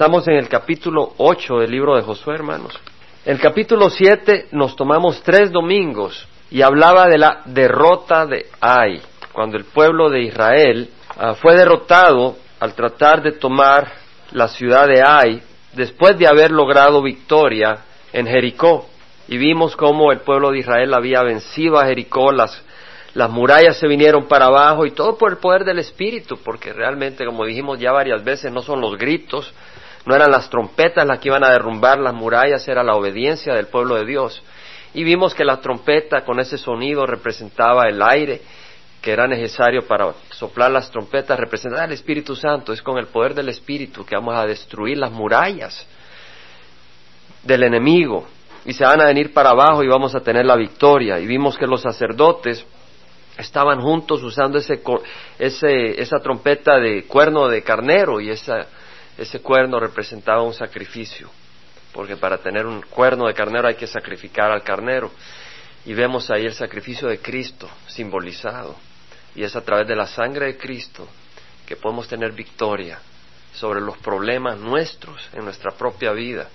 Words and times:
Estamos 0.00 0.26
en 0.28 0.36
el 0.36 0.48
capítulo 0.48 1.12
8 1.18 1.58
del 1.58 1.72
libro 1.72 1.94
de 1.94 2.00
Josué, 2.00 2.34
hermanos. 2.34 2.72
El 3.26 3.38
capítulo 3.38 3.90
7 3.90 4.46
nos 4.52 4.74
tomamos 4.74 5.22
tres 5.22 5.52
domingos 5.52 6.26
y 6.50 6.62
hablaba 6.62 7.06
de 7.06 7.18
la 7.18 7.42
derrota 7.44 8.24
de 8.24 8.46
Ai, 8.62 9.02
cuando 9.30 9.58
el 9.58 9.64
pueblo 9.64 10.08
de 10.08 10.22
Israel 10.22 10.88
uh, 11.18 11.34
fue 11.34 11.54
derrotado 11.54 12.36
al 12.60 12.72
tratar 12.72 13.20
de 13.20 13.32
tomar 13.32 13.92
la 14.32 14.48
ciudad 14.48 14.88
de 14.88 15.02
Ai 15.02 15.42
después 15.74 16.16
de 16.16 16.26
haber 16.26 16.50
logrado 16.50 17.02
victoria 17.02 17.80
en 18.10 18.26
Jericó. 18.26 18.88
Y 19.28 19.36
vimos 19.36 19.76
cómo 19.76 20.12
el 20.12 20.20
pueblo 20.20 20.50
de 20.50 20.60
Israel 20.60 20.94
había 20.94 21.22
vencido 21.22 21.78
a 21.78 21.84
Jericó, 21.84 22.32
las, 22.32 22.64
las 23.12 23.28
murallas 23.28 23.76
se 23.76 23.86
vinieron 23.86 24.28
para 24.28 24.46
abajo 24.46 24.86
y 24.86 24.92
todo 24.92 25.18
por 25.18 25.30
el 25.30 25.36
poder 25.36 25.64
del 25.64 25.78
Espíritu, 25.78 26.38
porque 26.42 26.72
realmente, 26.72 27.26
como 27.26 27.44
dijimos 27.44 27.78
ya 27.78 27.92
varias 27.92 28.24
veces, 28.24 28.50
no 28.50 28.62
son 28.62 28.80
los 28.80 28.96
gritos, 28.96 29.52
no 30.06 30.14
eran 30.14 30.30
las 30.30 30.48
trompetas 30.48 31.06
las 31.06 31.18
que 31.18 31.28
iban 31.28 31.44
a 31.44 31.50
derrumbar 31.50 31.98
las 31.98 32.14
murallas, 32.14 32.66
era 32.68 32.82
la 32.82 32.94
obediencia 32.94 33.54
del 33.54 33.66
pueblo 33.66 33.96
de 33.96 34.06
Dios. 34.06 34.42
Y 34.94 35.04
vimos 35.04 35.34
que 35.34 35.44
la 35.44 35.60
trompeta 35.60 36.24
con 36.24 36.40
ese 36.40 36.58
sonido 36.58 37.06
representaba 37.06 37.88
el 37.88 38.02
aire 38.02 38.40
que 39.00 39.12
era 39.12 39.26
necesario 39.26 39.86
para 39.86 40.12
soplar 40.30 40.70
las 40.70 40.90
trompetas, 40.90 41.38
representaba 41.38 41.84
el 41.84 41.92
Espíritu 41.92 42.36
Santo. 42.36 42.72
Es 42.72 42.82
con 42.82 42.98
el 42.98 43.06
poder 43.06 43.34
del 43.34 43.48
Espíritu 43.48 44.04
que 44.04 44.14
vamos 44.14 44.36
a 44.36 44.46
destruir 44.46 44.98
las 44.98 45.10
murallas 45.10 45.86
del 47.42 47.62
enemigo 47.62 48.26
y 48.64 48.74
se 48.74 48.84
van 48.84 49.00
a 49.00 49.06
venir 49.06 49.32
para 49.32 49.50
abajo 49.50 49.82
y 49.82 49.88
vamos 49.88 50.14
a 50.14 50.20
tener 50.20 50.44
la 50.44 50.56
victoria. 50.56 51.18
Y 51.18 51.26
vimos 51.26 51.56
que 51.56 51.66
los 51.66 51.80
sacerdotes 51.80 52.66
estaban 53.38 53.80
juntos 53.80 54.22
usando 54.22 54.58
ese, 54.58 54.82
ese, 55.38 56.00
esa 56.00 56.18
trompeta 56.18 56.78
de 56.78 57.04
cuerno 57.04 57.48
de 57.48 57.62
carnero 57.62 58.20
y 58.20 58.30
esa 58.30 58.66
ese 59.20 59.40
cuerno 59.40 59.78
representaba 59.78 60.42
un 60.42 60.54
sacrificio, 60.54 61.28
porque 61.92 62.16
para 62.16 62.38
tener 62.38 62.64
un 62.64 62.80
cuerno 62.80 63.26
de 63.26 63.34
carnero 63.34 63.68
hay 63.68 63.74
que 63.74 63.86
sacrificar 63.86 64.50
al 64.50 64.62
carnero. 64.62 65.10
Y 65.84 65.92
vemos 65.92 66.30
ahí 66.30 66.46
el 66.46 66.54
sacrificio 66.54 67.06
de 67.06 67.18
Cristo 67.18 67.68
simbolizado. 67.86 68.76
Y 69.34 69.42
es 69.42 69.54
a 69.54 69.60
través 69.60 69.86
de 69.86 69.94
la 69.94 70.06
sangre 70.06 70.46
de 70.46 70.56
Cristo 70.56 71.06
que 71.66 71.76
podemos 71.76 72.08
tener 72.08 72.32
victoria 72.32 72.98
sobre 73.52 73.82
los 73.82 73.98
problemas 73.98 74.58
nuestros 74.58 75.28
en 75.34 75.44
nuestra 75.44 75.72
propia 75.72 76.12
vida 76.12 76.48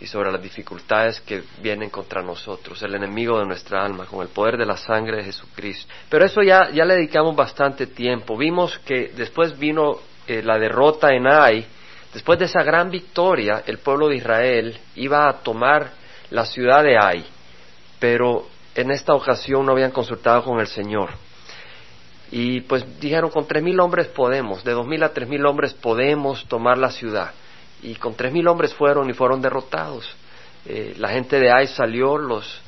y 0.00 0.06
sobre 0.08 0.32
las 0.32 0.42
dificultades 0.42 1.20
que 1.20 1.44
vienen 1.60 1.88
contra 1.88 2.20
nosotros, 2.20 2.82
el 2.82 2.96
enemigo 2.96 3.38
de 3.38 3.46
nuestra 3.46 3.84
alma, 3.84 4.06
con 4.06 4.22
el 4.22 4.28
poder 4.28 4.56
de 4.56 4.66
la 4.66 4.76
sangre 4.76 5.18
de 5.18 5.24
Jesucristo. 5.24 5.92
Pero 6.08 6.24
eso 6.24 6.42
ya, 6.42 6.68
ya 6.70 6.84
le 6.84 6.94
dedicamos 6.94 7.36
bastante 7.36 7.86
tiempo. 7.86 8.36
Vimos 8.36 8.76
que 8.80 9.12
después 9.14 9.56
vino 9.56 10.00
eh, 10.26 10.42
la 10.42 10.58
derrota 10.58 11.14
en 11.14 11.28
Ai, 11.28 11.64
Después 12.12 12.38
de 12.38 12.44
esa 12.44 12.62
gran 12.62 12.90
victoria, 12.90 13.62
el 13.66 13.78
pueblo 13.78 14.08
de 14.08 14.16
Israel 14.16 14.78
iba 14.96 15.28
a 15.28 15.38
tomar 15.42 15.90
la 16.30 16.44
ciudad 16.44 16.82
de 16.82 16.98
Ai, 16.98 17.24
pero 17.98 18.46
en 18.74 18.90
esta 18.90 19.14
ocasión 19.14 19.64
no 19.64 19.72
habían 19.72 19.90
consultado 19.90 20.42
con 20.44 20.60
el 20.60 20.66
Señor. 20.66 21.10
Y 22.30 22.62
pues 22.62 22.84
dijeron, 22.98 23.30
con 23.30 23.46
tres 23.46 23.62
mil 23.62 23.78
hombres 23.80 24.08
podemos, 24.08 24.64
de 24.64 24.72
dos 24.72 24.86
mil 24.86 25.02
a 25.02 25.12
tres 25.12 25.28
mil 25.28 25.44
hombres 25.44 25.74
podemos 25.74 26.46
tomar 26.46 26.78
la 26.78 26.90
ciudad. 26.90 27.32
Y 27.82 27.94
con 27.96 28.14
tres 28.14 28.32
mil 28.32 28.46
hombres 28.48 28.74
fueron 28.74 29.08
y 29.10 29.12
fueron 29.12 29.42
derrotados. 29.42 30.08
Eh, 30.64 30.94
la 30.98 31.08
gente 31.10 31.38
de 31.38 31.50
Ai 31.50 31.66
salió, 31.66 32.16
los 32.16 32.60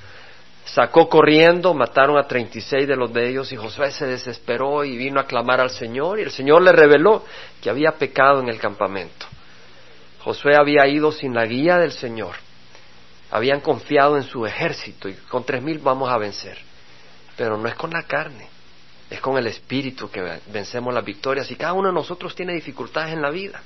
sacó 0.65 1.09
corriendo, 1.09 1.75
mataron 1.75 2.19
a 2.19 2.27
treinta 2.27 2.59
y 2.59 2.61
seis 2.61 2.89
de 2.89 2.97
los 2.97 3.13
de 3.13 3.29
ellos 3.29 3.53
y 3.53 3.57
Josué 3.57 3.91
se 3.91 4.07
desesperó 4.07 4.85
y 4.85 4.97
vino 4.97 5.21
a 5.21 5.27
clamar 5.27 5.61
al 5.61 5.71
Señor 5.71 6.19
y 6.19 6.23
el 6.23 6.31
Señor 6.31 6.63
le 6.63 6.73
reveló 6.73 7.25
que 7.61 7.71
había 7.71 7.93
pecado 7.93 8.41
en 8.41 8.49
el 8.49 8.59
campamento. 8.59 9.27
Josué 10.25 10.57
había 10.57 10.87
ido 10.87 11.13
sin 11.13 11.35
la 11.35 11.45
guía 11.45 11.77
del 11.77 11.93
Señor. 11.93 12.37
Habían 13.31 13.61
confiado 13.61 14.17
en 14.17 14.23
su 14.23 14.47
ejército 14.47 15.07
y 15.07 15.13
con 15.15 15.45
tres 15.45 15.63
mil 15.63 15.81
vamos 15.81 16.09
a 16.11 16.17
vencer. 16.17 16.57
Pero 17.37 17.59
no 17.59 17.69
es 17.69 17.75
con 17.75 17.91
la 17.91 18.05
carne, 18.05 18.49
es 19.11 19.21
con 19.21 19.37
el 19.37 19.47
espíritu 19.47 20.09
que 20.11 20.41
vencemos 20.47 20.95
las 20.95 21.05
victorias. 21.05 21.51
Y 21.51 21.57
cada 21.57 21.75
uno 21.75 21.89
de 21.89 21.95
nosotros 21.95 22.35
tiene 22.35 22.55
dificultades 22.55 23.13
en 23.13 23.21
la 23.21 23.29
vida 23.29 23.61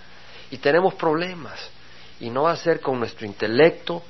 y 0.51 0.57
tenemos 0.57 0.95
problemas. 0.95 1.71
Y 2.19 2.29
no 2.29 2.43
va 2.45 2.53
a 2.53 2.57
ser 2.57 2.81
con 2.81 2.99
nuestro 2.99 3.25
intelecto, 3.25 4.03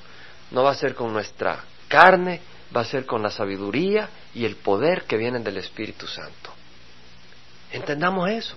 no 0.51 0.63
va 0.63 0.71
a 0.71 0.75
ser 0.75 0.95
con 0.95 1.13
nuestra 1.13 1.63
carne, 1.87 2.41
va 2.75 2.81
a 2.81 2.87
ser 2.87 3.05
con 3.05 3.23
la 3.23 3.31
sabiduría 3.31 4.09
y 4.33 4.47
el 4.47 4.57
poder 4.57 5.05
que 5.05 5.19
vienen 5.19 5.45
del 5.45 5.59
Espíritu 5.59 6.07
Santo. 6.07 6.51
Entendamos 7.73 8.31
eso. 8.31 8.57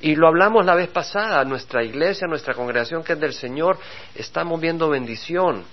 Y 0.00 0.14
lo 0.14 0.28
hablamos 0.28 0.64
la 0.64 0.74
vez 0.74 0.88
pasada, 0.88 1.44
nuestra 1.44 1.82
iglesia, 1.82 2.28
nuestra 2.28 2.54
congregación 2.54 3.02
que 3.02 3.14
es 3.14 3.20
del 3.20 3.34
Señor, 3.34 3.78
estamos 4.14 4.60
viendo 4.60 4.88
bendición. 4.88 5.64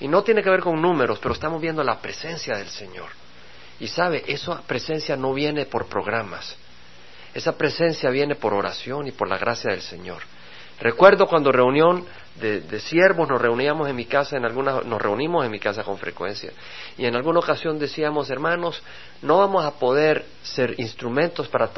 Y 0.00 0.08
no 0.08 0.22
tiene 0.22 0.42
que 0.42 0.50
ver 0.50 0.60
con 0.60 0.80
números, 0.80 1.18
pero 1.20 1.34
estamos 1.34 1.60
viendo 1.60 1.82
la 1.82 2.00
presencia 2.00 2.56
del 2.56 2.68
Señor. 2.68 3.08
Y 3.80 3.86
sabe, 3.86 4.24
esa 4.26 4.62
presencia 4.62 5.16
no 5.16 5.32
viene 5.32 5.66
por 5.66 5.86
programas. 5.86 6.56
Esa 7.34 7.56
presencia 7.56 8.10
viene 8.10 8.34
por 8.34 8.52
oración 8.52 9.06
y 9.06 9.12
por 9.12 9.28
la 9.28 9.38
gracia 9.38 9.70
del 9.70 9.82
Señor. 9.82 10.22
Recuerdo 10.80 11.26
cuando 11.26 11.52
reunión 11.52 12.04
de, 12.38 12.80
siervos 12.80 13.28
nos 13.28 13.40
reuníamos 13.40 13.88
en 13.88 13.96
mi 13.96 14.04
casa, 14.04 14.36
en 14.36 14.44
algunas, 14.44 14.84
nos 14.84 15.00
reunimos 15.00 15.44
en 15.44 15.50
mi 15.50 15.58
casa 15.58 15.82
con 15.82 15.98
frecuencia. 15.98 16.52
Y 16.96 17.06
en 17.06 17.16
alguna 17.16 17.40
ocasión 17.40 17.78
decíamos, 17.78 18.30
hermanos, 18.30 18.82
no 19.22 19.38
vamos 19.38 19.64
a 19.64 19.72
poder 19.72 20.24
ser 20.42 20.74
instrumentos 20.78 21.48
para 21.48 21.68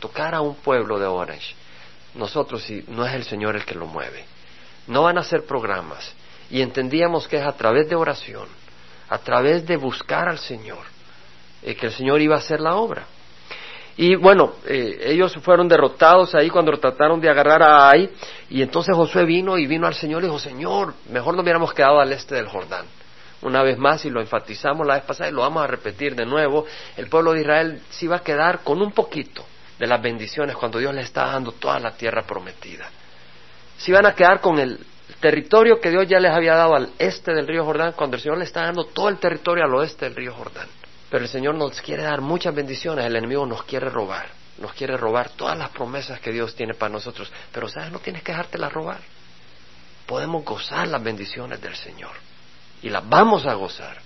tocar 0.00 0.34
a 0.34 0.40
un 0.40 0.56
pueblo 0.56 0.98
de 0.98 1.06
Orange. 1.06 1.54
Nosotros, 2.14 2.62
si 2.62 2.84
no 2.88 3.06
es 3.06 3.14
el 3.14 3.24
Señor 3.24 3.56
el 3.56 3.64
que 3.64 3.74
lo 3.74 3.86
mueve. 3.86 4.24
No 4.86 5.02
van 5.02 5.18
a 5.18 5.22
ser 5.22 5.44
programas. 5.44 6.12
Y 6.50 6.60
entendíamos 6.60 7.26
que 7.26 7.38
es 7.38 7.46
a 7.46 7.52
través 7.52 7.88
de 7.88 7.94
oración, 7.94 8.46
a 9.08 9.18
través 9.18 9.66
de 9.66 9.76
buscar 9.76 10.28
al 10.28 10.38
Señor, 10.38 10.84
eh, 11.62 11.74
que 11.74 11.86
el 11.86 11.92
Señor 11.92 12.20
iba 12.20 12.34
a 12.36 12.38
hacer 12.38 12.60
la 12.60 12.76
obra. 12.76 13.06
Y 13.96 14.16
bueno, 14.16 14.54
eh, 14.66 15.00
ellos 15.04 15.34
fueron 15.42 15.68
derrotados 15.68 16.34
ahí 16.34 16.48
cuando 16.48 16.72
trataron 16.78 17.20
de 17.20 17.28
agarrar 17.28 17.62
a 17.62 17.90
Ai. 17.90 18.10
Y 18.48 18.62
entonces 18.62 18.94
Josué 18.96 19.24
vino 19.24 19.58
y 19.58 19.66
vino 19.66 19.86
al 19.86 19.94
Señor 19.94 20.22
y 20.22 20.26
dijo, 20.26 20.38
Señor, 20.38 20.94
mejor 21.10 21.34
no 21.34 21.42
hubiéramos 21.42 21.74
quedado 21.74 22.00
al 22.00 22.12
este 22.12 22.34
del 22.34 22.48
Jordán. 22.48 22.86
Una 23.42 23.62
vez 23.62 23.76
más, 23.76 24.04
y 24.04 24.10
lo 24.10 24.20
enfatizamos 24.20 24.86
la 24.86 24.94
vez 24.94 25.04
pasada 25.04 25.28
y 25.28 25.32
lo 25.32 25.40
vamos 25.40 25.64
a 25.64 25.66
repetir 25.66 26.14
de 26.14 26.24
nuevo, 26.24 26.64
el 26.96 27.08
pueblo 27.08 27.32
de 27.32 27.40
Israel 27.40 27.82
se 27.90 28.06
iba 28.06 28.16
a 28.16 28.22
quedar 28.22 28.60
con 28.60 28.80
un 28.80 28.92
poquito 28.92 29.44
de 29.78 29.86
las 29.86 30.00
bendiciones 30.00 30.56
cuando 30.56 30.78
Dios 30.78 30.94
le 30.94 31.00
está 31.00 31.26
dando 31.26 31.52
toda 31.52 31.80
la 31.80 31.90
tierra 31.90 32.22
prometida. 32.22 32.88
Se 33.76 33.90
iban 33.90 34.06
a 34.06 34.14
quedar 34.14 34.40
con 34.40 34.58
el 34.60 34.78
territorio 35.20 35.80
que 35.80 35.90
Dios 35.90 36.06
ya 36.06 36.20
les 36.20 36.30
había 36.30 36.54
dado 36.54 36.76
al 36.76 36.90
este 36.98 37.34
del 37.34 37.48
río 37.48 37.64
Jordán 37.64 37.92
cuando 37.92 38.16
el 38.16 38.22
Señor 38.22 38.38
le 38.38 38.44
está 38.44 38.62
dando 38.62 38.84
todo 38.84 39.08
el 39.08 39.18
territorio 39.18 39.64
al 39.64 39.74
oeste 39.74 40.04
del 40.04 40.14
río 40.14 40.32
Jordán. 40.32 40.68
Pero 41.12 41.24
el 41.24 41.30
Señor 41.30 41.56
nos 41.56 41.78
quiere 41.82 42.04
dar 42.04 42.22
muchas 42.22 42.54
bendiciones, 42.54 43.04
el 43.04 43.14
enemigo 43.14 43.44
nos 43.44 43.64
quiere 43.64 43.90
robar, 43.90 44.30
nos 44.56 44.72
quiere 44.72 44.96
robar 44.96 45.28
todas 45.28 45.58
las 45.58 45.68
promesas 45.68 46.18
que 46.20 46.32
Dios 46.32 46.54
tiene 46.54 46.72
para 46.72 46.90
nosotros. 46.90 47.30
Pero 47.52 47.68
sabes, 47.68 47.92
no 47.92 47.98
tienes 47.98 48.22
que 48.22 48.32
dejártelas 48.32 48.72
robar. 48.72 49.00
Podemos 50.06 50.42
gozar 50.42 50.88
las 50.88 51.02
bendiciones 51.02 51.60
del 51.60 51.76
Señor 51.76 52.12
y 52.80 52.88
las 52.88 53.06
vamos 53.06 53.44
a 53.44 53.52
gozar 53.52 53.98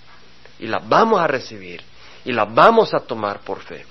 y 0.58 0.66
las 0.66 0.86
vamos 0.88 1.20
a 1.20 1.28
recibir 1.28 1.80
y 2.24 2.32
las 2.32 2.52
vamos 2.52 2.92
a 2.92 2.98
tomar 2.98 3.38
por 3.38 3.60
fe. 3.60 3.86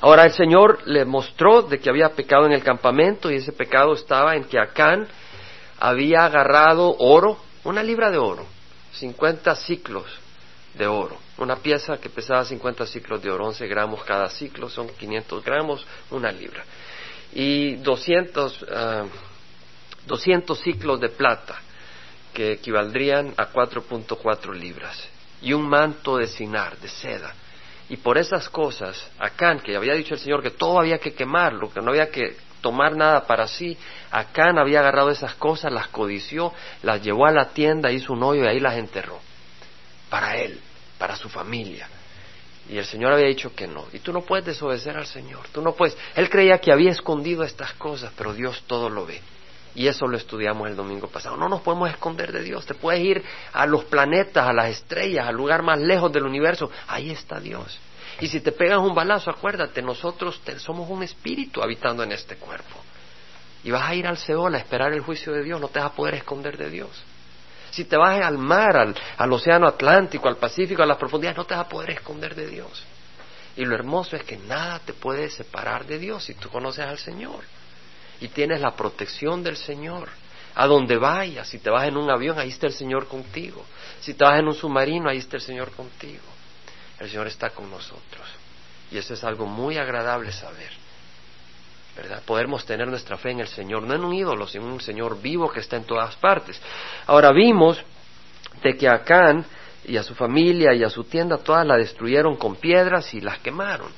Ahora 0.00 0.24
el 0.24 0.32
Señor 0.32 0.80
le 0.86 1.04
mostró 1.04 1.62
de 1.62 1.78
que 1.78 1.88
había 1.88 2.08
pecado 2.08 2.46
en 2.46 2.52
el 2.52 2.64
campamento 2.64 3.30
y 3.30 3.36
ese 3.36 3.52
pecado 3.52 3.92
estaba 3.92 4.34
en 4.34 4.46
que 4.46 4.58
Acán 4.58 5.06
había 5.78 6.24
agarrado 6.24 6.96
oro, 6.98 7.38
una 7.62 7.84
libra 7.84 8.10
de 8.10 8.18
oro, 8.18 8.44
50 8.90 9.54
ciclos 9.54 10.06
de 10.74 10.88
oro. 10.88 11.21
Una 11.42 11.56
pieza 11.56 11.98
que 11.98 12.08
pesaba 12.08 12.44
50 12.44 12.86
ciclos 12.86 13.20
de 13.20 13.28
oro, 13.28 13.46
11 13.46 13.66
gramos 13.66 14.04
cada 14.04 14.30
ciclo, 14.30 14.68
son 14.68 14.88
500 14.88 15.44
gramos, 15.44 15.84
una 16.10 16.30
libra. 16.30 16.62
Y 17.32 17.74
200, 17.76 18.66
200 20.06 20.58
ah, 20.58 20.62
ciclos 20.62 21.00
de 21.00 21.08
plata, 21.08 21.60
que 22.32 22.52
equivaldrían 22.52 23.34
a 23.36 23.50
4.4 23.50 24.54
libras. 24.54 24.96
Y 25.40 25.52
un 25.52 25.68
manto 25.68 26.16
de 26.16 26.28
sinar, 26.28 26.78
de 26.78 26.88
seda. 26.88 27.34
Y 27.88 27.96
por 27.96 28.18
esas 28.18 28.48
cosas, 28.48 29.10
Acán, 29.18 29.58
que 29.58 29.76
había 29.76 29.94
dicho 29.94 30.14
el 30.14 30.20
Señor 30.20 30.44
que 30.44 30.52
todo 30.52 30.78
había 30.78 30.98
que 30.98 31.12
quemarlo, 31.12 31.72
que 31.72 31.80
no 31.80 31.90
había 31.90 32.08
que 32.08 32.36
tomar 32.60 32.94
nada 32.94 33.26
para 33.26 33.48
sí, 33.48 33.76
Acán 34.12 34.58
había 34.58 34.78
agarrado 34.78 35.10
esas 35.10 35.34
cosas, 35.34 35.72
las 35.72 35.88
codició, 35.88 36.52
las 36.84 37.02
llevó 37.02 37.26
a 37.26 37.32
la 37.32 37.48
tienda, 37.48 37.90
hizo 37.90 38.12
un 38.12 38.22
hoyo 38.22 38.44
y 38.44 38.46
ahí 38.46 38.60
las 38.60 38.76
enterró 38.76 39.18
para 40.12 40.36
él, 40.36 40.60
para 41.02 41.16
su 41.16 41.28
familia. 41.28 41.88
Y 42.68 42.78
el 42.78 42.84
Señor 42.84 43.12
había 43.12 43.26
dicho 43.26 43.52
que 43.56 43.66
no. 43.66 43.86
Y 43.92 43.98
tú 43.98 44.12
no 44.12 44.20
puedes 44.20 44.46
desobedecer 44.46 44.96
al 44.96 45.06
Señor. 45.08 45.48
Tú 45.50 45.60
no 45.60 45.72
puedes. 45.72 45.98
Él 46.14 46.30
creía 46.30 46.58
que 46.58 46.70
había 46.70 46.92
escondido 46.92 47.42
estas 47.42 47.72
cosas, 47.72 48.12
pero 48.16 48.32
Dios 48.32 48.62
todo 48.68 48.88
lo 48.88 49.04
ve. 49.04 49.20
Y 49.74 49.88
eso 49.88 50.06
lo 50.06 50.16
estudiamos 50.16 50.68
el 50.68 50.76
domingo 50.76 51.08
pasado. 51.08 51.36
No 51.36 51.48
nos 51.48 51.62
podemos 51.62 51.90
esconder 51.90 52.30
de 52.30 52.44
Dios. 52.44 52.64
Te 52.66 52.74
puedes 52.74 53.02
ir 53.02 53.20
a 53.52 53.66
los 53.66 53.82
planetas, 53.86 54.46
a 54.46 54.52
las 54.52 54.66
estrellas, 54.66 55.26
al 55.26 55.34
lugar 55.34 55.64
más 55.64 55.80
lejos 55.80 56.12
del 56.12 56.22
universo. 56.22 56.70
Ahí 56.86 57.10
está 57.10 57.40
Dios. 57.40 57.80
Y 58.20 58.28
si 58.28 58.38
te 58.40 58.52
pegas 58.52 58.78
un 58.78 58.94
balazo, 58.94 59.28
acuérdate, 59.28 59.82
nosotros 59.82 60.40
somos 60.58 60.88
un 60.88 61.02
espíritu 61.02 61.64
habitando 61.64 62.04
en 62.04 62.12
este 62.12 62.36
cuerpo. 62.36 62.76
y 63.64 63.72
vas 63.72 63.90
a 63.90 63.94
ir 63.96 64.06
al 64.06 64.18
Seol 64.18 64.54
a 64.54 64.58
esperar 64.58 64.92
el 64.92 65.00
juicio 65.00 65.32
de 65.32 65.42
Dios, 65.42 65.60
no 65.60 65.66
te 65.66 65.80
vas 65.80 65.90
a 65.90 65.94
poder 65.96 66.14
esconder 66.14 66.56
de 66.56 66.70
Dios. 66.70 67.04
Si 67.72 67.86
te 67.86 67.96
vas 67.96 68.20
al 68.20 68.36
mar, 68.36 68.76
al, 69.16 69.32
océano 69.32 69.66
Atlántico, 69.66 70.28
al 70.28 70.36
Pacífico, 70.36 70.82
a 70.82 70.86
las 70.86 70.98
profundidades, 70.98 71.38
no 71.38 71.46
te 71.46 71.54
vas 71.54 71.64
a 71.64 71.68
poder 71.68 71.90
esconder 71.90 72.34
de 72.34 72.46
Dios. 72.46 72.84
Y 73.56 73.64
lo 73.64 73.74
hermoso 73.74 74.14
es 74.14 74.24
que 74.24 74.36
nada 74.36 74.78
te 74.78 74.92
puede 74.92 75.30
separar 75.30 75.86
de 75.86 75.98
Dios 75.98 76.24
si 76.24 76.34
tú 76.34 76.50
conoces 76.50 76.84
al 76.84 76.98
Señor. 76.98 77.40
Y 78.20 78.28
tienes 78.28 78.60
la 78.60 78.76
protección 78.76 79.42
del 79.42 79.56
Señor. 79.56 80.10
A 80.54 80.66
donde 80.66 80.98
vayas, 80.98 81.48
si 81.48 81.58
te 81.58 81.70
vas 81.70 81.88
en 81.88 81.96
un 81.96 82.10
avión, 82.10 82.38
ahí 82.38 82.50
está 82.50 82.66
el 82.66 82.74
Señor 82.74 83.08
contigo. 83.08 83.64
Si 84.00 84.12
te 84.12 84.22
vas 84.22 84.38
en 84.38 84.48
un 84.48 84.54
submarino, 84.54 85.08
ahí 85.08 85.16
está 85.16 85.36
el 85.36 85.42
Señor 85.42 85.72
contigo. 85.72 86.24
El 87.00 87.08
Señor 87.08 87.26
está 87.26 87.50
con 87.50 87.70
nosotros. 87.70 88.26
Y 88.90 88.98
eso 88.98 89.14
es 89.14 89.24
algo 89.24 89.46
muy 89.46 89.78
agradable 89.78 90.30
saber. 90.30 90.81
¿Verdad? 91.96 92.22
Podemos 92.24 92.64
tener 92.64 92.88
nuestra 92.88 93.18
fe 93.18 93.32
en 93.32 93.40
el 93.40 93.48
Señor, 93.48 93.82
no 93.82 93.94
en 93.94 94.04
un 94.04 94.14
ídolo, 94.14 94.46
sino 94.46 94.64
en 94.64 94.72
un 94.72 94.80
Señor 94.80 95.20
vivo 95.20 95.50
que 95.50 95.60
está 95.60 95.76
en 95.76 95.84
todas 95.84 96.16
partes. 96.16 96.60
Ahora 97.06 97.32
vimos 97.32 97.82
de 98.62 98.76
que 98.76 98.88
Acán 98.88 99.44
y 99.84 99.96
a 99.96 100.02
su 100.02 100.14
familia 100.14 100.72
y 100.74 100.84
a 100.84 100.90
su 100.90 101.04
tienda 101.04 101.38
todas 101.38 101.66
la 101.66 101.76
destruyeron 101.76 102.36
con 102.36 102.56
piedras 102.56 103.12
y 103.14 103.20
las 103.20 103.38
quemaron. 103.40 103.88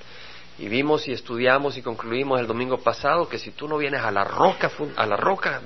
Y 0.58 0.68
vimos 0.68 1.06
y 1.08 1.12
estudiamos 1.12 1.76
y 1.76 1.82
concluimos 1.82 2.40
el 2.40 2.46
domingo 2.46 2.78
pasado 2.78 3.28
que 3.28 3.38
si 3.38 3.50
tú 3.50 3.68
no 3.68 3.76
vienes 3.76 4.02
a 4.02 4.10
la 4.10 4.24
roca, 4.24 4.70
a 4.96 5.06
la 5.06 5.16
roca, 5.16 5.60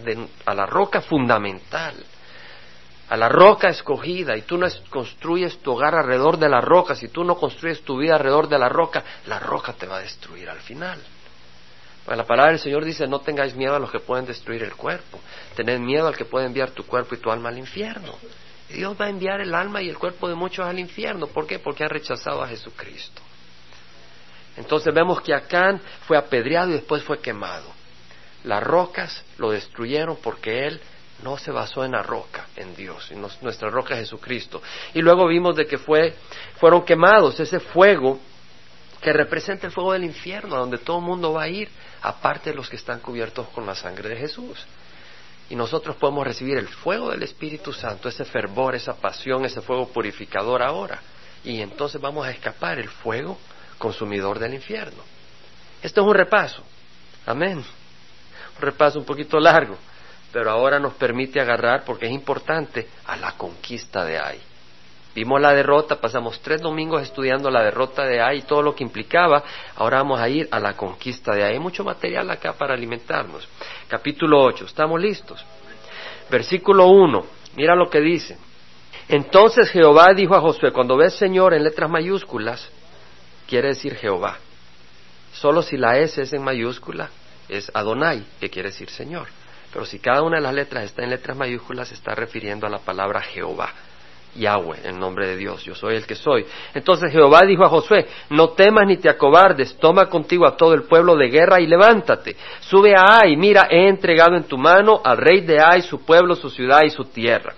a 0.46 0.54
la 0.54 0.66
roca 0.66 1.02
fundamental, 1.02 1.94
a 3.08 3.16
la 3.16 3.28
roca 3.28 3.69
escogida 3.69 4.36
y 4.36 4.42
tú 4.42 4.56
no 4.56 4.66
construyes 4.90 5.58
tu 5.58 5.72
hogar 5.72 5.94
alrededor 5.94 6.38
de 6.38 6.48
la 6.48 6.60
roca, 6.60 6.94
si 6.94 7.08
tú 7.08 7.22
no 7.22 7.36
construyes 7.36 7.82
tu 7.82 7.98
vida 7.98 8.16
alrededor 8.16 8.48
de 8.48 8.58
la 8.58 8.69
roca, 8.69 9.04
la 9.26 9.38
roca 9.38 9.75
te 9.75 9.86
va 9.86 9.96
a 9.96 10.00
destruir 10.00 10.48
al 10.48 10.60
final. 10.60 10.98
La 12.16 12.25
palabra 12.25 12.52
del 12.52 12.60
Señor 12.60 12.84
dice, 12.84 13.06
no 13.06 13.20
tengáis 13.20 13.55
miedo 13.55 13.75
a 13.75 13.78
los 13.78 13.90
que 13.90 14.00
pueden 14.00 14.25
destruir 14.25 14.62
el 14.62 14.75
cuerpo, 14.75 15.20
tened 15.55 15.78
miedo 15.81 16.08
al 16.08 16.16
que 16.16 16.25
puede 16.25 16.46
enviar 16.46 16.70
tu 16.70 16.87
cuerpo 16.87 17.14
y 17.14 17.19
tu 17.19 17.31
alma 17.31 17.50
al 17.50 17.58
infierno. 17.58 18.14
Dios 18.69 18.96
va 19.00 19.06
a 19.06 19.10
enviar 19.10 19.40
el 19.40 19.55
alma 19.55 19.82
y 19.82 19.88
el 19.88 19.99
cuerpo 19.99 20.28
de 20.28 20.34
muchos 20.34 20.64
al 20.66 20.78
infierno. 20.78 21.26
¿Por 21.26 21.46
qué? 21.46 21.58
Porque 21.58 21.84
han 21.84 21.90
rechazado 21.90 22.43
a 22.43 22.49
Jesucristo. 22.49 23.22
Entonces 24.56 24.93
vemos 24.93 25.20
que 25.22 25.34
Acán 25.34 25.81
fue 26.06 26.16
apedreado 26.16 26.70
y 26.70 26.75
después 26.75 27.02
fue 27.02 27.20
quemado. 27.20 27.72
Las 28.44 28.62
rocas 28.62 29.25
lo 29.38 29.50
destruyeron 29.50 30.19
porque 30.22 30.66
él 30.66 30.81
no 31.22 31.37
se 31.37 31.50
basó 31.50 31.84
en 31.84 31.93
la 31.93 32.02
roca, 32.02 32.46
en 32.56 32.75
Dios, 32.76 33.11
en 33.11 33.20
nuestra 33.20 33.70
roca 33.70 33.96
Jesucristo. 33.96 34.62
Y 34.94 35.00
luego 35.00 35.26
vimos 35.26 35.56
de 35.56 35.66
que 35.66 35.78
fue, 35.78 36.14
fueron 36.56 36.84
quemados, 36.84 37.40
ese 37.40 37.61
fuego 37.61 38.19
que 39.00 39.12
representa 39.12 39.66
el 39.66 39.72
fuego 39.72 39.93
del 39.93 40.04
infierno, 40.04 40.56
donde 40.56 40.78
todo 40.78 40.99
el 40.99 41.04
mundo 41.04 41.32
va 41.32 41.44
a 41.44 41.49
ir, 41.49 41.69
aparte 42.02 42.50
de 42.50 42.56
los 42.56 42.68
que 42.68 42.76
están 42.76 43.00
cubiertos 43.00 43.48
con 43.48 43.66
la 43.66 43.74
sangre 43.74 44.08
de 44.08 44.16
Jesús. 44.16 44.66
Y 45.50 45.56
nosotros 45.56 45.96
podemos 45.96 46.26
recibir 46.26 46.58
el 46.58 46.68
fuego 46.68 47.10
del 47.10 47.22
Espíritu 47.22 47.72
Santo, 47.72 48.08
ese 48.08 48.24
fervor, 48.24 48.74
esa 48.74 48.94
pasión, 48.94 49.44
ese 49.44 49.62
fuego 49.62 49.88
purificador 49.88 50.62
ahora. 50.62 51.00
Y 51.44 51.60
entonces 51.60 52.00
vamos 52.00 52.26
a 52.26 52.30
escapar 52.30 52.78
el 52.78 52.88
fuego 52.88 53.38
consumidor 53.78 54.38
del 54.38 54.54
infierno. 54.54 55.02
Esto 55.82 56.02
es 56.02 56.06
un 56.06 56.14
repaso. 56.14 56.62
Amén. 57.24 57.58
Un 57.58 58.60
repaso 58.60 58.98
un 58.98 59.04
poquito 59.04 59.38
largo, 59.38 59.78
pero 60.32 60.50
ahora 60.50 60.78
nos 60.78 60.94
permite 60.94 61.40
agarrar, 61.40 61.84
porque 61.84 62.06
es 62.06 62.12
importante, 62.12 62.88
a 63.06 63.16
la 63.16 63.32
conquista 63.32 64.04
de 64.04 64.18
Ai. 64.18 64.40
Vimos 65.18 65.40
la 65.40 65.52
derrota, 65.52 65.96
pasamos 65.96 66.38
tres 66.38 66.62
domingos 66.62 67.02
estudiando 67.02 67.50
la 67.50 67.64
derrota 67.64 68.04
de 68.04 68.20
Ai 68.20 68.38
y 68.38 68.42
todo 68.42 68.62
lo 68.62 68.72
que 68.72 68.84
implicaba. 68.84 69.42
Ahora 69.74 69.96
vamos 69.96 70.20
a 70.20 70.28
ir 70.28 70.46
a 70.52 70.60
la 70.60 70.74
conquista 70.74 71.34
de 71.34 71.42
Ai. 71.42 71.54
Hay 71.54 71.58
mucho 71.58 71.82
material 71.82 72.30
acá 72.30 72.52
para 72.52 72.74
alimentarnos. 72.74 73.48
Capítulo 73.88 74.40
8, 74.40 74.66
¿estamos 74.66 75.00
listos? 75.00 75.44
Versículo 76.30 76.86
1, 76.86 77.26
mira 77.56 77.74
lo 77.74 77.90
que 77.90 78.00
dice. 78.00 78.38
Entonces 79.08 79.68
Jehová 79.70 80.14
dijo 80.14 80.36
a 80.36 80.40
Josué, 80.40 80.70
cuando 80.70 80.96
ves 80.96 81.14
Señor 81.14 81.52
en 81.52 81.64
letras 81.64 81.90
mayúsculas, 81.90 82.70
quiere 83.48 83.70
decir 83.70 83.96
Jehová. 83.96 84.36
Solo 85.32 85.62
si 85.62 85.76
la 85.76 85.98
S 85.98 86.22
es 86.22 86.32
en 86.32 86.44
mayúscula, 86.44 87.10
es 87.48 87.72
Adonai, 87.74 88.24
que 88.38 88.50
quiere 88.50 88.68
decir 88.68 88.88
Señor. 88.88 89.26
Pero 89.72 89.84
si 89.84 89.98
cada 89.98 90.22
una 90.22 90.36
de 90.36 90.44
las 90.44 90.54
letras 90.54 90.84
está 90.84 91.02
en 91.02 91.10
letras 91.10 91.36
mayúsculas, 91.36 91.88
se 91.88 91.94
está 91.94 92.14
refiriendo 92.14 92.68
a 92.68 92.70
la 92.70 92.78
palabra 92.78 93.20
Jehová. 93.20 93.74
Yahweh, 94.34 94.80
en 94.84 94.98
nombre 94.98 95.26
de 95.26 95.36
Dios, 95.36 95.64
yo 95.64 95.75
soy 95.75 95.96
el 95.96 96.06
que 96.06 96.14
soy. 96.14 96.46
Entonces 96.75 97.12
Jehová 97.12 97.42
dijo 97.46 97.64
a 97.64 97.69
Josué, 97.69 98.06
no 98.30 98.50
temas 98.50 98.86
ni 98.86 98.96
te 98.96 99.08
acobardes, 99.08 99.76
toma 99.78 100.06
contigo 100.06 100.46
a 100.46 100.56
todo 100.56 100.75
el 100.75 100.84
pueblo 100.84 101.16
de 101.16 101.28
guerra 101.28 101.60
y 101.60 101.66
levántate. 101.66 102.36
Sube 102.60 102.94
a 102.94 103.20
Ai, 103.22 103.36
mira, 103.36 103.69
he 103.70 103.88
entregado 103.88 104.36
en 104.36 104.44
tu 104.44 104.56
mano 104.56 105.00
al 105.04 105.16
rey 105.16 105.40
de 105.40 105.60
Ai, 105.60 105.82
su 105.82 106.04
pueblo, 106.04 106.34
su 106.36 106.50
ciudad 106.50 106.82
y 106.84 106.90
su 106.90 107.04
tierra. 107.06 107.54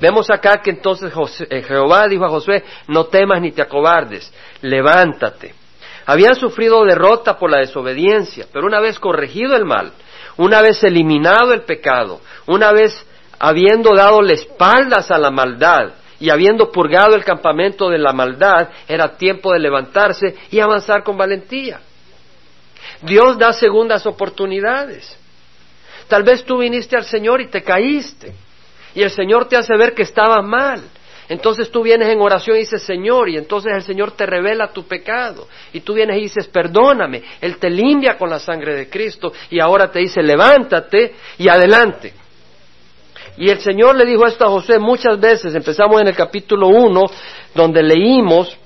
Vemos 0.00 0.30
acá 0.30 0.60
que 0.62 0.70
entonces 0.70 1.12
eh, 1.50 1.62
Jehová 1.62 2.08
dijo 2.08 2.24
a 2.24 2.30
Josué, 2.30 2.64
no 2.88 3.06
temas 3.06 3.40
ni 3.40 3.52
te 3.52 3.62
acobardes, 3.62 4.32
levántate. 4.62 5.54
Habían 6.06 6.34
sufrido 6.34 6.84
derrota 6.84 7.38
por 7.38 7.50
la 7.50 7.58
desobediencia, 7.58 8.46
pero 8.52 8.66
una 8.66 8.80
vez 8.80 8.98
corregido 8.98 9.54
el 9.54 9.64
mal, 9.64 9.92
una 10.36 10.60
vez 10.60 10.82
eliminado 10.82 11.52
el 11.52 11.62
pecado, 11.62 12.20
una 12.46 12.72
vez 12.72 13.06
habiendo 13.38 13.94
dado 13.94 14.22
la 14.22 14.32
espaldas 14.32 15.10
a 15.10 15.18
la 15.18 15.30
maldad, 15.30 15.92
y 16.22 16.30
habiendo 16.30 16.70
purgado 16.70 17.16
el 17.16 17.24
campamento 17.24 17.90
de 17.90 17.98
la 17.98 18.12
maldad, 18.12 18.68
era 18.86 19.16
tiempo 19.16 19.52
de 19.52 19.58
levantarse 19.58 20.36
y 20.52 20.60
avanzar 20.60 21.02
con 21.02 21.16
valentía. 21.16 21.80
Dios 23.00 23.36
da 23.36 23.52
segundas 23.52 24.06
oportunidades. 24.06 25.18
Tal 26.06 26.22
vez 26.22 26.44
tú 26.44 26.58
viniste 26.58 26.96
al 26.96 27.06
Señor 27.06 27.40
y 27.40 27.48
te 27.48 27.64
caíste, 27.64 28.32
y 28.94 29.02
el 29.02 29.10
Señor 29.10 29.48
te 29.48 29.56
hace 29.56 29.76
ver 29.76 29.94
que 29.94 30.02
estaba 30.02 30.40
mal. 30.42 30.84
Entonces 31.28 31.72
tú 31.72 31.82
vienes 31.82 32.08
en 32.08 32.20
oración 32.20 32.56
y 32.56 32.60
dices, 32.60 32.84
Señor, 32.84 33.28
y 33.28 33.36
entonces 33.36 33.72
el 33.74 33.82
Señor 33.82 34.12
te 34.12 34.24
revela 34.24 34.72
tu 34.72 34.84
pecado. 34.84 35.48
Y 35.72 35.80
tú 35.80 35.94
vienes 35.94 36.18
y 36.18 36.20
dices, 36.20 36.46
perdóname. 36.46 37.20
Él 37.40 37.56
te 37.56 37.68
limpia 37.68 38.16
con 38.16 38.30
la 38.30 38.38
sangre 38.38 38.76
de 38.76 38.88
Cristo 38.88 39.32
y 39.50 39.58
ahora 39.58 39.90
te 39.90 39.98
dice, 39.98 40.22
levántate 40.22 41.16
y 41.38 41.48
adelante. 41.48 42.21
Y 43.36 43.48
el 43.48 43.60
Señor 43.60 43.96
le 43.96 44.04
dijo 44.04 44.26
esto 44.26 44.44
a 44.44 44.50
José 44.50 44.78
muchas 44.78 45.18
veces. 45.18 45.54
Empezamos 45.54 46.00
en 46.00 46.08
el 46.08 46.16
capítulo 46.16 46.68
1, 46.68 47.00
donde 47.54 47.82
leímos 47.82 48.56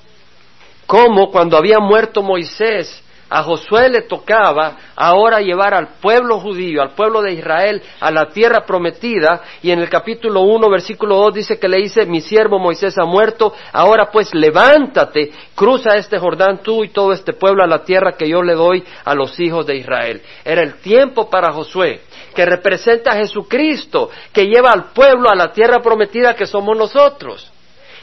cómo 0.86 1.30
cuando 1.30 1.56
había 1.56 1.78
muerto 1.78 2.22
Moisés, 2.22 3.02
a 3.28 3.42
Josué 3.42 3.88
le 3.88 4.02
tocaba 4.02 4.76
ahora 4.94 5.40
llevar 5.40 5.74
al 5.74 5.98
pueblo 6.00 6.38
judío, 6.38 6.80
al 6.80 6.90
pueblo 6.90 7.22
de 7.22 7.32
Israel, 7.32 7.82
a 7.98 8.12
la 8.12 8.28
tierra 8.28 8.64
prometida. 8.64 9.42
Y 9.62 9.72
en 9.72 9.80
el 9.80 9.88
capítulo 9.88 10.42
1, 10.42 10.70
versículo 10.70 11.16
2 11.16 11.34
dice 11.34 11.58
que 11.58 11.68
le 11.68 11.78
dice, 11.78 12.06
mi 12.06 12.20
siervo 12.20 12.60
Moisés 12.60 12.96
ha 12.98 13.04
muerto, 13.04 13.52
ahora 13.72 14.10
pues 14.12 14.32
levántate, 14.32 15.32
cruza 15.56 15.96
este 15.96 16.18
Jordán 16.18 16.62
tú 16.62 16.84
y 16.84 16.90
todo 16.90 17.12
este 17.12 17.32
pueblo 17.32 17.64
a 17.64 17.66
la 17.66 17.82
tierra 17.82 18.12
que 18.12 18.28
yo 18.28 18.42
le 18.42 18.54
doy 18.54 18.84
a 19.04 19.14
los 19.14 19.38
hijos 19.40 19.66
de 19.66 19.76
Israel. 19.76 20.22
Era 20.44 20.62
el 20.62 20.74
tiempo 20.74 21.28
para 21.28 21.52
Josué 21.52 22.02
que 22.36 22.44
representa 22.44 23.12
a 23.12 23.16
Jesucristo, 23.16 24.10
que 24.32 24.44
lleva 24.44 24.70
al 24.70 24.92
pueblo 24.92 25.30
a 25.30 25.34
la 25.34 25.50
tierra 25.50 25.80
prometida 25.80 26.36
que 26.36 26.46
somos 26.46 26.76
nosotros. 26.76 27.50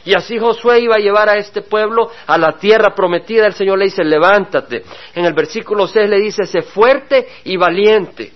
Y 0.04 0.12
así 0.14 0.38
Josué 0.38 0.80
iba 0.80 0.96
a 0.96 0.98
llevar 0.98 1.30
a 1.30 1.38
este 1.38 1.62
pueblo 1.62 2.10
a 2.26 2.36
la 2.36 2.58
tierra 2.58 2.94
prometida. 2.94 3.46
El 3.46 3.54
Señor 3.54 3.78
le 3.78 3.86
dice, 3.86 4.04
levántate. 4.04 4.82
En 5.14 5.24
el 5.24 5.32
versículo 5.32 5.86
6 5.86 6.10
le 6.10 6.20
dice, 6.20 6.44
sé 6.44 6.60
fuerte 6.60 7.26
y 7.44 7.56
valiente. 7.56 8.32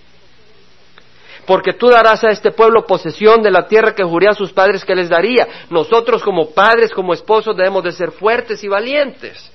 Porque 1.45 1.73
tú 1.73 1.89
darás 1.89 2.23
a 2.23 2.29
este 2.29 2.51
pueblo 2.51 2.85
posesión 2.85 3.43
de 3.43 3.51
la 3.51 3.67
tierra 3.67 3.93
que 3.93 4.03
juré 4.03 4.29
a 4.29 4.33
sus 4.33 4.51
padres 4.51 4.85
que 4.85 4.95
les 4.95 5.09
daría. 5.09 5.47
Nosotros 5.69 6.23
como 6.23 6.51
padres, 6.51 6.91
como 6.91 7.13
esposos, 7.13 7.55
debemos 7.55 7.83
de 7.83 7.91
ser 7.91 8.11
fuertes 8.11 8.63
y 8.63 8.67
valientes 8.67 9.51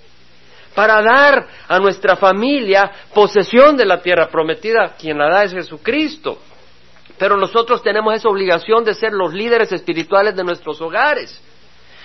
para 0.75 1.03
dar 1.03 1.47
a 1.69 1.79
nuestra 1.79 2.17
familia 2.17 2.91
posesión 3.13 3.77
de 3.77 3.87
la 3.87 4.01
tierra 4.01 4.29
prometida. 4.29 4.95
Quien 4.99 5.19
la 5.19 5.29
da 5.29 5.45
es 5.45 5.53
Jesucristo. 5.53 6.39
Pero 7.19 7.37
nosotros 7.37 7.83
tenemos 7.83 8.15
esa 8.15 8.29
obligación 8.29 8.85
de 8.85 8.95
ser 8.95 9.13
los 9.13 9.33
líderes 9.33 9.71
espirituales 9.73 10.35
de 10.35 10.45
nuestros 10.45 10.81
hogares 10.81 11.41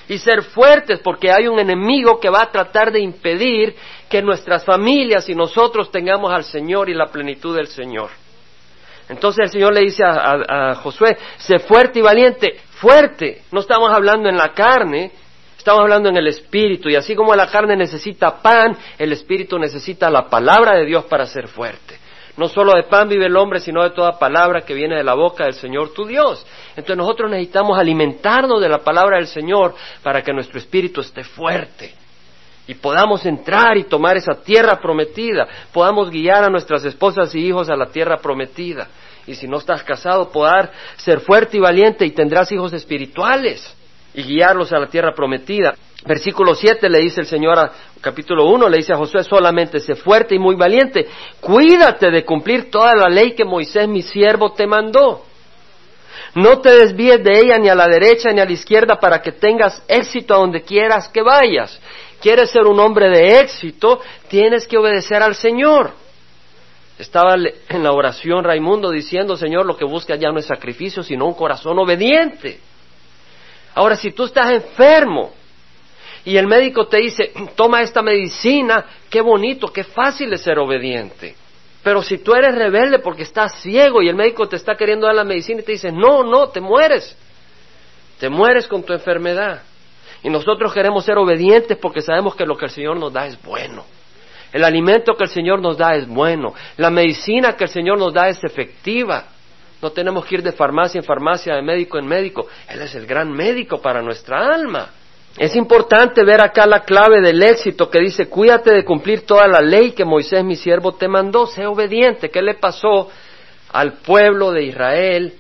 y 0.08 0.18
ser 0.18 0.42
fuertes 0.42 1.00
porque 1.04 1.32
hay 1.32 1.48
un 1.48 1.60
enemigo 1.60 2.20
que 2.20 2.30
va 2.30 2.42
a 2.42 2.52
tratar 2.52 2.92
de 2.92 3.00
impedir 3.00 3.76
que 4.10 4.22
nuestras 4.22 4.66
familias 4.66 5.30
y 5.30 5.36
nosotros 5.36 5.92
tengamos 5.92 6.32
al 6.34 6.44
Señor 6.44 6.90
y 6.90 6.96
la 6.96 7.08
plenitud 7.08 7.56
del 7.56 7.68
Señor. 7.68 8.10
Entonces 9.08 9.46
el 9.46 9.52
Señor 9.52 9.74
le 9.74 9.82
dice 9.82 10.04
a, 10.04 10.76
Josué, 10.76 11.18
sé 11.38 11.60
fuerte 11.60 12.00
y 12.00 12.02
valiente, 12.02 12.60
fuerte, 12.76 13.44
no 13.52 13.62
estamos 13.62 13.92
hablando 13.92 14.30
en 14.30 14.38
la 14.38 14.54
carne, 14.54 15.12
Estamos 15.60 15.82
hablando 15.82 16.08
en 16.08 16.16
el 16.16 16.28
espíritu 16.28 16.88
y 16.88 16.96
así 16.96 17.14
como 17.16 17.36
la 17.36 17.52
carne 17.52 17.76
necesita 17.76 18.42
pan, 18.42 18.78
el 18.98 19.12
espíritu 19.12 19.60
necesita 19.60 20.10
la 20.10 20.30
palabra 20.30 20.78
de 20.78 20.86
Dios 20.86 21.04
para 21.04 21.26
ser 21.26 21.50
fuerte. 21.50 22.00
No 22.38 22.48
solo 22.48 22.76
de 22.76 22.84
pan 22.84 23.10
vive 23.10 23.26
el 23.26 23.36
hombre, 23.36 23.60
sino 23.60 23.84
de 23.84 23.90
toda 23.90 24.18
palabra 24.18 24.62
que 24.62 24.74
viene 24.74 24.96
de 24.96 25.04
la 25.04 25.16
boca 25.16 25.44
del 25.44 25.56
Señor 25.56 25.92
tu 25.94 26.06
Dios. 26.06 26.48
Entonces 26.78 26.96
nosotros 26.96 27.30
necesitamos 27.30 27.78
alimentarnos 27.78 28.62
de 28.62 28.70
la 28.70 28.78
palabra 28.78 29.18
del 29.18 29.28
Señor 29.28 29.76
para 30.02 30.22
que 30.22 30.32
nuestro 30.32 30.60
espíritu 30.60 31.02
esté 31.02 31.26
fuerte 31.26 31.94
y 32.66 32.76
podamos 32.76 33.26
entrar 33.26 33.78
y 33.78 33.84
tomar 33.84 34.16
esa 34.16 34.42
tierra 34.42 34.80
prometida, 34.80 35.46
podamos 35.74 36.10
guiar 36.10 36.46
a 36.46 36.50
nuestras 36.50 36.86
esposas 36.86 37.36
y 37.36 37.40
hijos 37.40 37.70
a 37.70 37.76
la 37.76 37.88
tierra 37.88 38.16
prometida. 38.20 38.88
Y 39.28 39.36
si 39.36 39.46
no 39.46 39.58
estás 39.58 39.84
casado, 39.84 40.32
podrás 40.32 40.70
ser 40.96 41.20
fuerte 41.20 41.58
y 41.58 41.60
valiente 41.60 42.06
y 42.06 42.12
tendrás 42.12 42.50
hijos 42.54 42.72
espirituales 42.72 43.76
y 44.20 44.24
guiarlos 44.24 44.72
a 44.74 44.80
la 44.80 44.88
tierra 44.88 45.14
prometida. 45.14 45.76
Versículo 46.06 46.56
7 46.56 46.90
le 46.90 47.00
dice 47.00 47.22
el 47.22 47.28
Señor, 47.28 47.60
a, 47.60 47.72
capítulo 48.02 48.46
1 48.46 48.70
le 48.70 48.78
dice 48.78 48.94
a 48.94 48.98
Josué 48.98 49.24
solamente, 49.24 49.80
sé 49.80 49.96
fuerte 49.96 50.36
y 50.36 50.40
muy 50.40 50.56
valiente, 50.56 51.08
cuídate 51.42 52.10
de 52.10 52.24
cumplir 52.24 52.70
toda 52.72 52.96
la 52.96 53.10
ley 53.10 53.34
que 53.34 53.44
Moisés 53.44 53.88
mi 53.88 54.02
siervo 54.02 54.54
te 54.54 54.66
mandó. 54.66 55.26
No 56.36 56.60
te 56.60 56.72
desvíes 56.76 57.24
de 57.24 57.40
ella 57.40 57.58
ni 57.58 57.70
a 57.70 57.76
la 57.76 57.88
derecha 57.88 58.32
ni 58.32 58.40
a 58.40 58.46
la 58.46 58.52
izquierda 58.52 59.00
para 59.00 59.22
que 59.22 59.32
tengas 59.32 59.84
éxito 59.88 60.34
a 60.34 60.38
donde 60.38 60.62
quieras 60.62 61.10
que 61.10 61.22
vayas. 61.22 61.80
Quieres 62.22 62.52
ser 62.52 62.66
un 62.66 62.80
hombre 62.80 63.10
de 63.10 63.40
éxito, 63.40 64.00
tienes 64.28 64.68
que 64.68 64.78
obedecer 64.78 65.24
al 65.24 65.36
Señor. 65.36 65.92
Estaba 66.98 67.36
en 67.36 67.84
la 67.84 67.94
oración 67.94 68.44
Raimundo 68.44 68.92
diciendo, 68.92 69.38
Señor, 69.38 69.66
lo 69.66 69.78
que 69.78 69.86
busca 69.86 70.16
ya 70.18 70.32
no 70.32 70.40
es 70.40 70.46
sacrificio, 70.46 71.02
sino 71.02 71.26
un 71.26 71.34
corazón 71.34 71.80
obediente. 71.80 72.60
Ahora, 73.80 73.96
si 73.96 74.12
tú 74.12 74.26
estás 74.26 74.52
enfermo 74.52 75.32
y 76.26 76.36
el 76.36 76.48
médico 76.48 76.88
te 76.88 76.98
dice, 76.98 77.32
toma 77.56 77.82
esta 77.82 78.02
medicina, 78.02 78.84
qué 79.10 79.22
bonito, 79.22 79.70
qué 79.70 79.86
fácil 79.86 80.34
es 80.34 80.42
ser 80.42 80.60
obediente. 80.60 81.34
Pero 81.82 82.02
si 82.04 82.18
tú 82.18 82.34
eres 82.34 82.56
rebelde 82.56 83.00
porque 83.00 83.24
estás 83.24 83.62
ciego 83.62 84.02
y 84.02 84.10
el 84.10 84.18
médico 84.18 84.50
te 84.50 84.58
está 84.58 84.76
queriendo 84.76 85.08
dar 85.08 85.16
la 85.16 85.24
medicina 85.24 85.62
y 85.62 85.64
te 85.64 85.72
dice, 85.72 85.94
no, 85.94 86.26
no, 86.26 86.50
te 86.50 86.60
mueres. 86.60 87.16
Te 88.20 88.28
mueres 88.28 88.68
con 88.68 88.84
tu 88.84 88.92
enfermedad. 88.92 89.62
Y 90.24 90.30
nosotros 90.30 90.74
queremos 90.74 91.06
ser 91.06 91.18
obedientes 91.18 91.78
porque 91.78 92.02
sabemos 92.02 92.36
que 92.36 92.46
lo 92.46 92.58
que 92.58 92.66
el 92.66 92.72
Señor 92.72 92.98
nos 92.98 93.14
da 93.14 93.28
es 93.28 93.42
bueno. 93.42 93.86
El 94.52 94.66
alimento 94.66 95.14
que 95.16 95.24
el 95.24 95.30
Señor 95.30 95.62
nos 95.62 95.78
da 95.78 95.96
es 95.96 96.06
bueno. 96.06 96.54
La 96.76 96.90
medicina 96.90 97.56
que 97.56 97.64
el 97.64 97.70
Señor 97.70 97.98
nos 97.98 98.14
da 98.14 98.28
es 98.28 98.44
efectiva. 98.44 99.39
No 99.82 99.92
tenemos 99.92 100.26
que 100.26 100.36
ir 100.36 100.44
de 100.44 100.52
farmacia 100.52 101.00
en 101.00 101.06
farmacia, 101.06 101.56
de 101.56 101.62
médico 101.62 101.98
en 101.98 102.06
médico. 102.06 102.48
Él 102.68 102.82
es 102.82 102.96
el 102.96 103.06
gran 103.06 103.32
médico 103.32 103.82
para 103.82 104.02
nuestra 104.02 104.54
alma. 104.54 104.90
Es 105.38 105.56
importante 105.56 106.24
ver 106.24 106.42
acá 106.42 106.66
la 106.66 106.82
clave 106.82 107.22
del 107.22 107.42
éxito 107.42 107.90
que 107.90 108.00
dice, 108.00 108.28
cuídate 108.28 108.74
de 108.74 108.84
cumplir 108.84 109.26
toda 109.26 109.48
la 109.48 109.62
ley 109.62 109.92
que 109.92 110.04
Moisés 110.04 110.44
mi 110.44 110.56
siervo 110.56 110.94
te 110.96 111.08
mandó, 111.08 111.48
sé 111.48 111.66
obediente. 111.66 112.30
¿Qué 112.30 112.42
le 112.42 112.56
pasó 112.56 113.10
al 113.72 113.94
pueblo 113.94 114.52
de 114.52 114.64
Israel 114.64 115.40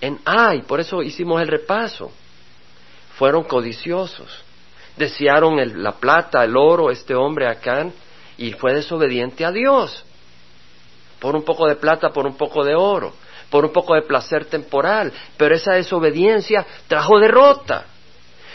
en 0.00 0.18
Ay? 0.24 0.62
Por 0.62 0.80
eso 0.80 1.02
hicimos 1.02 1.40
el 1.40 1.48
repaso. 1.48 2.10
Fueron 3.16 3.44
codiciosos, 3.44 4.42
desearon 4.96 5.60
la 5.80 5.92
plata, 5.92 6.42
el 6.42 6.56
oro, 6.56 6.90
este 6.90 7.14
hombre 7.14 7.46
Acán, 7.46 7.92
y 8.36 8.52
fue 8.52 8.74
desobediente 8.74 9.44
a 9.44 9.52
Dios. 9.52 10.04
Por 11.20 11.36
un 11.36 11.44
poco 11.44 11.68
de 11.68 11.76
plata, 11.76 12.08
por 12.08 12.26
un 12.26 12.36
poco 12.36 12.64
de 12.64 12.74
oro, 12.74 13.12
por 13.50 13.64
un 13.64 13.72
poco 13.72 13.94
de 13.94 14.02
placer 14.02 14.46
temporal, 14.46 15.12
pero 15.36 15.54
esa 15.54 15.74
desobediencia 15.74 16.64
trajo 16.86 17.18
derrota. 17.18 17.86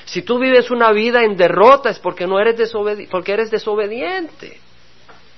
Si 0.05 0.21
tú 0.21 0.39
vives 0.39 0.71
una 0.71 0.91
vida 0.91 1.23
en 1.23 1.35
derrota 1.35 1.89
es 1.89 1.99
porque 1.99 2.27
no 2.27 2.39
eres 2.39 2.71
porque 3.09 3.33
eres 3.33 3.51
desobediente. 3.51 4.59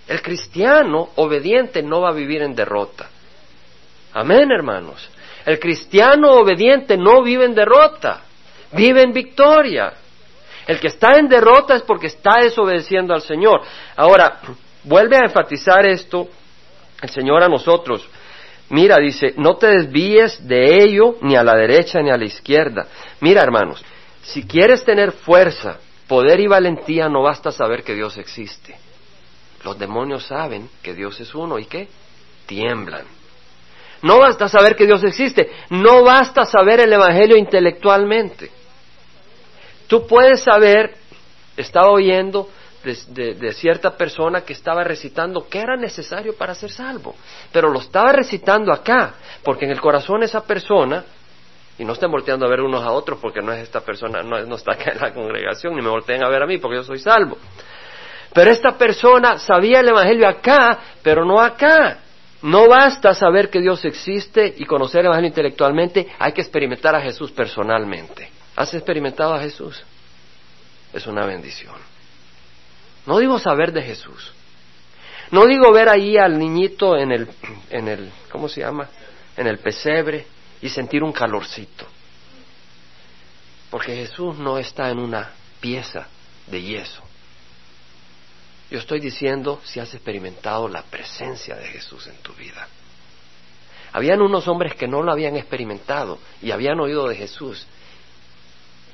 El 0.07 0.21
cristiano 0.21 1.09
obediente 1.15 1.81
no 1.81 2.01
va 2.01 2.09
a 2.09 2.13
vivir 2.13 2.41
en 2.41 2.55
derrota. 2.55 3.09
Amén, 4.13 4.51
hermanos. 4.51 5.09
El 5.45 5.59
cristiano 5.59 6.33
obediente 6.33 6.97
no 6.97 7.23
vive 7.23 7.45
en 7.45 7.55
derrota, 7.55 8.21
vive 8.73 9.01
en 9.01 9.13
victoria. 9.13 9.93
El 10.65 10.79
que 10.79 10.87
está 10.87 11.17
en 11.17 11.29
derrota 11.29 11.75
es 11.75 11.83
porque 11.83 12.07
está 12.07 12.41
desobedeciendo 12.41 13.13
al 13.13 13.21
Señor. 13.21 13.61
Ahora, 13.95 14.39
vuelve 14.83 15.15
a 15.15 15.25
enfatizar 15.25 15.85
esto 15.85 16.27
el 17.01 17.09
Señor 17.09 17.43
a 17.43 17.47
nosotros. 17.47 18.05
Mira, 18.69 18.97
dice, 18.97 19.33
no 19.37 19.55
te 19.55 19.67
desvíes 19.67 20.45
de 20.45 20.83
ello 20.83 21.15
ni 21.21 21.35
a 21.35 21.43
la 21.43 21.55
derecha 21.55 22.01
ni 22.01 22.09
a 22.09 22.17
la 22.17 22.25
izquierda. 22.25 22.87
Mira, 23.21 23.41
hermanos, 23.41 23.83
si 24.23 24.43
quieres 24.43 24.83
tener 24.83 25.13
fuerza, 25.13 25.77
poder 26.07 26.39
y 26.39 26.47
valentía, 26.47 27.07
no 27.07 27.23
basta 27.23 27.51
saber 27.51 27.83
que 27.83 27.95
Dios 27.95 28.17
existe. 28.17 28.75
Los 29.63 29.79
demonios 29.79 30.25
saben 30.25 30.69
que 30.81 30.93
Dios 30.93 31.19
es 31.19 31.33
uno 31.33 31.57
y 31.59 31.65
que 31.65 31.87
tiemblan. 32.45 33.05
No 34.01 34.19
basta 34.19 34.47
saber 34.47 34.75
que 34.75 34.85
Dios 34.85 35.03
existe, 35.03 35.49
no 35.69 36.03
basta 36.03 36.45
saber 36.45 36.81
el 36.81 36.93
Evangelio 36.93 37.35
intelectualmente. 37.37 38.51
Tú 39.87 40.05
puedes 40.05 40.43
saber, 40.43 40.95
estaba 41.55 41.89
oyendo 41.89 42.49
de, 42.83 43.53
cierta 43.53 43.95
persona 43.97 44.41
que 44.41 44.53
estaba 44.53 44.83
recitando 44.83 45.47
qué 45.49 45.59
era 45.59 45.75
necesario 45.75 46.35
para 46.35 46.53
ser 46.55 46.71
salvo, 46.71 47.15
pero 47.51 47.69
lo 47.69 47.79
estaba 47.79 48.11
recitando 48.11 48.71
acá, 48.71 49.15
porque 49.43 49.65
en 49.65 49.71
el 49.71 49.81
corazón 49.81 50.23
esa 50.23 50.43
persona 50.45 51.03
y 51.77 51.85
no 51.85 51.93
estén 51.93 52.09
volteando 52.09 52.45
a 52.45 52.49
ver 52.49 52.61
unos 52.61 52.83
a 52.83 52.91
otros 52.91 53.19
porque 53.21 53.41
no 53.41 53.51
es 53.51 53.61
esta 53.61 53.81
persona, 53.81 54.23
no, 54.23 54.39
no 54.45 54.55
está 54.55 54.73
acá 54.73 54.91
en 54.91 54.99
la 54.99 55.13
congregación, 55.13 55.75
ni 55.75 55.81
me 55.81 55.89
volteen 55.89 56.23
a 56.23 56.29
ver 56.29 56.43
a 56.43 56.47
mí 56.47 56.57
porque 56.57 56.77
yo 56.77 56.83
soy 56.83 56.99
salvo. 56.99 57.37
Pero 58.33 58.51
esta 58.51 58.77
persona 58.77 59.37
sabía 59.37 59.79
el 59.79 59.89
Evangelio 59.89 60.27
acá, 60.27 60.79
pero 61.01 61.25
no 61.25 61.39
acá. 61.39 61.99
No 62.43 62.67
basta 62.67 63.13
saber 63.13 63.49
que 63.49 63.59
Dios 63.59 63.83
existe 63.83 64.53
y 64.57 64.65
conocer 64.65 65.01
el 65.01 65.07
Evangelio 65.07 65.29
intelectualmente, 65.29 66.07
hay 66.19 66.33
que 66.33 66.41
experimentar 66.41 66.95
a 66.95 67.01
Jesús 67.01 67.31
personalmente. 67.31 68.29
¿Has 68.55 68.73
experimentado 68.73 69.33
a 69.33 69.39
Jesús? 69.39 69.83
Es 70.93 71.07
una 71.07 71.25
bendición. 71.25 71.75
No 73.07 73.17
digo 73.19 73.39
saber 73.39 73.71
de 73.71 73.81
Jesús. 73.81 74.33
No 75.31 75.45
digo 75.45 75.71
ver 75.71 75.89
ahí 75.89 76.17
al 76.17 76.37
niñito 76.37 76.97
en 76.97 77.11
el, 77.11 77.29
en 77.69 77.87
el, 77.87 78.11
¿cómo 78.31 78.47
se 78.49 78.61
llama? 78.61 78.89
En 79.35 79.47
el 79.47 79.59
pesebre 79.59 80.27
y 80.61 80.69
sentir 80.69 81.03
un 81.03 81.13
calorcito. 81.13 81.85
Porque 83.69 83.95
Jesús 83.95 84.37
no 84.37 84.57
está 84.57 84.89
en 84.89 84.99
una 84.99 85.31
pieza 85.59 86.07
de 86.47 86.61
yeso. 86.61 87.01
Yo 88.69 88.79
estoy 88.79 88.99
diciendo 88.99 89.61
si 89.63 89.79
has 89.79 89.93
experimentado 89.93 90.67
la 90.67 90.83
presencia 90.83 91.55
de 91.55 91.67
Jesús 91.67 92.07
en 92.07 92.17
tu 92.17 92.33
vida. 92.33 92.67
Habían 93.93 94.21
unos 94.21 94.47
hombres 94.49 94.75
que 94.75 94.87
no 94.87 95.01
lo 95.01 95.13
habían 95.13 95.37
experimentado 95.37 96.19
y 96.41 96.51
habían 96.51 96.79
oído 96.81 97.07
de 97.07 97.15
Jesús 97.15 97.65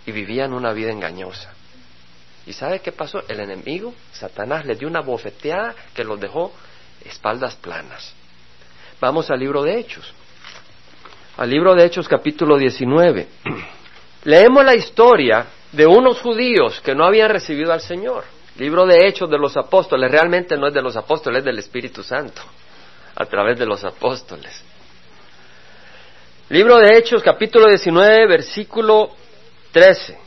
y 0.05 0.12
vivían 0.12 0.53
una 0.53 0.72
vida 0.72 0.91
engañosa. 0.91 1.53
¿Y 2.45 2.53
sabe 2.53 2.79
qué 2.79 2.91
pasó? 2.91 3.23
El 3.27 3.39
enemigo, 3.39 3.93
Satanás, 4.12 4.65
le 4.65 4.75
dio 4.75 4.88
una 4.88 5.01
bofeteada 5.01 5.75
que 5.93 6.03
los 6.03 6.19
dejó 6.19 6.53
espaldas 7.05 7.55
planas. 7.55 8.13
Vamos 9.00 9.29
al 9.29 9.39
libro 9.39 9.63
de 9.63 9.79
Hechos 9.79 10.13
al 11.38 11.50
libro 11.50 11.73
de 11.73 11.85
Hechos 11.85 12.07
capítulo 12.07 12.57
19. 12.57 13.27
Leemos 14.25 14.63
la 14.65 14.75
historia 14.75 15.45
de 15.71 15.85
unos 15.85 16.21
judíos 16.21 16.79
que 16.81 16.93
no 16.93 17.05
habían 17.05 17.29
recibido 17.29 17.73
al 17.73 17.81
Señor. 17.81 18.23
Libro 18.57 18.85
de 18.85 19.07
Hechos 19.07 19.29
de 19.29 19.38
los 19.39 19.57
apóstoles, 19.57 20.12
realmente 20.12 20.55
no 20.57 20.67
es 20.67 20.73
de 20.73 20.81
los 20.81 20.95
apóstoles, 20.95 21.39
es 21.39 21.45
del 21.45 21.57
Espíritu 21.57 22.03
Santo, 22.03 22.41
a 23.15 23.25
través 23.25 23.57
de 23.57 23.65
los 23.65 23.83
apóstoles. 23.83 24.63
Libro 26.50 26.77
de 26.77 26.97
Hechos 26.97 27.23
capítulo 27.23 27.67
19, 27.67 28.27
versículo 28.27 29.09
13. 29.71 30.23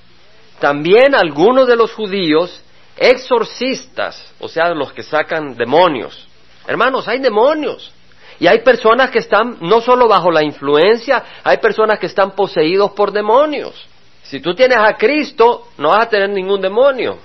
También 0.59 1.15
algunos 1.15 1.67
de 1.67 1.77
los 1.77 1.93
judíos, 1.93 2.63
exorcistas, 2.97 4.33
o 4.41 4.49
sea, 4.49 4.71
los 4.71 4.93
que 4.93 5.03
sacan 5.03 5.57
demonios. 5.57 6.27
Hermanos, 6.67 7.07
hay 7.09 7.19
demonios. 7.19 7.93
Y 8.39 8.47
hay 8.47 8.61
personas 8.61 9.11
que 9.11 9.19
están 9.19 9.59
no 9.61 9.81
solo 9.81 10.09
bajo 10.09 10.31
la 10.31 10.43
influencia, 10.43 11.23
hay 11.43 11.59
personas 11.59 11.99
que 11.99 12.07
están 12.07 12.33
poseídos 12.33 12.93
por 12.93 13.13
demonios. 13.13 13.87
Si 14.23 14.41
tú 14.41 14.55
tienes 14.55 14.79
a 14.79 14.95
Cristo, 14.95 15.69
no 15.79 15.91
vas 15.91 16.07
a 16.07 16.09
tener 16.09 16.31
ningún 16.31 16.61
demonio. 16.61 17.19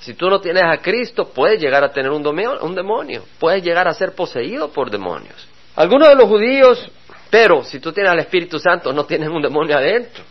Si 0.00 0.14
tú 0.14 0.30
no 0.30 0.40
tienes 0.40 0.62
a 0.62 0.78
Cristo, 0.78 1.28
puedes 1.28 1.60
llegar 1.60 1.82
a 1.82 1.92
tener 1.92 2.10
un, 2.10 2.24
un 2.26 2.74
demonio, 2.74 3.24
puedes 3.38 3.64
llegar 3.64 3.88
a 3.88 3.94
ser 3.94 4.14
poseído 4.14 4.68
por 4.68 4.90
demonios. 4.90 5.48
Algunos 5.74 6.08
de 6.08 6.14
los 6.14 6.28
judíos, 6.28 6.88
pero 7.30 7.64
si 7.64 7.80
tú 7.80 7.92
tienes 7.92 8.12
al 8.12 8.20
Espíritu 8.20 8.58
Santo, 8.58 8.92
no 8.92 9.04
tienes 9.04 9.28
un 9.28 9.42
demonio 9.42 9.76
adentro. 9.76 10.22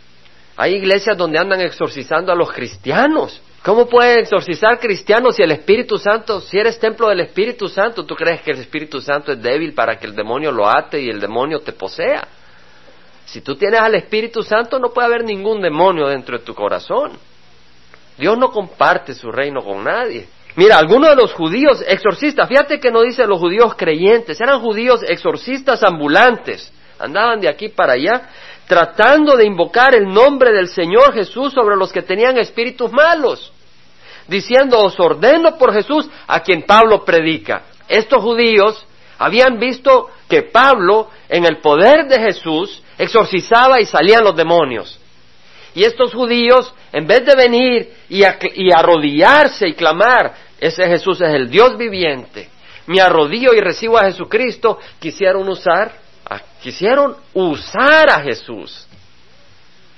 Hay 0.58 0.74
iglesias 0.74 1.16
donde 1.16 1.38
andan 1.38 1.62
exorcizando 1.62 2.30
a 2.30 2.34
los 2.34 2.52
cristianos 2.52 3.40
¿Cómo 3.62 3.86
puede 3.86 4.20
exorcizar 4.20 4.78
cristianos 4.78 5.36
si 5.36 5.42
el 5.42 5.50
Espíritu 5.50 5.98
Santo, 5.98 6.40
si 6.40 6.58
eres 6.58 6.78
templo 6.78 7.08
del 7.08 7.20
Espíritu 7.20 7.68
Santo, 7.68 8.04
tú 8.06 8.14
crees 8.14 8.40
que 8.40 8.52
el 8.52 8.60
Espíritu 8.60 9.00
Santo 9.00 9.32
es 9.32 9.42
débil 9.42 9.74
para 9.74 9.98
que 9.98 10.06
el 10.06 10.14
demonio 10.14 10.52
lo 10.52 10.68
ate 10.68 11.00
y 11.00 11.10
el 11.10 11.20
demonio 11.20 11.58
te 11.60 11.72
posea? 11.72 12.26
Si 13.26 13.40
tú 13.40 13.56
tienes 13.56 13.80
al 13.80 13.94
Espíritu 13.96 14.42
Santo, 14.42 14.78
no 14.78 14.90
puede 14.90 15.08
haber 15.08 15.24
ningún 15.24 15.60
demonio 15.60 16.06
dentro 16.06 16.38
de 16.38 16.44
tu 16.44 16.54
corazón. 16.54 17.18
Dios 18.16 18.38
no 18.38 18.50
comparte 18.50 19.12
su 19.12 19.30
reino 19.30 19.60
con 19.62 19.84
nadie. 19.84 20.28
Mira, 20.56 20.78
algunos 20.78 21.10
de 21.10 21.16
los 21.16 21.34
judíos 21.34 21.84
exorcistas, 21.86 22.48
fíjate 22.48 22.80
que 22.80 22.90
no 22.90 23.02
dice 23.02 23.26
los 23.26 23.38
judíos 23.38 23.74
creyentes, 23.74 24.40
eran 24.40 24.60
judíos 24.60 25.02
exorcistas 25.06 25.82
ambulantes, 25.82 26.72
andaban 26.98 27.38
de 27.40 27.48
aquí 27.48 27.68
para 27.68 27.92
allá, 27.92 28.30
tratando 28.68 29.36
de 29.36 29.46
invocar 29.46 29.94
el 29.94 30.06
nombre 30.06 30.52
del 30.52 30.68
Señor 30.68 31.12
Jesús 31.14 31.52
sobre 31.52 31.76
los 31.76 31.92
que 31.92 32.02
tenían 32.02 32.38
espíritus 32.38 32.92
malos 32.92 33.52
diciendo, 34.28 34.78
os 34.78 35.00
ordeno 35.00 35.56
por 35.56 35.72
Jesús 35.72 36.08
a 36.26 36.40
quien 36.40 36.62
Pablo 36.64 37.02
predica. 37.02 37.62
Estos 37.88 38.22
judíos 38.22 38.86
Habían 39.18 39.58
visto 39.58 40.10
que 40.28 40.42
Pablo, 40.42 41.10
en 41.28 41.44
el 41.44 41.58
poder 41.58 42.06
de 42.06 42.20
Jesús, 42.20 42.82
exorcizaba 42.96 43.80
y 43.80 43.84
salían 43.84 44.22
los 44.22 44.36
demonios. 44.36 44.98
Y 45.74 45.84
estos 45.84 46.14
judíos, 46.14 46.72
en 46.92 47.06
vez 47.06 47.24
de 47.26 47.34
venir 47.34 47.92
y, 48.08 48.22
arrodillarse 48.72 49.68
y 49.68 49.74
clamar, 49.74 50.34
ese 50.60 50.86
Jesús 50.86 51.20
es 51.20 51.34
el 51.34 51.50
Dios 51.50 51.76
viviente, 51.76 52.48
me 52.86 53.00
arrodillo 53.00 53.52
y 53.54 53.60
recibo 53.60 53.98
a 53.98 54.04
Jesucristo, 54.04 54.78
quisieron 54.98 55.48
usar, 55.48 55.92
quisieron 56.62 57.16
usar 57.34 58.10
a 58.10 58.20
Jesús. 58.20 58.86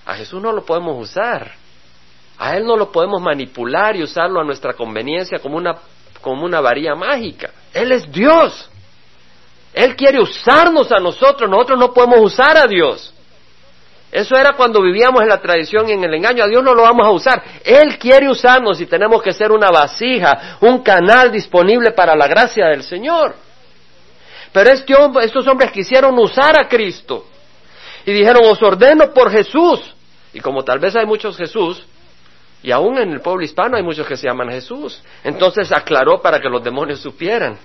A 0.06 0.14
Jesús 0.14 0.42
no 0.42 0.52
lo 0.52 0.64
podemos 0.64 1.00
usar. 1.00 1.52
A 2.38 2.56
Él 2.56 2.64
no 2.64 2.76
lo 2.76 2.90
podemos 2.90 3.20
manipular 3.20 3.96
y 3.96 4.02
usarlo 4.02 4.40
a 4.40 4.44
nuestra 4.44 4.72
conveniencia 4.72 5.38
como 5.38 5.56
una, 5.56 5.76
como 6.20 6.44
una 6.44 6.60
varilla 6.60 6.94
mágica. 6.94 7.50
Él 7.72 7.92
es 7.92 8.10
Dios. 8.10 8.70
Él 9.72 9.94
quiere 9.94 10.20
usarnos 10.20 10.90
a 10.90 10.98
nosotros, 10.98 11.48
nosotros 11.48 11.78
no 11.78 11.92
podemos 11.92 12.20
usar 12.20 12.56
a 12.56 12.66
Dios. 12.66 13.14
Eso 14.10 14.36
era 14.36 14.54
cuando 14.54 14.82
vivíamos 14.82 15.22
en 15.22 15.28
la 15.28 15.40
tradición 15.40 15.88
y 15.88 15.92
en 15.92 16.02
el 16.02 16.14
engaño. 16.14 16.42
A 16.42 16.48
Dios 16.48 16.64
no 16.64 16.74
lo 16.74 16.82
vamos 16.82 17.06
a 17.06 17.10
usar. 17.10 17.42
Él 17.64 17.96
quiere 17.98 18.28
usarnos 18.28 18.80
y 18.80 18.86
tenemos 18.86 19.22
que 19.22 19.32
ser 19.32 19.52
una 19.52 19.70
vasija, 19.70 20.56
un 20.60 20.82
canal 20.82 21.30
disponible 21.30 21.92
para 21.92 22.16
la 22.16 22.26
gracia 22.26 22.66
del 22.66 22.82
Señor. 22.82 23.36
Pero 24.52 24.70
este 24.70 24.94
estos 25.22 25.46
hombres 25.46 25.70
quisieron 25.70 26.18
usar 26.18 26.58
a 26.58 26.68
Cristo 26.68 27.26
y 28.04 28.12
dijeron, 28.12 28.44
os 28.46 28.60
ordeno 28.62 29.12
por 29.12 29.30
Jesús. 29.30 29.80
Y 30.32 30.40
como 30.40 30.62
tal 30.64 30.78
vez 30.78 30.94
hay 30.96 31.06
muchos 31.06 31.36
Jesús, 31.36 31.84
y 32.62 32.70
aún 32.70 32.98
en 32.98 33.12
el 33.12 33.20
pueblo 33.20 33.42
hispano 33.42 33.76
hay 33.76 33.82
muchos 33.82 34.06
que 34.06 34.16
se 34.16 34.28
llaman 34.28 34.50
Jesús, 34.50 35.02
entonces 35.24 35.72
aclaró 35.72 36.20
para 36.20 36.40
que 36.40 36.48
los 36.48 36.62
demonios 36.62 37.00
supieran. 37.00 37.58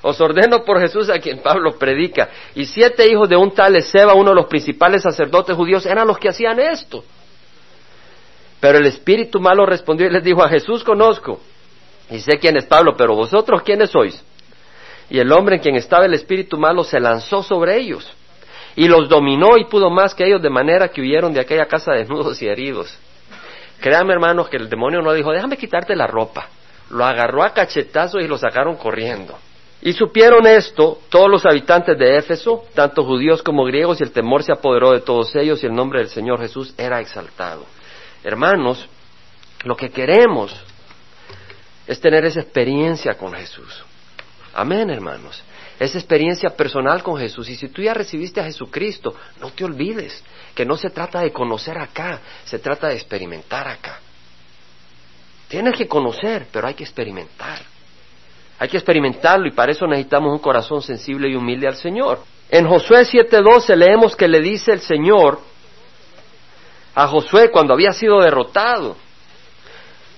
Os 0.00 0.20
ordeno 0.20 0.64
por 0.64 0.80
Jesús 0.80 1.10
a 1.10 1.18
quien 1.18 1.40
Pablo 1.40 1.76
predica. 1.76 2.28
Y 2.54 2.66
siete 2.66 3.08
hijos 3.08 3.28
de 3.28 3.36
un 3.36 3.52
tal 3.52 3.74
Ezeba, 3.74 4.14
uno 4.14 4.30
de 4.30 4.36
los 4.36 4.46
principales 4.46 5.02
sacerdotes 5.02 5.56
judíos, 5.56 5.84
eran 5.86 6.06
los 6.06 6.18
que 6.18 6.28
hacían 6.28 6.60
esto. 6.60 7.04
Pero 8.60 8.78
el 8.78 8.86
espíritu 8.86 9.40
malo 9.40 9.66
respondió 9.66 10.06
y 10.06 10.10
les 10.10 10.22
dijo, 10.22 10.42
a 10.42 10.48
Jesús 10.48 10.84
conozco. 10.84 11.40
Y 12.10 12.20
sé 12.20 12.38
quién 12.38 12.56
es 12.56 12.64
Pablo, 12.64 12.94
pero 12.96 13.16
vosotros 13.16 13.62
quiénes 13.62 13.90
sois. 13.90 14.24
Y 15.10 15.18
el 15.18 15.32
hombre 15.32 15.56
en 15.56 15.62
quien 15.62 15.76
estaba 15.76 16.06
el 16.06 16.14
espíritu 16.14 16.58
malo 16.58 16.84
se 16.84 17.00
lanzó 17.00 17.42
sobre 17.42 17.76
ellos. 17.76 18.12
Y 18.76 18.88
los 18.88 19.08
dominó 19.08 19.56
y 19.56 19.64
pudo 19.64 19.90
más 19.90 20.14
que 20.14 20.26
ellos, 20.26 20.42
de 20.42 20.50
manera 20.50 20.88
que 20.88 21.00
huyeron 21.00 21.32
de 21.32 21.40
aquella 21.40 21.66
casa 21.66 21.92
desnudos 21.92 22.40
y 22.42 22.46
heridos. 22.46 22.96
Créanme, 23.80 24.12
hermanos, 24.12 24.48
que 24.48 24.56
el 24.56 24.68
demonio 24.68 25.00
no 25.02 25.12
dijo, 25.12 25.32
déjame 25.32 25.56
quitarte 25.56 25.96
la 25.96 26.06
ropa. 26.06 26.48
Lo 26.90 27.04
agarró 27.04 27.42
a 27.42 27.52
cachetazos 27.52 28.22
y 28.22 28.28
lo 28.28 28.38
sacaron 28.38 28.76
corriendo. 28.76 29.38
Y 29.80 29.92
supieron 29.92 30.46
esto 30.46 30.98
todos 31.08 31.30
los 31.30 31.46
habitantes 31.46 31.96
de 31.96 32.16
Éfeso, 32.16 32.64
tanto 32.74 33.04
judíos 33.04 33.42
como 33.42 33.64
griegos, 33.64 34.00
y 34.00 34.04
el 34.04 34.10
temor 34.10 34.42
se 34.42 34.52
apoderó 34.52 34.90
de 34.92 35.00
todos 35.00 35.34
ellos 35.36 35.62
y 35.62 35.66
el 35.66 35.74
nombre 35.74 36.00
del 36.00 36.08
Señor 36.08 36.40
Jesús 36.40 36.74
era 36.76 37.00
exaltado. 37.00 37.64
Hermanos, 38.24 38.88
lo 39.64 39.76
que 39.76 39.90
queremos 39.90 40.54
es 41.86 42.00
tener 42.00 42.24
esa 42.24 42.40
experiencia 42.40 43.14
con 43.14 43.32
Jesús. 43.32 43.84
Amén, 44.54 44.90
hermanos. 44.90 45.42
Esa 45.78 45.98
experiencia 45.98 46.50
personal 46.50 47.02
con 47.02 47.18
Jesús. 47.18 47.48
Y 47.48 47.54
si 47.54 47.68
tú 47.68 47.82
ya 47.82 47.94
recibiste 47.94 48.40
a 48.40 48.44
Jesucristo, 48.44 49.14
no 49.40 49.50
te 49.50 49.64
olvides 49.64 50.22
que 50.54 50.64
no 50.64 50.76
se 50.76 50.90
trata 50.90 51.20
de 51.20 51.32
conocer 51.32 51.78
acá, 51.78 52.20
se 52.44 52.58
trata 52.58 52.88
de 52.88 52.94
experimentar 52.94 53.68
acá. 53.68 54.00
Tienes 55.48 55.76
que 55.76 55.86
conocer, 55.86 56.46
pero 56.52 56.66
hay 56.66 56.74
que 56.74 56.84
experimentar. 56.84 57.60
Hay 58.58 58.68
que 58.68 58.76
experimentarlo 58.76 59.46
y 59.46 59.52
para 59.52 59.70
eso 59.70 59.86
necesitamos 59.86 60.32
un 60.32 60.40
corazón 60.40 60.82
sensible 60.82 61.28
y 61.28 61.36
humilde 61.36 61.68
al 61.68 61.76
Señor. 61.76 62.20
En 62.50 62.66
Josué 62.66 63.04
7:12 63.04 63.76
leemos 63.76 64.16
que 64.16 64.26
le 64.26 64.40
dice 64.40 64.72
el 64.72 64.80
Señor 64.80 65.40
a 66.94 67.06
Josué 67.06 67.50
cuando 67.50 67.74
había 67.74 67.92
sido 67.92 68.20
derrotado, 68.20 68.96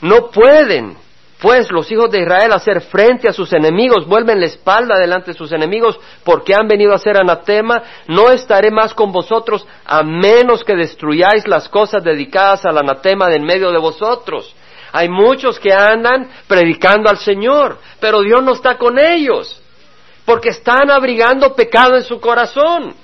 no 0.00 0.31
pueden 0.31 0.96
pues 1.40 1.70
los 1.70 1.90
hijos 1.90 2.11
de 2.11 2.20
Israel 2.20 2.53
hacer 2.53 2.83
frente 2.83 3.29
a 3.29 3.33
sus 3.33 3.53
enemigos, 3.53 4.07
vuelven 4.07 4.40
la 4.40 4.46
espalda 4.46 4.98
delante 4.98 5.33
de 5.33 5.38
sus 5.38 5.50
enemigos 5.53 5.98
porque 6.22 6.55
han 6.55 6.68
venido 6.68 6.92
a 6.92 6.98
ser 6.98 7.16
anatema, 7.16 7.83
no 8.09 8.31
estaré 8.31 8.70
más 8.70 8.92
con 8.92 9.11
vosotros 9.11 9.66
a 9.85 10.03
menos 10.03 10.62
que 10.62 10.76
destruyáis 10.76 11.48
las 11.48 11.68
cosas 11.68 12.05
dedicadas 12.05 12.64
al 12.66 12.79
anatema 12.79 13.29
de 13.29 13.40
en 13.40 13.44
medio 13.44 13.72
de 13.72 13.79
vosotros. 13.79 14.55
Hay 14.92 15.09
muchos 15.09 15.59
que 15.59 15.72
andan 15.72 16.29
predicando 16.46 17.09
al 17.09 17.18
Señor, 17.18 17.79
pero 18.00 18.20
Dios 18.20 18.42
no 18.42 18.53
está 18.53 18.76
con 18.76 18.98
ellos, 18.98 19.61
porque 20.24 20.50
están 20.50 20.90
abrigando 20.90 21.55
pecado 21.55 21.96
en 21.96 22.03
su 22.03 22.20
corazón. 22.20 22.94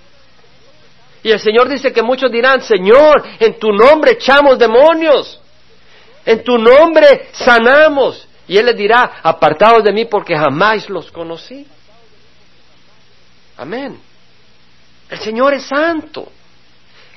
Y 1.23 1.31
el 1.31 1.41
Señor 1.41 1.69
dice 1.69 1.93
que 1.93 2.03
muchos 2.03 2.31
dirán, 2.31 2.61
Señor, 2.61 3.23
en 3.41 3.59
tu 3.59 3.73
nombre 3.73 4.13
echamos 4.13 4.59
demonios, 4.59 5.41
en 6.25 6.45
tu 6.45 6.59
nombre 6.59 7.29
sanamos. 7.33 8.26
Y 8.49 8.57
Él 8.59 8.67
les 8.67 8.77
dirá, 8.77 9.21
apartados 9.23 9.83
de 9.83 9.93
mí 9.93 10.05
porque 10.05 10.37
jamás 10.37 10.89
los 10.89 11.11
conocí. 11.11 11.67
Amén. 13.57 13.99
El 15.09 15.19
Señor 15.19 15.55
es 15.55 15.65
santo. 15.65 16.31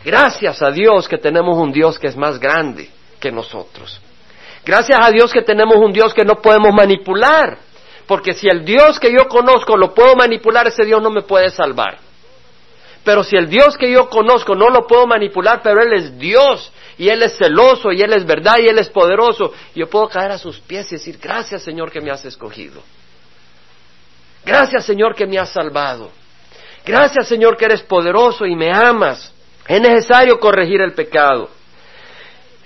Gracias 0.03 0.61
a 0.61 0.71
Dios 0.71 1.07
que 1.07 1.17
tenemos 1.17 1.57
un 1.57 1.71
Dios 1.71 1.99
que 1.99 2.07
es 2.07 2.15
más 2.15 2.39
grande 2.39 2.89
que 3.19 3.31
nosotros. 3.31 3.99
Gracias 4.65 4.99
a 5.01 5.11
Dios 5.11 5.31
que 5.31 5.41
tenemos 5.41 5.77
un 5.77 5.91
Dios 5.91 6.13
que 6.13 6.23
no 6.23 6.35
podemos 6.41 6.73
manipular. 6.73 7.57
Porque 8.07 8.33
si 8.33 8.47
el 8.47 8.65
Dios 8.65 8.99
que 8.99 9.11
yo 9.11 9.27
conozco 9.27 9.77
lo 9.77 9.93
puedo 9.93 10.15
manipular, 10.15 10.67
ese 10.67 10.83
Dios 10.83 11.01
no 11.01 11.11
me 11.11 11.21
puede 11.21 11.51
salvar. 11.51 12.08
Pero 13.03 13.23
si 13.23 13.35
el 13.35 13.49
Dios 13.49 13.77
que 13.77 13.91
yo 13.91 14.09
conozco 14.09 14.55
no 14.55 14.69
lo 14.69 14.85
puedo 14.85 15.07
manipular, 15.07 15.61
pero 15.63 15.81
Él 15.81 15.93
es 15.93 16.17
Dios 16.17 16.71
y 16.97 17.09
Él 17.09 17.23
es 17.23 17.37
celoso 17.37 17.91
y 17.91 18.01
Él 18.01 18.13
es 18.13 18.25
verdad 18.25 18.57
y 18.59 18.67
Él 18.67 18.77
es 18.77 18.89
poderoso, 18.89 19.53
yo 19.73 19.89
puedo 19.89 20.09
caer 20.09 20.31
a 20.31 20.37
sus 20.37 20.59
pies 20.59 20.91
y 20.91 20.95
decir, 20.95 21.17
gracias 21.21 21.63
Señor 21.63 21.91
que 21.91 22.01
me 22.01 22.11
has 22.11 22.25
escogido. 22.25 22.81
Gracias 24.45 24.85
Señor 24.85 25.15
que 25.15 25.25
me 25.25 25.37
has 25.37 25.49
salvado. 25.49 26.11
Gracias 26.85 27.27
Señor 27.27 27.57
que 27.57 27.65
eres 27.65 27.81
poderoso 27.81 28.45
y 28.45 28.55
me 28.55 28.71
amas. 28.71 29.33
Es 29.67 29.81
necesario 29.81 30.39
corregir 30.39 30.81
el 30.81 30.93
pecado. 30.93 31.49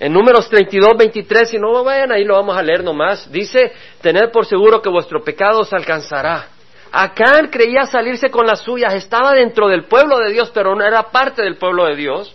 En 0.00 0.12
números 0.12 0.48
32, 0.48 0.96
23, 0.96 1.48
si 1.50 1.58
no 1.58 1.84
vayan 1.84 2.10
ahí 2.10 2.24
lo 2.24 2.34
vamos 2.34 2.56
a 2.56 2.62
leer 2.62 2.82
nomás, 2.82 3.30
dice, 3.30 3.72
tened 4.00 4.30
por 4.32 4.44
seguro 4.44 4.82
que 4.82 4.88
vuestro 4.88 5.22
pecado 5.22 5.60
os 5.60 5.72
alcanzará. 5.72 6.48
Acán 6.96 7.48
creía 7.48 7.86
salirse 7.86 8.30
con 8.30 8.46
las 8.46 8.60
suyas, 8.60 8.94
estaba 8.94 9.32
dentro 9.32 9.66
del 9.66 9.86
pueblo 9.86 10.16
de 10.18 10.30
Dios, 10.30 10.52
pero 10.54 10.76
no 10.76 10.84
era 10.84 11.02
parte 11.10 11.42
del 11.42 11.56
pueblo 11.56 11.86
de 11.86 11.96
Dios, 11.96 12.32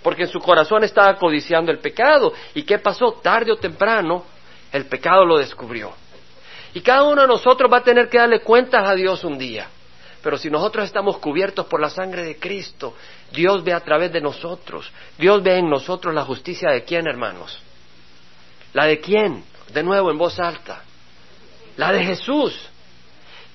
porque 0.00 0.22
en 0.22 0.28
su 0.28 0.38
corazón 0.38 0.84
estaba 0.84 1.16
codiciando 1.16 1.72
el 1.72 1.80
pecado. 1.80 2.32
¿Y 2.54 2.62
qué 2.62 2.78
pasó? 2.78 3.18
Tarde 3.20 3.50
o 3.50 3.56
temprano, 3.56 4.24
el 4.70 4.86
pecado 4.86 5.24
lo 5.24 5.38
descubrió. 5.38 5.92
Y 6.72 6.82
cada 6.82 7.02
uno 7.02 7.22
de 7.22 7.26
nosotros 7.26 7.68
va 7.68 7.78
a 7.78 7.82
tener 7.82 8.08
que 8.08 8.18
darle 8.18 8.42
cuentas 8.42 8.88
a 8.88 8.94
Dios 8.94 9.24
un 9.24 9.36
día. 9.36 9.66
Pero 10.22 10.38
si 10.38 10.50
nosotros 10.50 10.84
estamos 10.84 11.18
cubiertos 11.18 11.66
por 11.66 11.80
la 11.80 11.90
sangre 11.90 12.22
de 12.22 12.38
Cristo, 12.38 12.94
Dios 13.32 13.64
ve 13.64 13.72
a 13.72 13.80
través 13.80 14.12
de 14.12 14.20
nosotros. 14.20 14.88
Dios 15.18 15.42
ve 15.42 15.56
en 15.56 15.68
nosotros 15.68 16.14
la 16.14 16.22
justicia 16.22 16.70
de 16.70 16.84
quién, 16.84 17.08
hermanos. 17.08 17.60
¿La 18.72 18.84
de 18.84 19.00
quién? 19.00 19.42
De 19.72 19.82
nuevo, 19.82 20.12
en 20.12 20.18
voz 20.18 20.38
alta. 20.38 20.84
La 21.76 21.90
de 21.90 22.04
Jesús. 22.04 22.70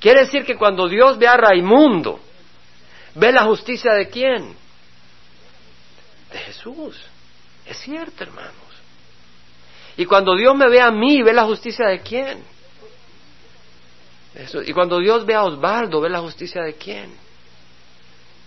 Quiere 0.05 0.25
decir 0.25 0.45
que 0.45 0.55
cuando 0.55 0.87
Dios 0.87 1.17
ve 1.17 1.27
a 1.27 1.35
Raimundo, 1.35 2.19
ve 3.15 3.31
la 3.31 3.45
justicia 3.45 3.91
de 3.91 4.07
quién? 4.07 4.55
De 6.31 6.37
Jesús. 6.37 6.95
Es 7.65 7.75
cierto, 7.79 8.23
hermanos. 8.23 8.53
Y 9.97 10.05
cuando 10.05 10.35
Dios 10.35 10.53
me 10.55 10.69
ve 10.69 10.79
a 10.79 10.91
mí, 10.91 11.23
ve 11.23 11.33
la 11.33 11.45
justicia 11.45 11.87
de 11.87 12.01
quién? 12.01 12.43
Y 14.67 14.73
cuando 14.73 14.99
Dios 14.99 15.25
ve 15.25 15.33
a 15.33 15.43
Osvaldo, 15.43 15.99
ve 15.99 16.09
la 16.11 16.19
justicia 16.19 16.61
de 16.61 16.75
quién? 16.75 17.11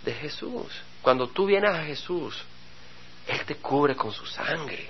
De 0.04 0.14
Jesús. 0.14 0.68
Cuando 1.02 1.26
tú 1.26 1.46
vienes 1.46 1.72
a 1.72 1.82
Jesús, 1.82 2.40
Él 3.26 3.44
te 3.46 3.56
cubre 3.56 3.96
con 3.96 4.12
su 4.12 4.26
sangre. 4.26 4.86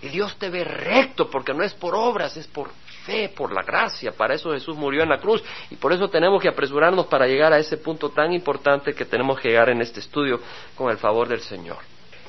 Y 0.00 0.10
Dios 0.10 0.36
te 0.38 0.48
ve 0.48 0.62
recto 0.62 1.28
porque 1.28 1.52
no 1.52 1.64
es 1.64 1.74
por 1.74 1.96
obras, 1.96 2.36
es 2.36 2.46
por 2.46 2.70
por 3.34 3.52
la 3.52 3.62
gracia. 3.62 4.12
Para 4.12 4.34
eso 4.34 4.52
Jesús 4.52 4.76
murió 4.76 5.02
en 5.02 5.08
la 5.08 5.18
cruz 5.18 5.42
y 5.70 5.76
por 5.76 5.92
eso 5.92 6.08
tenemos 6.08 6.42
que 6.42 6.48
apresurarnos 6.48 7.06
para 7.06 7.26
llegar 7.26 7.52
a 7.52 7.58
ese 7.58 7.76
punto 7.78 8.10
tan 8.10 8.32
importante 8.32 8.94
que 8.94 9.04
tenemos 9.04 9.40
que 9.40 9.48
llegar 9.48 9.70
en 9.70 9.80
este 9.80 10.00
estudio 10.00 10.40
con 10.76 10.90
el 10.90 10.98
favor 10.98 11.28
del 11.28 11.40
Señor. 11.40 11.78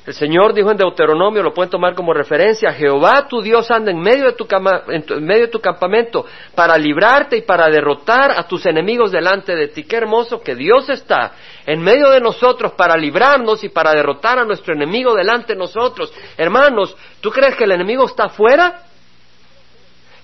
El 0.06 0.16
Señor 0.16 0.54
dijo 0.54 0.72
en 0.72 0.78
Deuteronomio, 0.78 1.44
lo 1.44 1.54
pueden 1.54 1.70
tomar 1.70 1.94
como 1.94 2.14
referencia, 2.14 2.74
Jehová 2.74 3.28
tu 3.28 3.42
Dios 3.42 3.70
anda 3.70 3.92
en 3.92 4.00
medio, 4.00 4.26
de 4.26 4.32
tu 4.32 4.48
en 4.88 5.24
medio 5.24 5.42
de 5.42 5.52
tu 5.52 5.60
campamento 5.60 6.26
para 6.56 6.78
librarte 6.78 7.38
y 7.38 7.42
para 7.42 7.70
derrotar 7.70 8.32
a 8.32 8.48
tus 8.48 8.66
enemigos 8.66 9.12
delante 9.12 9.56
de 9.56 9.68
ti. 9.68 9.84
Qué 9.84 9.98
hermoso 9.98 10.42
que 10.42 10.56
Dios 10.56 10.90
está 10.90 11.34
en 11.64 11.82
medio 11.82 12.10
de 12.10 12.22
nosotros 12.22 12.72
para 12.72 12.98
librarnos 12.98 13.64
y 13.64 13.70
para 13.70 13.92
derrotar 13.92 14.40
a 14.40 14.46
nuestro 14.46 14.74
enemigo 14.74 15.14
delante 15.14 15.54
de 15.54 15.60
nosotros. 15.60 16.12
Hermanos, 16.38 16.96
¿tú 17.22 17.30
crees 17.30 17.56
que 17.56 17.66
el 17.66 17.74
enemigo 17.74 18.06
está 18.06 18.26
afuera? 18.26 18.89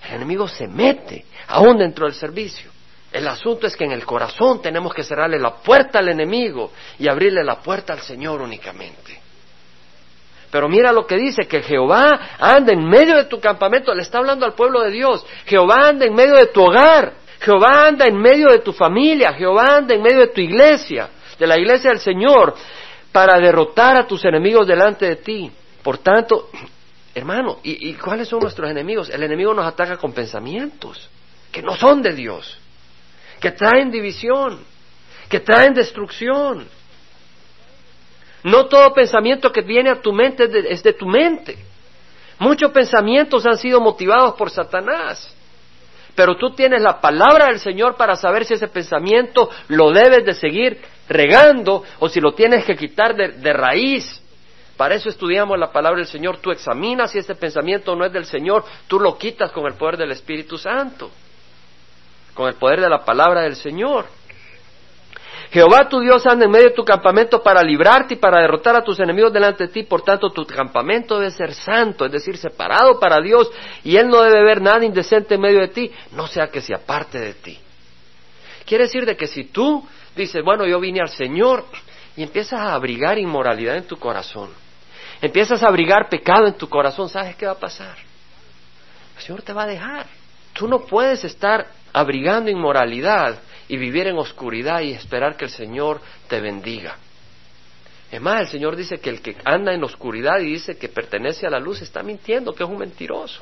El 0.10 0.16
enemigo 0.16 0.48
se 0.48 0.68
mete 0.68 1.26
aún 1.48 1.78
dentro 1.78 2.06
del 2.06 2.16
servicio. 2.16 2.72
El 3.12 3.28
asunto 3.28 3.66
es 3.66 3.76
que 3.76 3.86
en 3.86 3.92
el 3.92 4.06
corazón 4.06 4.62
tenemos 4.62 4.94
que 4.94 5.04
cerrarle 5.04 5.40
la 5.40 5.56
puerta 5.56 6.00
al 6.00 6.10
enemigo 6.10 6.72
y 7.00 7.08
abrirle 7.08 7.44
la 7.44 7.62
puerta 7.62 7.94
al 7.94 8.02
Señor 8.02 8.42
únicamente. 8.42 9.22
Pero 10.52 10.70
mira 10.70 10.92
lo 10.92 11.06
que 11.06 11.18
dice, 11.18 11.48
que 11.48 11.62
Jehová 11.62 12.38
anda 12.40 12.72
en 12.72 12.86
medio 12.86 13.18
de 13.18 13.26
tu 13.26 13.40
campamento, 13.40 13.94
le 13.94 14.04
está 14.04 14.20
hablando 14.20 14.46
al 14.46 14.54
pueblo 14.54 14.82
de 14.82 14.92
Dios, 14.92 15.26
Jehová 15.46 15.90
anda 15.90 16.06
en 16.06 16.14
medio 16.14 16.36
de 16.36 16.48
tu 16.48 16.62
hogar, 16.62 17.14
Jehová 17.40 17.88
anda 17.88 18.06
en 18.06 18.18
medio 18.18 18.48
de 18.48 18.60
tu 18.60 18.72
familia, 18.72 19.34
Jehová 19.34 19.78
anda 19.78 19.94
en 19.94 20.02
medio 20.02 20.20
de 20.20 20.28
tu 20.28 20.42
iglesia, 20.42 21.10
de 21.38 21.48
la 21.48 21.58
iglesia 21.58 21.90
del 21.90 22.00
Señor, 22.00 22.56
para 23.12 23.40
derrotar 23.40 23.98
a 23.98 24.08
tus 24.08 24.24
enemigos 24.26 24.68
delante 24.68 25.06
de 25.06 25.16
ti. 25.18 25.52
Por 25.84 25.98
tanto, 26.00 26.50
hermano, 27.16 27.60
¿y, 27.64 27.94
cuáles 27.94 28.28
son 28.28 28.42
nuestros 28.42 28.70
enemigos? 28.70 29.10
El 29.10 29.24
enemigo 29.24 29.54
nos 29.54 29.66
ataca 29.66 29.98
con 29.98 30.12
pensamientos 30.12 31.10
que 31.52 31.62
no 31.62 31.76
son 31.78 32.02
de 32.02 32.14
Dios, 32.14 32.60
que 33.40 33.52
traen 33.52 33.90
división, 33.90 34.60
que 35.30 35.40
traen 35.40 35.74
destrucción. 35.74 36.68
No 38.44 38.66
todo 38.66 38.94
pensamiento 38.94 39.52
que 39.52 39.62
viene 39.62 39.90
a 39.90 40.02
tu 40.02 40.12
mente 40.12 40.50
es 40.70 40.84
de, 40.84 40.94
tu 40.94 41.08
mente. 41.08 41.58
Muchos 42.38 42.72
pensamientos 42.72 43.46
han 43.46 43.58
sido 43.58 43.80
motivados 43.80 44.36
por 44.36 44.52
Satanás. 44.52 45.34
Pero 46.14 46.36
tú 46.36 46.52
tienes 46.52 46.82
la 46.82 47.00
palabra 47.00 47.48
del 47.48 47.60
Señor 47.60 47.96
para 47.96 48.16
saber 48.16 48.46
si 48.46 48.54
ese 48.54 48.68
pensamiento 48.68 49.50
lo 49.70 49.92
debes 49.92 50.26
de 50.26 50.34
seguir 50.34 50.82
regando 51.08 51.84
o 52.00 52.10
si 52.10 52.20
lo 52.20 52.34
tienes 52.34 52.66
que 52.66 52.76
quitar 52.76 53.16
de, 53.16 53.54
raíz. 53.54 54.22
Para 54.78 54.96
eso 54.96 55.10
estudiamos 55.10 55.58
la 55.58 55.72
palabra 55.72 56.00
del 56.00 56.08
Señor. 56.08 56.38
Tú 56.38 56.52
examinas 56.52 57.12
si 57.12 57.20
ese 57.20 57.36
pensamiento 57.36 57.96
no 57.96 58.06
es 58.06 58.12
del 58.12 58.26
Señor, 58.26 58.66
tú 58.88 59.00
lo 59.00 59.18
quitas 59.18 59.52
con 59.52 59.66
el 59.68 59.76
poder 59.76 59.98
del 59.98 60.12
Espíritu 60.12 60.58
Santo, 60.58 61.12
con 62.34 62.48
el 62.48 62.56
poder 62.56 62.82
de 62.82 62.90
la 62.90 63.06
palabra 63.06 63.42
del 63.42 63.56
Señor. 63.56 64.06
Jehová 65.52 65.88
tu 65.88 66.02
Dios 66.02 66.26
anda 66.26 66.46
en 66.46 66.52
medio 66.52 66.70
de 66.70 66.76
tu 66.76 66.84
campamento 66.84 67.42
para 67.42 67.64
librarte 67.64 68.16
y 68.16 68.18
para 68.18 68.42
derrotar 68.42 68.76
a 68.76 68.84
tus 68.84 69.00
enemigos 69.00 69.32
delante 69.32 69.68
de 69.68 69.72
ti. 69.72 69.84
Por 69.84 70.02
tanto, 70.02 70.30
tu 70.32 70.46
campamento 70.46 71.20
debe 71.20 71.32
ser 71.32 71.54
santo, 71.54 72.06
es 72.06 72.12
decir, 72.12 72.36
separado 72.36 73.00
para 73.00 73.22
Dios, 73.22 73.50
y 73.84 73.96
Él 73.96 74.10
no 74.10 74.22
debe 74.22 74.44
ver 74.44 74.62
nada 74.62 74.84
indecente 74.84 75.36
en 75.36 75.42
medio 75.42 75.62
de 75.62 75.70
ti, 75.70 75.92
no 76.12 76.28
sea 76.28 76.48
que 76.48 76.60
se 76.60 76.74
aparte 76.74 77.20
de 77.20 77.34
ti. 77.36 77.60
Quiere 78.66 78.86
decir 78.86 79.06
de 79.06 79.16
que 79.16 79.28
si 79.28 79.46
tú 79.46 79.88
dices, 80.16 80.44
bueno, 80.44 80.66
yo 80.66 80.80
vine 80.80 81.00
al 81.00 81.10
Señor, 81.10 81.64
y 82.18 82.24
empiezas 82.24 82.60
a 82.60 82.74
abrigar 82.74 83.18
inmoralidad 83.18 83.76
en 83.76 83.88
tu 83.88 83.98
corazón, 83.98 84.50
empiezas 85.22 85.64
a 85.64 85.68
abrigar 85.68 86.10
pecado 86.10 86.48
en 86.48 86.56
tu 86.56 86.68
corazón, 86.70 87.10
¿sabes 87.10 87.36
qué 87.36 87.46
va 87.46 87.54
a 87.54 87.60
pasar? 87.60 87.96
El 89.18 89.24
Señor 89.24 89.42
te 89.42 89.54
va 89.54 89.64
a 89.64 89.68
dejar. 89.68 90.08
Tú 90.54 90.68
no 90.68 90.80
puedes 90.80 91.24
estar 91.24 91.68
abrigando 91.94 92.50
inmoralidad 92.50 93.40
y 93.68 93.78
vivir 93.78 94.08
en 94.08 94.18
oscuridad 94.18 94.82
y 94.82 94.92
esperar 94.92 95.38
que 95.38 95.46
el 95.46 95.52
Señor 95.52 96.02
te 96.28 96.40
bendiga. 96.40 96.98
Es 98.12 98.22
más, 98.22 98.42
el 98.42 98.48
Señor 98.48 98.76
dice 98.76 99.00
que 99.00 99.10
el 99.10 99.22
que 99.22 99.36
anda 99.44 99.74
en 99.74 99.84
oscuridad 99.84 100.40
y 100.40 100.52
dice 100.52 100.78
que 100.78 100.90
pertenece 100.90 101.48
a 101.48 101.50
la 101.50 101.60
luz 101.60 101.82
está 101.82 102.04
mintiendo, 102.04 102.54
que 102.54 102.64
es 102.64 102.70
un 102.70 102.78
mentiroso. 102.78 103.42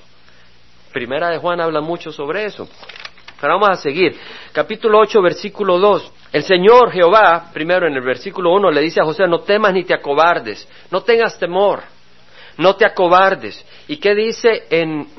Primera 0.92 1.30
de 1.30 1.38
Juan 1.38 1.60
habla 1.60 1.82
mucho 1.82 2.12
sobre 2.12 2.46
eso. 2.46 2.68
Pero 3.44 3.60
vamos 3.60 3.78
a 3.78 3.82
seguir. 3.82 4.18
Capítulo 4.54 5.00
8, 5.00 5.22
versículo 5.22 5.78
2. 5.78 6.14
El 6.32 6.44
Señor 6.44 6.94
Jehová, 6.94 7.50
primero 7.52 7.86
en 7.86 7.94
el 7.94 8.02
versículo 8.02 8.54
1, 8.54 8.72
le 8.72 8.80
dice 8.80 9.02
a 9.02 9.04
José, 9.04 9.28
no 9.28 9.40
temas 9.40 9.74
ni 9.74 9.84
te 9.84 9.94
acobardes, 9.94 10.66
no 10.90 11.04
tengas 11.04 11.38
temor, 11.38 11.84
no 12.58 12.78
te 12.78 12.86
acobardes. 12.86 13.66
¿Y 13.90 13.98
qué 13.98 14.16
dice 14.16 14.64
en 14.70 15.10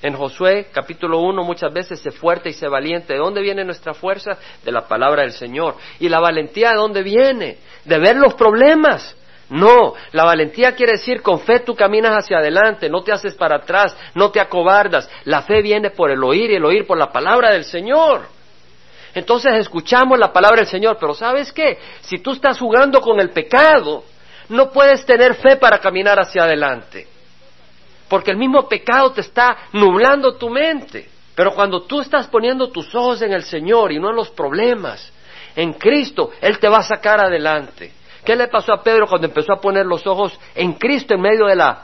en 0.00 0.14
Josué 0.14 0.68
capítulo 0.72 1.18
1 1.18 1.42
muchas 1.42 1.72
veces 1.72 1.98
sé 1.98 2.12
fuerte 2.12 2.50
y 2.50 2.52
sé 2.52 2.68
valiente. 2.68 3.14
¿De 3.14 3.18
dónde 3.18 3.40
viene 3.40 3.64
nuestra 3.64 3.94
fuerza? 3.94 4.38
De 4.62 4.70
la 4.70 4.86
palabra 4.86 5.22
del 5.22 5.32
Señor. 5.32 5.74
¿Y 5.98 6.08
la 6.08 6.20
valentía 6.20 6.70
de 6.70 6.76
dónde 6.76 7.02
viene? 7.02 7.58
De 7.84 7.98
ver 7.98 8.14
los 8.14 8.34
problemas. 8.34 9.15
No, 9.48 9.94
la 10.12 10.24
valentía 10.24 10.74
quiere 10.74 10.92
decir 10.92 11.22
con 11.22 11.40
fe 11.40 11.60
tú 11.60 11.76
caminas 11.76 12.12
hacia 12.12 12.38
adelante, 12.38 12.88
no 12.88 13.02
te 13.02 13.12
haces 13.12 13.34
para 13.34 13.56
atrás, 13.56 13.96
no 14.14 14.30
te 14.30 14.40
acobardas. 14.40 15.08
La 15.24 15.42
fe 15.42 15.62
viene 15.62 15.90
por 15.90 16.10
el 16.10 16.22
oír 16.22 16.50
y 16.50 16.56
el 16.56 16.64
oír 16.64 16.86
por 16.86 16.98
la 16.98 17.12
palabra 17.12 17.52
del 17.52 17.64
Señor. 17.64 18.28
Entonces 19.14 19.54
escuchamos 19.54 20.18
la 20.18 20.32
palabra 20.32 20.58
del 20.58 20.66
Señor, 20.66 20.96
pero 21.00 21.14
¿sabes 21.14 21.52
qué? 21.52 21.78
Si 22.00 22.18
tú 22.18 22.32
estás 22.32 22.58
jugando 22.58 23.00
con 23.00 23.20
el 23.20 23.30
pecado, 23.30 24.04
no 24.48 24.70
puedes 24.70 25.06
tener 25.06 25.34
fe 25.34 25.56
para 25.56 25.78
caminar 25.78 26.18
hacia 26.18 26.42
adelante 26.42 27.16
porque 28.08 28.30
el 28.30 28.36
mismo 28.36 28.68
pecado 28.68 29.12
te 29.12 29.20
está 29.20 29.68
nublando 29.72 30.36
tu 30.36 30.48
mente. 30.48 31.08
Pero 31.34 31.54
cuando 31.54 31.82
tú 31.82 32.00
estás 32.00 32.26
poniendo 32.28 32.68
tus 32.70 32.94
ojos 32.94 33.22
en 33.22 33.32
el 33.32 33.42
Señor 33.42 33.92
y 33.92 33.98
no 33.98 34.10
en 34.10 34.16
los 34.16 34.30
problemas, 34.30 35.12
en 35.54 35.74
Cristo, 35.74 36.30
Él 36.40 36.58
te 36.58 36.68
va 36.68 36.78
a 36.78 36.82
sacar 36.82 37.20
adelante. 37.20 37.92
¿Qué 38.26 38.36
le 38.36 38.48
pasó 38.48 38.72
a 38.72 38.82
Pedro 38.82 39.06
cuando 39.06 39.28
empezó 39.28 39.52
a 39.54 39.60
poner 39.60 39.86
los 39.86 40.06
ojos 40.06 40.38
en 40.54 40.74
Cristo 40.74 41.14
en 41.14 41.20
medio 41.20 41.46
de 41.46 41.54
la, 41.54 41.82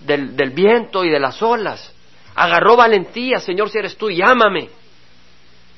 del, 0.00 0.36
del 0.36 0.50
viento 0.50 1.04
y 1.04 1.10
de 1.10 1.20
las 1.20 1.40
olas? 1.40 1.94
Agarró 2.34 2.76
valentía, 2.76 3.38
Señor, 3.38 3.70
si 3.70 3.78
eres 3.78 3.96
tú, 3.96 4.10
llámame. 4.10 4.68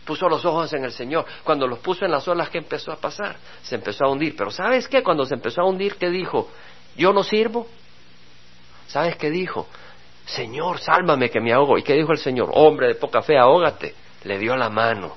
Puso 0.05 0.29
los 0.29 0.45
ojos 0.45 0.73
en 0.73 0.85
el 0.85 0.93
Señor. 0.93 1.27
Cuando 1.45 1.67
los 1.67 1.79
puso 1.79 2.05
en 2.05 2.11
las 2.11 2.27
olas, 2.27 2.49
¿qué 2.49 2.59
empezó 2.59 2.91
a 2.91 2.97
pasar? 2.97 3.37
Se 3.63 3.75
empezó 3.75 4.07
a 4.07 4.11
hundir. 4.11 4.35
Pero 4.35 4.51
¿sabes 4.51 4.89
qué? 4.89 5.03
Cuando 5.03 5.25
se 5.27 5.35
empezó 5.35 5.61
a 5.61 5.67
hundir, 5.69 5.97
¿qué 5.97 6.11
dijo? 6.11 6.51
Yo 6.97 7.13
no 7.13 7.23
sirvo, 7.23 7.69
¿Sabes 8.93 9.17
qué 9.17 9.31
dijo? 9.31 9.69
Señor, 10.27 10.79
sálvame 10.79 11.31
que 11.31 11.41
me 11.41 11.51
ahogo. 11.51 11.79
¿Y 11.79 11.83
qué 11.83 11.95
dijo 11.95 12.13
el 12.13 12.19
Señor? 12.19 12.51
Hombre 12.53 12.89
de 12.89 12.95
poca 12.97 13.23
fe, 13.23 13.39
ahógate. 13.39 13.95
Le 14.25 14.39
dio 14.39 14.55
la 14.55 14.69
mano. 14.69 15.17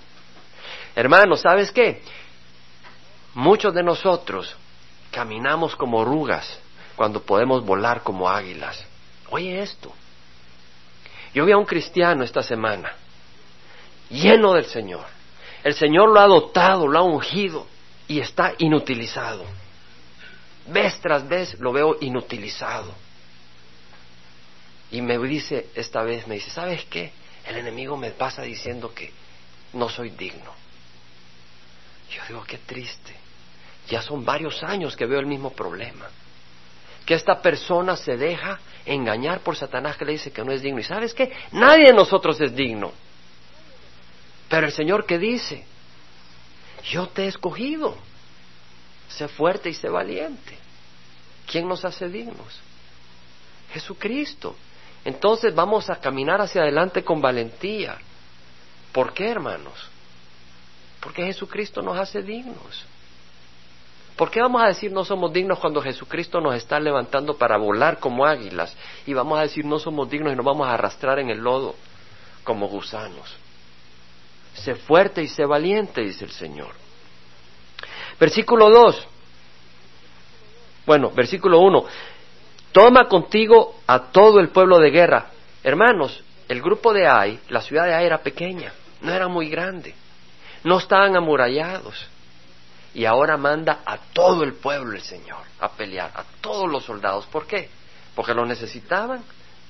Hermano, 0.96 1.36
¿sabes 1.36 1.74
qué? 1.74 2.02
Muchos 3.34 3.74
de 3.74 3.84
nosotros 3.84 4.56
caminamos 5.16 5.78
como 5.78 6.00
orugas 6.00 6.60
cuando 6.98 7.22
podemos 7.22 7.66
volar 7.66 8.04
como 8.04 8.30
águilas. 8.30 8.84
Oye 9.30 9.62
esto. 9.62 9.94
Yo 11.34 11.46
vi 11.46 11.54
a 11.54 11.58
un 11.58 11.64
cristiano 11.64 12.22
esta 12.26 12.44
semana, 12.44 12.94
lleno 14.10 14.54
del 14.54 14.66
Señor. 14.66 15.06
El 15.64 15.74
Señor 15.74 16.10
lo 16.10 16.20
ha 16.20 16.28
dotado, 16.28 16.86
lo 16.86 17.00
ha 17.00 17.02
ungido 17.02 17.66
y 18.10 18.20
está 18.20 18.56
inutilizado. 18.58 19.46
Vez 20.68 21.00
tras 21.00 21.26
vez 21.26 21.58
lo 21.62 21.72
veo 21.72 21.96
inutilizado. 22.02 22.94
Y 24.92 25.02
me 25.02 25.18
dice 25.18 25.70
esta 25.76 26.04
vez, 26.04 26.28
me 26.28 26.36
dice, 26.36 26.50
¿sabes 26.50 26.84
qué? 26.90 27.14
El 27.48 27.56
enemigo 27.56 27.96
me 27.96 28.12
pasa 28.12 28.42
diciendo 28.42 28.94
que 28.94 29.14
no 29.72 29.88
soy 29.88 30.10
digno. 30.10 30.54
Yo 32.12 32.22
digo, 32.28 32.44
qué 32.44 32.58
triste. 32.58 33.25
Ya 33.88 34.02
son 34.02 34.26
varios 34.26 34.64
años 34.64 34.96
que 34.96 35.06
veo 35.06 35.20
el 35.20 35.26
mismo 35.26 35.52
problema. 35.52 36.08
Que 37.06 37.14
esta 37.14 37.42
persona 37.42 37.96
se 37.96 38.18
deja 38.18 38.60
engañar 38.86 39.42
por 39.42 39.56
Satanás 39.56 39.98
que 39.98 40.06
le 40.06 40.14
dice 40.14 40.32
que 40.32 40.44
no 40.44 40.52
es 40.52 40.62
digno. 40.62 40.80
¿Y 40.80 40.84
sabes 40.84 41.14
qué? 41.14 41.32
Nadie 41.52 41.88
de 41.88 41.94
nosotros 41.94 42.40
es 42.42 42.56
digno. 42.56 42.92
Pero 44.50 44.68
el 44.68 44.74
Señor 44.74 45.06
que 45.06 45.20
dice, 45.20 45.66
yo 46.84 47.08
te 47.08 47.26
he 47.26 47.28
escogido. 47.28 47.96
Sé 49.10 49.28
fuerte 49.28 49.70
y 49.70 49.74
sé 49.74 49.90
valiente. 49.90 50.58
¿Quién 51.46 51.68
nos 51.68 51.86
hace 51.86 52.10
dignos? 52.10 52.60
Jesucristo. 53.72 54.56
Entonces 55.04 55.54
vamos 55.54 55.90
a 55.90 55.98
caminar 55.98 56.42
hacia 56.42 56.62
adelante 56.62 57.04
con 57.04 57.22
valentía. 57.22 57.98
¿Por 58.92 59.14
qué, 59.14 59.30
hermanos? 59.30 59.90
Porque 61.00 61.26
Jesucristo 61.26 61.82
nos 61.82 61.98
hace 62.00 62.24
dignos. 62.24 62.86
¿Por 64.16 64.32
qué 64.32 64.42
vamos 64.42 64.64
a 64.64 64.68
decir 64.68 64.92
no 64.92 65.04
somos 65.04 65.34
dignos 65.34 65.60
cuando 65.60 65.82
Jesucristo 65.82 66.40
nos 66.40 66.56
está 66.56 66.80
levantando 66.80 67.38
para 67.38 67.58
volar 67.58 68.00
como 68.00 68.26
águilas? 68.26 68.76
Y 69.06 69.14
vamos 69.14 69.38
a 69.38 69.42
decir 69.42 69.66
no 69.66 69.78
somos 69.78 70.10
dignos 70.10 70.32
y 70.32 70.36
nos 70.36 70.46
vamos 70.46 70.68
a 70.68 70.74
arrastrar 70.74 71.20
en 71.20 71.30
el 71.30 71.40
lodo 71.40 71.76
como 72.44 72.68
gusanos. 72.68 73.36
Sé 74.54 74.76
fuerte 74.76 75.22
y 75.22 75.28
sé 75.28 75.46
valiente, 75.46 76.02
dice 76.02 76.24
el 76.24 76.32
Señor. 76.32 76.74
Versículo 78.18 78.70
2. 78.70 79.08
Bueno, 80.86 81.12
versículo 81.12 81.60
1. 81.60 81.86
Toma 82.72 83.08
contigo 83.08 83.76
a 83.86 84.12
todo 84.12 84.40
el 84.40 84.50
pueblo 84.50 84.80
de 84.80 84.92
guerra. 84.92 85.32
Hermanos, 85.64 86.24
el 86.48 86.62
grupo 86.62 86.94
de 86.94 87.08
Ai, 87.08 87.40
la 87.50 87.62
ciudad 87.62 87.86
de 87.86 87.96
Ai 87.96 88.06
era 88.06 88.20
pequeña, 88.20 88.72
no 89.02 89.12
era 89.12 89.28
muy 89.28 89.50
grande, 89.50 89.96
no 90.64 90.78
estaban 90.78 91.16
amurallados. 91.16 92.08
Y 92.96 93.06
ahora 93.06 93.38
manda 93.38 93.82
a 93.86 93.98
todo 93.98 94.44
el 94.44 94.54
pueblo 94.54 94.96
el 94.96 95.02
Señor 95.02 95.44
a 95.60 95.70
pelear, 95.70 96.12
a 96.16 96.24
todos 96.42 96.70
los 96.70 96.84
soldados. 96.84 97.26
¿Por 97.28 97.46
qué? 97.46 97.70
¿Porque 98.16 98.34
lo 98.34 98.46
necesitaban? 98.46 99.24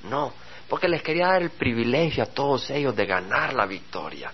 No, 0.04 0.32
porque 0.70 0.88
les 0.88 1.02
quería 1.02 1.28
dar 1.28 1.42
el 1.42 1.50
privilegio 1.50 2.24
a 2.24 2.28
todos 2.28 2.70
ellos 2.70 2.96
de 2.96 3.06
ganar 3.06 3.54
la 3.54 3.66
victoria, 3.66 4.32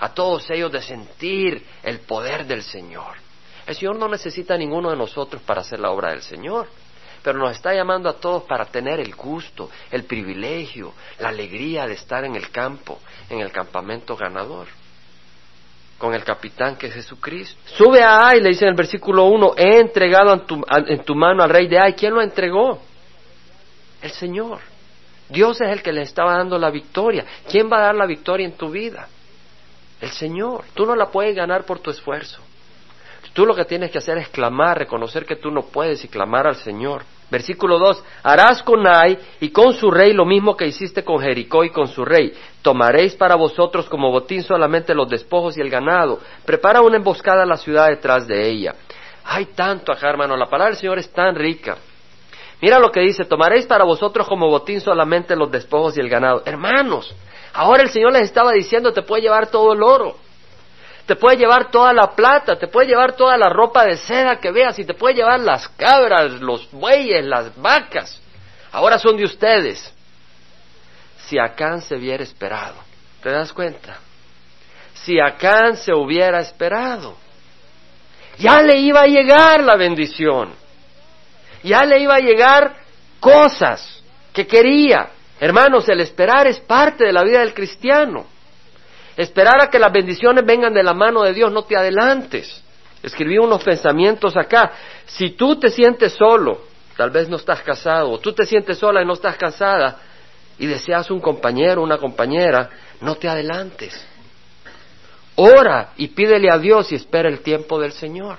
a 0.00 0.12
todos 0.12 0.50
ellos 0.50 0.70
de 0.72 0.82
sentir 0.82 1.64
el 1.82 2.00
poder 2.00 2.44
del 2.44 2.62
Señor. 2.62 3.16
El 3.66 3.76
Señor 3.76 3.96
no 3.96 4.08
necesita 4.08 4.54
a 4.54 4.58
ninguno 4.58 4.90
de 4.90 4.96
nosotros 4.96 5.40
para 5.42 5.60
hacer 5.60 5.78
la 5.78 5.90
obra 5.90 6.10
del 6.10 6.22
Señor 6.22 6.68
pero 7.22 7.38
nos 7.38 7.52
está 7.52 7.74
llamando 7.74 8.08
a 8.08 8.14
todos 8.14 8.44
para 8.44 8.64
tener 8.66 9.00
el 9.00 9.14
gusto, 9.14 9.70
el 9.90 10.04
privilegio, 10.04 10.94
la 11.18 11.28
alegría 11.28 11.86
de 11.86 11.94
estar 11.94 12.24
en 12.24 12.36
el 12.36 12.50
campo, 12.50 13.00
en 13.28 13.40
el 13.40 13.50
campamento 13.50 14.16
ganador. 14.16 14.68
Con 15.98 16.14
el 16.14 16.24
capitán 16.24 16.76
que 16.76 16.86
es 16.86 16.94
Jesucristo. 16.94 17.60
Sube 17.76 18.02
a 18.02 18.28
Ai, 18.28 18.40
le 18.40 18.50
dice 18.50 18.64
en 18.64 18.70
el 18.70 18.76
versículo 18.76 19.24
1, 19.26 19.54
he 19.56 19.80
entregado 19.80 20.32
en 20.32 20.46
tu, 20.46 20.64
en 20.70 21.04
tu 21.04 21.14
mano 21.14 21.42
al 21.42 21.50
rey 21.50 21.66
de 21.66 21.78
Ai. 21.78 21.94
¿Quién 21.94 22.14
lo 22.14 22.22
entregó? 22.22 22.80
El 24.00 24.10
Señor. 24.12 24.60
Dios 25.28 25.60
es 25.60 25.70
el 25.70 25.82
que 25.82 25.92
le 25.92 26.02
estaba 26.02 26.36
dando 26.36 26.58
la 26.58 26.70
victoria. 26.70 27.26
¿Quién 27.50 27.70
va 27.70 27.78
a 27.78 27.86
dar 27.86 27.94
la 27.94 28.06
victoria 28.06 28.46
en 28.46 28.52
tu 28.52 28.70
vida? 28.70 29.08
El 30.00 30.10
Señor. 30.10 30.64
Tú 30.74 30.86
no 30.86 30.94
la 30.94 31.10
puedes 31.10 31.34
ganar 31.34 31.64
por 31.64 31.80
tu 31.80 31.90
esfuerzo. 31.90 32.40
Tú 33.38 33.46
lo 33.46 33.54
que 33.54 33.64
tienes 33.64 33.92
que 33.92 33.98
hacer 33.98 34.18
es 34.18 34.30
clamar, 34.30 34.78
reconocer 34.78 35.24
que 35.24 35.36
tú 35.36 35.52
no 35.52 35.62
puedes 35.62 36.04
y 36.04 36.08
clamar 36.08 36.48
al 36.48 36.56
Señor. 36.56 37.04
Versículo 37.30 37.78
2, 37.78 38.02
harás 38.24 38.64
con 38.64 38.84
Ai 38.84 39.16
y 39.38 39.50
con 39.50 39.74
su 39.74 39.92
rey 39.92 40.12
lo 40.12 40.24
mismo 40.24 40.56
que 40.56 40.66
hiciste 40.66 41.04
con 41.04 41.20
Jericó 41.20 41.62
y 41.62 41.70
con 41.70 41.86
su 41.86 42.04
rey. 42.04 42.32
Tomaréis 42.62 43.14
para 43.14 43.36
vosotros 43.36 43.88
como 43.88 44.10
botín 44.10 44.42
solamente 44.42 44.92
los 44.92 45.08
despojos 45.08 45.56
y 45.56 45.60
el 45.60 45.70
ganado. 45.70 46.18
Prepara 46.44 46.80
una 46.80 46.96
emboscada 46.96 47.44
a 47.44 47.46
la 47.46 47.56
ciudad 47.56 47.86
detrás 47.86 48.26
de 48.26 48.44
ella. 48.44 48.74
Hay 49.22 49.44
tanto 49.54 49.92
acá, 49.92 50.10
hermano, 50.10 50.36
la 50.36 50.46
palabra 50.46 50.72
del 50.72 50.80
Señor 50.80 50.98
es 50.98 51.12
tan 51.12 51.36
rica. 51.36 51.76
Mira 52.60 52.80
lo 52.80 52.90
que 52.90 53.02
dice, 53.02 53.24
tomaréis 53.24 53.66
para 53.66 53.84
vosotros 53.84 54.26
como 54.26 54.48
botín 54.48 54.80
solamente 54.80 55.36
los 55.36 55.48
despojos 55.48 55.96
y 55.96 56.00
el 56.00 56.08
ganado. 56.08 56.42
Hermanos, 56.44 57.14
ahora 57.52 57.84
el 57.84 57.90
Señor 57.90 58.14
les 58.14 58.22
estaba 58.22 58.50
diciendo, 58.50 58.92
te 58.92 59.02
puede 59.02 59.22
llevar 59.22 59.46
todo 59.46 59.74
el 59.74 59.82
oro 59.84 60.16
te 61.08 61.16
puede 61.16 61.38
llevar 61.38 61.70
toda 61.70 61.94
la 61.94 62.10
plata, 62.10 62.58
te 62.58 62.68
puede 62.68 62.88
llevar 62.88 63.14
toda 63.14 63.38
la 63.38 63.48
ropa 63.48 63.82
de 63.86 63.96
seda 63.96 64.38
que 64.38 64.52
veas 64.52 64.78
y 64.78 64.84
te 64.84 64.92
puede 64.92 65.14
llevar 65.14 65.40
las 65.40 65.66
cabras, 65.70 66.32
los 66.32 66.70
bueyes, 66.70 67.24
las 67.24 67.56
vacas. 67.56 68.20
Ahora 68.72 68.98
son 68.98 69.16
de 69.16 69.24
ustedes. 69.24 69.90
Si 71.16 71.38
Acán 71.38 71.80
se 71.80 71.94
hubiera 71.94 72.22
esperado, 72.22 72.74
¿te 73.22 73.30
das 73.30 73.54
cuenta? 73.54 73.96
Si 74.92 75.18
Acán 75.18 75.78
se 75.78 75.94
hubiera 75.94 76.40
esperado, 76.40 77.16
ya 78.36 78.60
le 78.60 78.78
iba 78.78 79.00
a 79.00 79.06
llegar 79.06 79.62
la 79.62 79.76
bendición, 79.76 80.52
ya 81.62 81.86
le 81.86 82.00
iba 82.00 82.16
a 82.16 82.20
llegar 82.20 82.76
cosas 83.18 84.02
que 84.34 84.46
quería. 84.46 85.08
Hermanos, 85.40 85.88
el 85.88 86.02
esperar 86.02 86.46
es 86.46 86.60
parte 86.60 87.06
de 87.06 87.14
la 87.14 87.24
vida 87.24 87.38
del 87.38 87.54
cristiano. 87.54 88.26
Esperar 89.18 89.60
a 89.60 89.66
que 89.66 89.80
las 89.80 89.92
bendiciones 89.92 90.46
vengan 90.46 90.72
de 90.72 90.84
la 90.84 90.94
mano 90.94 91.24
de 91.24 91.32
Dios, 91.32 91.50
no 91.50 91.64
te 91.64 91.76
adelantes. 91.76 92.62
Escribí 93.02 93.36
unos 93.36 93.64
pensamientos 93.64 94.36
acá. 94.36 94.70
Si 95.06 95.30
tú 95.30 95.58
te 95.58 95.70
sientes 95.70 96.12
solo, 96.12 96.62
tal 96.96 97.10
vez 97.10 97.28
no 97.28 97.34
estás 97.34 97.60
casado, 97.62 98.12
o 98.12 98.20
tú 98.20 98.32
te 98.32 98.46
sientes 98.46 98.78
sola 98.78 99.02
y 99.02 99.04
no 99.04 99.14
estás 99.14 99.36
casada, 99.36 99.96
y 100.56 100.66
deseas 100.66 101.10
un 101.10 101.20
compañero, 101.20 101.82
una 101.82 101.98
compañera, 101.98 102.70
no 103.00 103.16
te 103.16 103.28
adelantes. 103.28 104.06
Ora 105.34 105.94
y 105.96 106.06
pídele 106.06 106.48
a 106.48 106.58
Dios 106.58 106.92
y 106.92 106.94
espera 106.94 107.28
el 107.28 107.40
tiempo 107.40 107.80
del 107.80 107.90
Señor. 107.90 108.38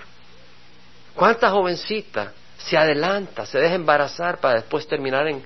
¿Cuánta 1.13 1.49
jovencita 1.49 2.31
se 2.57 2.77
adelanta, 2.77 3.45
se 3.45 3.59
deja 3.59 3.75
embarazar 3.75 4.39
para 4.39 4.61
después 4.61 4.87
terminar 4.87 5.27
en, 5.27 5.43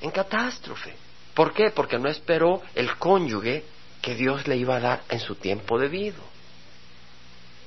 en 0.00 0.10
catástrofe? 0.12 0.94
¿Por 1.34 1.52
qué? 1.52 1.70
Porque 1.70 1.98
no 1.98 2.08
esperó 2.08 2.62
el 2.76 2.96
cónyuge 2.96 3.64
que 4.06 4.14
Dios 4.14 4.46
le 4.46 4.56
iba 4.56 4.76
a 4.76 4.80
dar 4.80 5.02
en 5.08 5.18
su 5.18 5.34
tiempo 5.34 5.80
debido. 5.80 6.22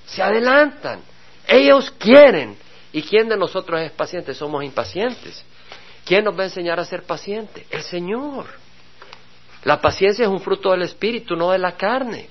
Se 0.05 0.23
adelantan. 0.23 1.01
Ellos 1.45 1.91
quieren. 1.99 2.55
¿Y 2.93 3.01
quién 3.01 3.27
de 3.27 3.35
nosotros 3.35 3.81
es 3.81 3.91
paciente? 3.91 4.33
Somos 4.33 4.63
impacientes. 4.63 5.43
¿Quién 6.05 6.23
nos 6.23 6.39
va 6.39 6.43
a 6.43 6.45
enseñar 6.45 6.79
a 6.79 6.85
ser 6.85 7.03
paciente? 7.03 7.67
El 7.69 7.81
Señor. 7.81 8.45
La 9.65 9.81
paciencia 9.81 10.23
es 10.23 10.29
un 10.29 10.39
fruto 10.39 10.71
del 10.71 10.83
Espíritu, 10.83 11.35
no 11.35 11.51
de 11.51 11.57
la 11.57 11.73
carne. 11.73 12.29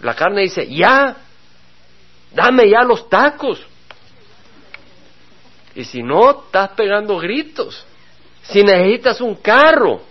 La 0.00 0.14
carne 0.14 0.42
dice, 0.42 0.68
ya, 0.68 1.16
dame 2.32 2.68
ya 2.68 2.82
los 2.82 3.08
tacos. 3.08 3.66
Y 5.74 5.82
si 5.84 6.02
no, 6.02 6.42
estás 6.44 6.72
pegando 6.72 7.16
gritos. 7.16 7.86
Si 8.42 8.62
necesitas 8.62 9.22
un 9.22 9.36
carro, 9.36 10.02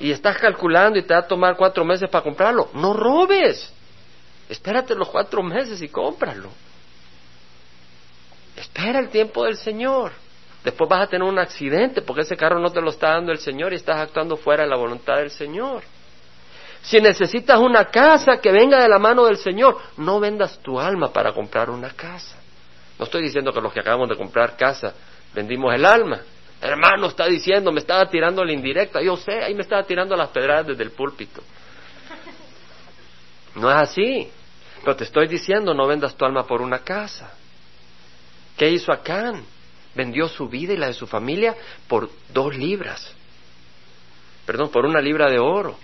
y 0.00 0.10
estás 0.10 0.38
calculando 0.38 0.98
y 0.98 1.02
te 1.02 1.12
va 1.12 1.20
a 1.20 1.28
tomar 1.28 1.56
cuatro 1.56 1.84
meses 1.84 2.08
para 2.08 2.24
comprarlo, 2.24 2.70
no 2.72 2.94
robes. 2.94 3.72
Espérate 4.48 4.94
los 4.94 5.08
cuatro 5.08 5.42
meses 5.42 5.80
y 5.82 5.88
cómpralo. 5.88 6.50
Espera 8.56 8.98
el 8.98 9.10
tiempo 9.10 9.44
del 9.44 9.56
Señor. 9.56 10.12
Después 10.64 10.90
vas 10.90 11.02
a 11.02 11.06
tener 11.06 11.26
un 11.26 11.38
accidente 11.38 12.02
porque 12.02 12.22
ese 12.22 12.36
carro 12.36 12.58
no 12.58 12.70
te 12.70 12.80
lo 12.80 12.90
está 12.90 13.10
dando 13.10 13.30
el 13.30 13.38
Señor 13.38 13.72
y 13.72 13.76
estás 13.76 14.00
actuando 14.00 14.36
fuera 14.36 14.64
de 14.64 14.70
la 14.70 14.76
voluntad 14.76 15.16
del 15.16 15.30
Señor. 15.30 15.82
Si 16.82 16.98
necesitas 17.00 17.60
una 17.60 17.84
casa 17.86 18.38
que 18.38 18.50
venga 18.50 18.82
de 18.82 18.88
la 18.88 18.98
mano 18.98 19.26
del 19.26 19.36
Señor, 19.36 19.78
no 19.98 20.18
vendas 20.18 20.58
tu 20.60 20.80
alma 20.80 21.12
para 21.12 21.32
comprar 21.32 21.68
una 21.68 21.90
casa. 21.90 22.36
No 22.98 23.04
estoy 23.04 23.22
diciendo 23.22 23.52
que 23.52 23.60
los 23.60 23.72
que 23.72 23.80
acabamos 23.80 24.08
de 24.08 24.16
comprar 24.16 24.56
casa 24.56 24.94
vendimos 25.34 25.74
el 25.74 25.84
alma. 25.84 26.20
Hermano, 26.60 27.06
está 27.06 27.26
diciendo, 27.26 27.72
me 27.72 27.80
estaba 27.80 28.08
tirando 28.08 28.44
la 28.44 28.52
indirecta. 28.52 29.00
Yo 29.02 29.16
sé, 29.16 29.42
ahí 29.42 29.54
me 29.54 29.62
estaba 29.62 29.82
tirando 29.84 30.14
las 30.14 30.28
pedradas 30.28 30.66
desde 30.66 30.82
el 30.82 30.90
púlpito. 30.90 31.42
No 33.54 33.70
es 33.70 33.76
así. 33.76 34.30
Pero 34.82 34.96
te 34.96 35.04
estoy 35.04 35.26
diciendo, 35.26 35.74
no 35.74 35.86
vendas 35.86 36.14
tu 36.14 36.24
alma 36.24 36.46
por 36.46 36.60
una 36.60 36.80
casa. 36.80 37.32
¿Qué 38.56 38.70
hizo 38.70 38.92
Acán? 38.92 39.44
Vendió 39.94 40.28
su 40.28 40.48
vida 40.48 40.72
y 40.74 40.76
la 40.76 40.88
de 40.88 40.94
su 40.94 41.06
familia 41.06 41.54
por 41.88 42.10
dos 42.32 42.54
libras. 42.54 43.14
Perdón, 44.46 44.70
por 44.70 44.84
una 44.84 45.00
libra 45.00 45.30
de 45.30 45.38
oro. 45.38 45.78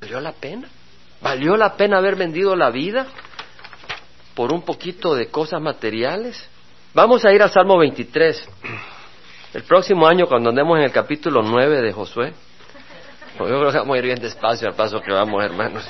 ¿Valió 0.00 0.20
la 0.20 0.32
pena? 0.32 0.68
¿Valió 1.20 1.56
la 1.56 1.76
pena 1.76 1.98
haber 1.98 2.16
vendido 2.16 2.54
la 2.54 2.70
vida 2.70 3.06
por 4.34 4.52
un 4.52 4.62
poquito 4.62 5.14
de 5.14 5.28
cosas 5.28 5.60
materiales? 5.60 6.48
Vamos 6.92 7.24
a 7.24 7.32
ir 7.32 7.42
a 7.42 7.48
Salmo 7.48 7.78
23. 7.78 8.48
El 9.56 9.62
próximo 9.62 10.06
año, 10.06 10.26
cuando 10.26 10.50
andemos 10.50 10.76
en 10.76 10.84
el 10.84 10.92
capítulo 10.92 11.40
9 11.42 11.80
de 11.80 11.90
Josué, 11.90 12.34
pues 13.38 13.50
yo 13.50 13.58
creo 13.58 13.72
que 13.72 13.78
vamos 13.78 13.94
a 13.94 13.98
ir 13.98 14.04
bien 14.04 14.20
despacio 14.20 14.68
al 14.68 14.74
paso 14.74 15.00
que 15.00 15.10
vamos, 15.10 15.42
hermanos. 15.42 15.82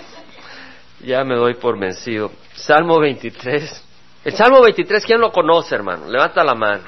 Ya 1.01 1.25
me 1.25 1.35
doy 1.35 1.55
por 1.55 1.77
vencido. 1.77 2.31
Salmo 2.55 3.01
23. 3.01 3.85
El 4.25 4.33
Salmo 4.35 4.63
23, 4.63 5.05
¿quién 5.05 5.21
lo 5.21 5.33
conoce, 5.33 5.75
hermano? 5.75 6.09
Levanta 6.09 6.45
la 6.45 6.55
mano. 6.55 6.85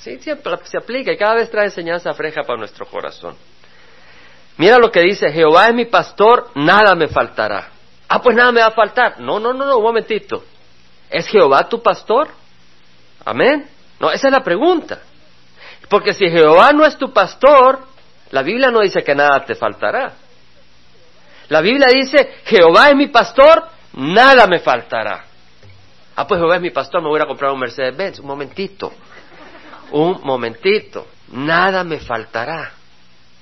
Sí, 0.00 0.18
siempre 0.18 0.52
se 0.64 0.76
aplica 0.76 1.12
y 1.12 1.16
cada 1.16 1.36
vez 1.36 1.50
trae 1.50 1.64
enseñanza 1.64 2.12
fresca 2.12 2.42
para 2.42 2.58
nuestro 2.58 2.84
corazón. 2.84 3.34
Mira 4.58 4.76
lo 4.76 4.90
que 4.90 5.00
dice, 5.00 5.32
Jehová 5.32 5.68
es 5.68 5.74
mi 5.74 5.86
pastor, 5.86 6.50
nada 6.56 6.94
me 6.94 7.08
faltará. 7.08 7.70
Ah, 8.06 8.20
pues 8.20 8.36
nada 8.36 8.52
me 8.52 8.60
va 8.60 8.66
a 8.66 8.72
faltar. 8.72 9.18
No, 9.18 9.40
no, 9.40 9.54
no, 9.54 9.64
no, 9.64 9.78
un 9.78 9.82
momentito. 9.82 10.44
¿Es 11.08 11.26
Jehová 11.26 11.66
tu 11.66 11.82
pastor? 11.82 12.28
Amén. 13.24 13.66
No, 13.98 14.10
esa 14.10 14.28
es 14.28 14.32
la 14.32 14.44
pregunta. 14.44 15.04
Porque 15.88 16.12
si 16.12 16.28
Jehová 16.28 16.72
no 16.72 16.84
es 16.84 16.96
tu 16.98 17.12
pastor, 17.12 17.80
la 18.30 18.42
Biblia 18.42 18.70
no 18.70 18.80
dice 18.80 19.02
que 19.02 19.14
nada 19.14 19.44
te 19.44 19.54
faltará. 19.54 20.12
La 21.48 21.62
Biblia 21.62 21.88
dice, 21.88 22.40
Jehová 22.44 22.90
es 22.90 22.96
mi 22.96 23.06
pastor, 23.06 23.64
nada 23.94 24.46
me 24.46 24.58
faltará. 24.58 25.24
Ah, 26.14 26.26
pues 26.26 26.38
Jehová 26.38 26.56
es 26.56 26.62
mi 26.62 26.70
pastor, 26.70 27.00
me 27.00 27.08
voy 27.08 27.20
a 27.20 27.26
comprar 27.26 27.52
un 27.52 27.60
Mercedes 27.60 27.96
Benz. 27.96 28.18
Un 28.18 28.26
momentito, 28.26 28.92
un 29.92 30.20
momentito, 30.24 31.06
nada 31.32 31.84
me 31.84 32.00
faltará. 32.00 32.72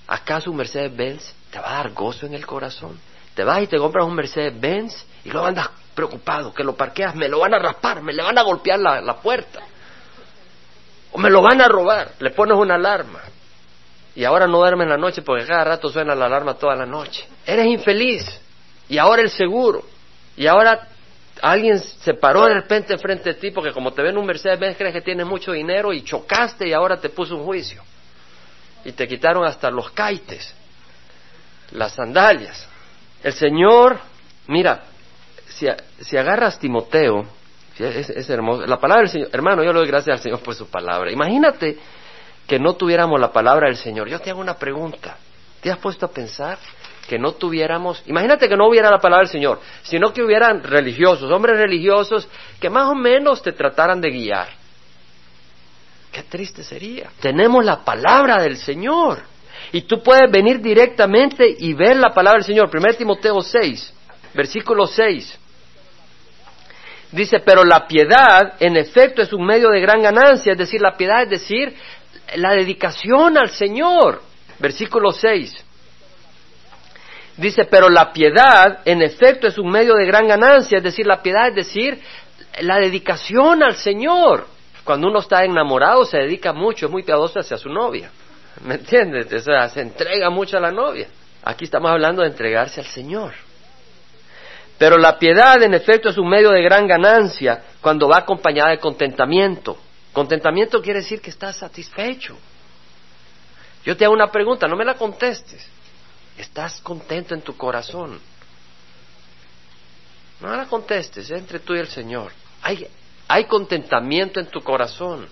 ¿Acaso 0.06 0.52
un 0.52 0.58
Mercedes 0.58 0.94
Benz 0.94 1.34
te 1.50 1.58
va 1.58 1.70
a 1.70 1.76
dar 1.78 1.90
gozo 1.90 2.26
en 2.26 2.34
el 2.34 2.46
corazón? 2.46 2.96
Te 3.34 3.42
vas 3.42 3.62
y 3.62 3.66
te 3.66 3.76
compras 3.76 4.06
un 4.06 4.14
Mercedes 4.14 4.58
Benz 4.58 5.04
y 5.24 5.30
luego 5.30 5.48
andas 5.48 5.68
preocupado, 5.96 6.54
que 6.54 6.62
lo 6.62 6.76
parqueas, 6.76 7.16
me 7.16 7.28
lo 7.28 7.40
van 7.40 7.54
a 7.54 7.58
raspar, 7.58 8.02
me 8.02 8.12
le 8.12 8.22
van 8.22 8.38
a 8.38 8.42
golpear 8.42 8.78
la, 8.78 9.00
la 9.00 9.16
puerta 9.16 9.60
o 11.12 11.18
me 11.18 11.30
lo 11.30 11.42
van 11.42 11.60
a 11.60 11.68
robar, 11.68 12.12
le 12.18 12.30
pones 12.30 12.56
una 12.56 12.74
alarma. 12.74 13.20
Y 14.14 14.24
ahora 14.24 14.46
no 14.46 14.58
duerme 14.58 14.84
en 14.84 14.90
la 14.90 14.96
noche 14.96 15.22
porque 15.22 15.44
cada 15.44 15.64
rato 15.64 15.90
suena 15.90 16.14
la 16.14 16.24
alarma 16.24 16.54
toda 16.54 16.74
la 16.74 16.86
noche. 16.86 17.26
Eres 17.44 17.66
infeliz. 17.66 18.40
Y 18.88 18.96
ahora 18.96 19.22
el 19.22 19.30
seguro. 19.30 19.84
Y 20.36 20.46
ahora 20.46 20.88
alguien 21.42 21.78
se 21.78 22.14
paró 22.14 22.46
de 22.46 22.54
repente 22.54 22.96
frente 22.96 23.30
a 23.30 23.34
ti 23.34 23.50
porque 23.50 23.72
como 23.72 23.92
te 23.92 24.02
ven 24.02 24.16
un 24.16 24.24
Mercedes 24.24 24.58
Benz 24.58 24.78
crees 24.78 24.94
que 24.94 25.02
tienes 25.02 25.26
mucho 25.26 25.52
dinero 25.52 25.92
y 25.92 26.02
chocaste 26.02 26.66
y 26.66 26.72
ahora 26.72 26.98
te 26.98 27.10
puso 27.10 27.36
un 27.36 27.44
juicio. 27.44 27.82
Y 28.84 28.92
te 28.92 29.06
quitaron 29.06 29.44
hasta 29.44 29.70
los 29.70 29.90
caites, 29.90 30.54
las 31.72 31.92
sandalias. 31.92 32.66
El 33.22 33.34
Señor, 33.34 33.98
mira, 34.46 34.84
si, 35.48 35.66
si 36.00 36.16
agarras 36.16 36.58
Timoteo, 36.58 37.26
es, 37.78 38.30
hermoso. 38.30 38.66
La 38.66 38.78
palabra 38.78 39.02
del 39.02 39.10
Señor, 39.10 39.28
hermano, 39.32 39.62
yo 39.62 39.72
le 39.72 39.80
doy 39.80 39.88
gracias 39.88 40.16
al 40.16 40.22
Señor 40.22 40.40
por 40.40 40.54
su 40.54 40.68
palabra. 40.68 41.10
Imagínate 41.10 41.78
que 42.46 42.58
no 42.58 42.74
tuviéramos 42.74 43.20
la 43.20 43.32
palabra 43.32 43.68
del 43.68 43.76
Señor. 43.76 44.08
Yo 44.08 44.20
te 44.20 44.30
hago 44.30 44.40
una 44.40 44.54
pregunta. 44.54 45.18
¿Te 45.60 45.70
has 45.70 45.78
puesto 45.78 46.06
a 46.06 46.10
pensar 46.10 46.58
que 47.08 47.18
no 47.18 47.32
tuviéramos, 47.32 48.02
imagínate 48.06 48.48
que 48.48 48.56
no 48.56 48.68
hubiera 48.68 48.90
la 48.90 48.98
palabra 48.98 49.24
del 49.24 49.32
Señor, 49.32 49.60
sino 49.82 50.12
que 50.12 50.22
hubieran 50.22 50.62
religiosos, 50.62 51.30
hombres 51.30 51.56
religiosos, 51.56 52.28
que 52.60 52.68
más 52.68 52.88
o 52.88 52.94
menos 52.94 53.42
te 53.42 53.52
trataran 53.52 54.00
de 54.00 54.10
guiar? 54.10 54.48
Qué 56.10 56.22
triste 56.22 56.62
sería. 56.62 57.10
Tenemos 57.20 57.64
la 57.64 57.84
palabra 57.84 58.42
del 58.42 58.56
Señor. 58.56 59.20
Y 59.72 59.82
tú 59.82 60.02
puedes 60.02 60.30
venir 60.30 60.60
directamente 60.60 61.54
y 61.58 61.74
ver 61.74 61.96
la 61.96 62.14
palabra 62.14 62.38
del 62.38 62.46
Señor. 62.46 62.70
1 62.72 62.94
Timoteo 62.94 63.40
6. 63.40 63.92
Versículo 64.34 64.86
6. 64.86 65.38
Dice, 67.12 67.40
pero 67.40 67.64
la 67.64 67.86
piedad 67.86 68.54
en 68.58 68.76
efecto 68.76 69.22
es 69.22 69.32
un 69.32 69.46
medio 69.46 69.68
de 69.70 69.80
gran 69.80 70.02
ganancia, 70.02 70.52
es 70.52 70.58
decir, 70.58 70.80
la 70.80 70.96
piedad 70.96 71.22
es 71.22 71.30
decir, 71.30 71.74
la 72.34 72.52
dedicación 72.52 73.38
al 73.38 73.50
Señor. 73.50 74.22
Versículo 74.58 75.12
6. 75.12 75.64
Dice, 77.36 77.64
pero 77.66 77.88
la 77.90 78.12
piedad 78.12 78.80
en 78.84 79.02
efecto 79.02 79.46
es 79.46 79.58
un 79.58 79.70
medio 79.70 79.94
de 79.94 80.06
gran 80.06 80.26
ganancia, 80.26 80.78
es 80.78 80.84
decir, 80.84 81.06
la 81.06 81.22
piedad 81.22 81.48
es 81.48 81.54
decir, 81.54 82.00
la 82.60 82.78
dedicación 82.78 83.62
al 83.62 83.76
Señor. 83.76 84.46
Cuando 84.84 85.08
uno 85.08 85.18
está 85.18 85.44
enamorado 85.44 86.04
se 86.04 86.18
dedica 86.18 86.52
mucho, 86.52 86.86
es 86.86 86.92
muy 86.92 87.02
piadoso 87.02 87.40
hacia 87.40 87.58
su 87.58 87.68
novia. 87.68 88.10
¿Me 88.64 88.76
entiendes? 88.76 89.32
O 89.32 89.40
sea, 89.40 89.68
se 89.68 89.82
entrega 89.82 90.30
mucho 90.30 90.56
a 90.56 90.60
la 90.60 90.70
novia. 90.70 91.08
Aquí 91.44 91.64
estamos 91.64 91.90
hablando 91.90 92.22
de 92.22 92.28
entregarse 92.28 92.80
al 92.80 92.86
Señor. 92.86 93.34
Pero 94.78 94.98
la 94.98 95.18
piedad, 95.18 95.62
en 95.62 95.74
efecto, 95.74 96.10
es 96.10 96.18
un 96.18 96.28
medio 96.28 96.50
de 96.50 96.62
gran 96.62 96.86
ganancia 96.86 97.64
cuando 97.80 98.08
va 98.08 98.18
acompañada 98.18 98.70
de 98.70 98.78
contentamiento. 98.78 99.78
Contentamiento 100.12 100.82
quiere 100.82 101.00
decir 101.00 101.20
que 101.20 101.30
estás 101.30 101.56
satisfecho. 101.56 102.36
Yo 103.84 103.96
te 103.96 104.04
hago 104.04 104.14
una 104.14 104.30
pregunta, 104.30 104.66
no 104.66 104.76
me 104.76 104.84
la 104.84 104.94
contestes. 104.94 105.66
¿Estás 106.36 106.80
contento 106.80 107.34
en 107.34 107.40
tu 107.40 107.56
corazón? 107.56 108.20
No 110.40 110.54
la 110.54 110.66
contestes, 110.66 111.30
entre 111.30 111.60
tú 111.60 111.74
y 111.74 111.78
el 111.78 111.88
Señor. 111.88 112.32
Hay, 112.62 112.86
hay 113.28 113.44
contentamiento 113.44 114.40
en 114.40 114.46
tu 114.46 114.60
corazón. 114.60 115.26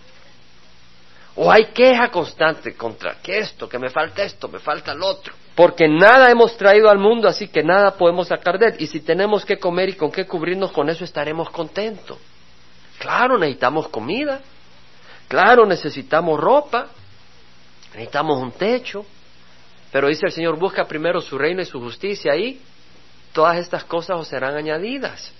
O 1.36 1.50
hay 1.50 1.66
queja 1.66 2.10
constante 2.10 2.74
contra 2.74 3.20
que 3.20 3.38
esto, 3.38 3.68
que 3.68 3.78
me 3.78 3.90
falta 3.90 4.22
esto, 4.22 4.48
me 4.48 4.60
falta 4.60 4.92
el 4.92 5.02
otro. 5.02 5.34
Porque 5.54 5.86
nada 5.88 6.30
hemos 6.30 6.56
traído 6.56 6.90
al 6.90 6.98
mundo, 6.98 7.28
así 7.28 7.46
que 7.48 7.62
nada 7.62 7.92
podemos 7.92 8.28
sacar 8.28 8.58
de 8.58 8.66
él. 8.66 8.74
Y 8.80 8.86
si 8.88 9.00
tenemos 9.00 9.44
que 9.44 9.58
comer 9.58 9.90
y 9.90 9.94
con 9.94 10.10
qué 10.10 10.26
cubrirnos, 10.26 10.72
con 10.72 10.88
eso 10.88 11.04
estaremos 11.04 11.50
contentos. 11.50 12.18
Claro, 12.98 13.38
necesitamos 13.38 13.88
comida. 13.88 14.40
Claro, 15.28 15.64
necesitamos 15.64 16.40
ropa. 16.40 16.88
Necesitamos 17.92 18.38
un 18.42 18.50
techo. 18.52 19.06
Pero 19.92 20.08
dice 20.08 20.26
el 20.26 20.32
Señor, 20.32 20.58
busca 20.58 20.84
primero 20.86 21.20
su 21.20 21.38
reino 21.38 21.62
y 21.62 21.66
su 21.66 21.80
justicia 21.80 22.34
y 22.34 22.60
todas 23.32 23.58
estas 23.58 23.84
cosas 23.84 24.18
os 24.18 24.26
serán 24.26 24.56
añadidas. 24.56 25.32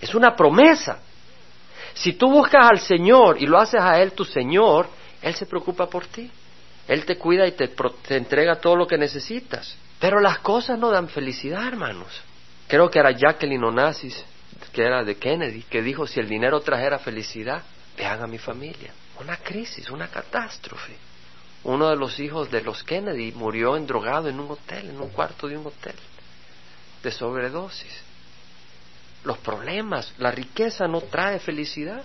Es 0.00 0.16
una 0.16 0.34
promesa. 0.34 0.98
Si 1.94 2.14
tú 2.14 2.28
buscas 2.28 2.66
al 2.70 2.80
Señor 2.80 3.40
y 3.40 3.46
lo 3.46 3.58
haces 3.58 3.80
a 3.80 4.00
Él 4.00 4.12
tu 4.12 4.24
Señor, 4.24 4.88
Él 5.22 5.34
se 5.34 5.46
preocupa 5.46 5.86
por 5.86 6.06
ti. 6.06 6.28
Él 6.90 7.04
te 7.04 7.16
cuida 7.16 7.46
y 7.46 7.52
te, 7.52 7.68
te 7.68 8.16
entrega 8.16 8.56
todo 8.56 8.74
lo 8.74 8.88
que 8.88 8.98
necesitas. 8.98 9.76
Pero 10.00 10.18
las 10.18 10.40
cosas 10.40 10.76
no 10.76 10.90
dan 10.90 11.08
felicidad, 11.08 11.64
hermanos. 11.64 12.20
Creo 12.66 12.90
que 12.90 12.98
era 12.98 13.12
Jacqueline 13.12 13.62
Onassis, 13.62 14.24
que 14.72 14.82
era 14.82 15.04
de 15.04 15.14
Kennedy, 15.14 15.62
que 15.62 15.82
dijo, 15.82 16.08
si 16.08 16.18
el 16.18 16.28
dinero 16.28 16.60
trajera 16.62 16.98
felicidad, 16.98 17.62
vean 17.96 18.24
a 18.24 18.26
mi 18.26 18.38
familia. 18.38 18.92
Una 19.20 19.36
crisis, 19.36 19.88
una 19.88 20.08
catástrofe. 20.08 20.96
Uno 21.62 21.90
de 21.90 21.94
los 21.94 22.18
hijos 22.18 22.50
de 22.50 22.60
los 22.60 22.82
Kennedy 22.82 23.30
murió 23.36 23.76
endrogado 23.76 24.28
en 24.28 24.40
un 24.40 24.50
hotel, 24.50 24.90
en 24.90 25.00
un 25.00 25.10
cuarto 25.10 25.46
de 25.46 25.56
un 25.56 25.68
hotel, 25.68 25.94
de 27.04 27.12
sobredosis. 27.12 28.02
Los 29.22 29.38
problemas, 29.38 30.12
la 30.18 30.32
riqueza 30.32 30.88
no 30.88 31.02
trae 31.02 31.38
felicidad. 31.38 32.02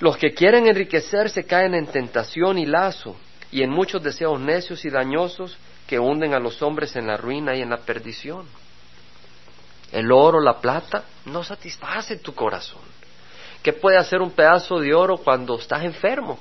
Los 0.00 0.16
que 0.16 0.34
quieren 0.34 0.66
enriquecerse 0.66 1.44
caen 1.44 1.74
en 1.74 1.86
tentación 1.86 2.58
y 2.58 2.66
lazo 2.66 3.16
y 3.52 3.62
en 3.62 3.70
muchos 3.70 4.02
deseos 4.02 4.40
necios 4.40 4.84
y 4.84 4.90
dañosos 4.90 5.56
que 5.86 5.98
hunden 5.98 6.34
a 6.34 6.40
los 6.40 6.60
hombres 6.62 6.96
en 6.96 7.06
la 7.06 7.16
ruina 7.16 7.54
y 7.54 7.62
en 7.62 7.70
la 7.70 7.78
perdición. 7.78 8.46
El 9.92 10.10
oro, 10.10 10.40
la 10.40 10.60
plata, 10.60 11.04
no 11.26 11.44
satisface 11.44 12.16
tu 12.16 12.34
corazón. 12.34 12.82
¿Qué 13.62 13.72
puede 13.72 13.96
hacer 13.96 14.20
un 14.20 14.32
pedazo 14.32 14.80
de 14.80 14.94
oro 14.94 15.16
cuando 15.16 15.58
estás 15.58 15.84
enfermo? 15.84 16.38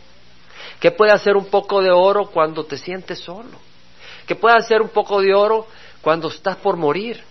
¿Qué 0.80 0.92
puede 0.92 1.12
hacer 1.12 1.36
un 1.36 1.46
poco 1.46 1.82
de 1.82 1.92
oro 1.92 2.28
cuando 2.28 2.66
te 2.66 2.78
sientes 2.78 3.20
solo? 3.20 3.58
¿Qué 4.28 4.36
puede 4.36 4.58
hacer 4.58 4.82
un 4.82 4.90
poco 4.90 5.22
de 5.22 5.34
oro 5.34 5.68
cuando 6.02 6.28
estás 6.28 6.58
por 6.58 6.76
morir 6.76 7.24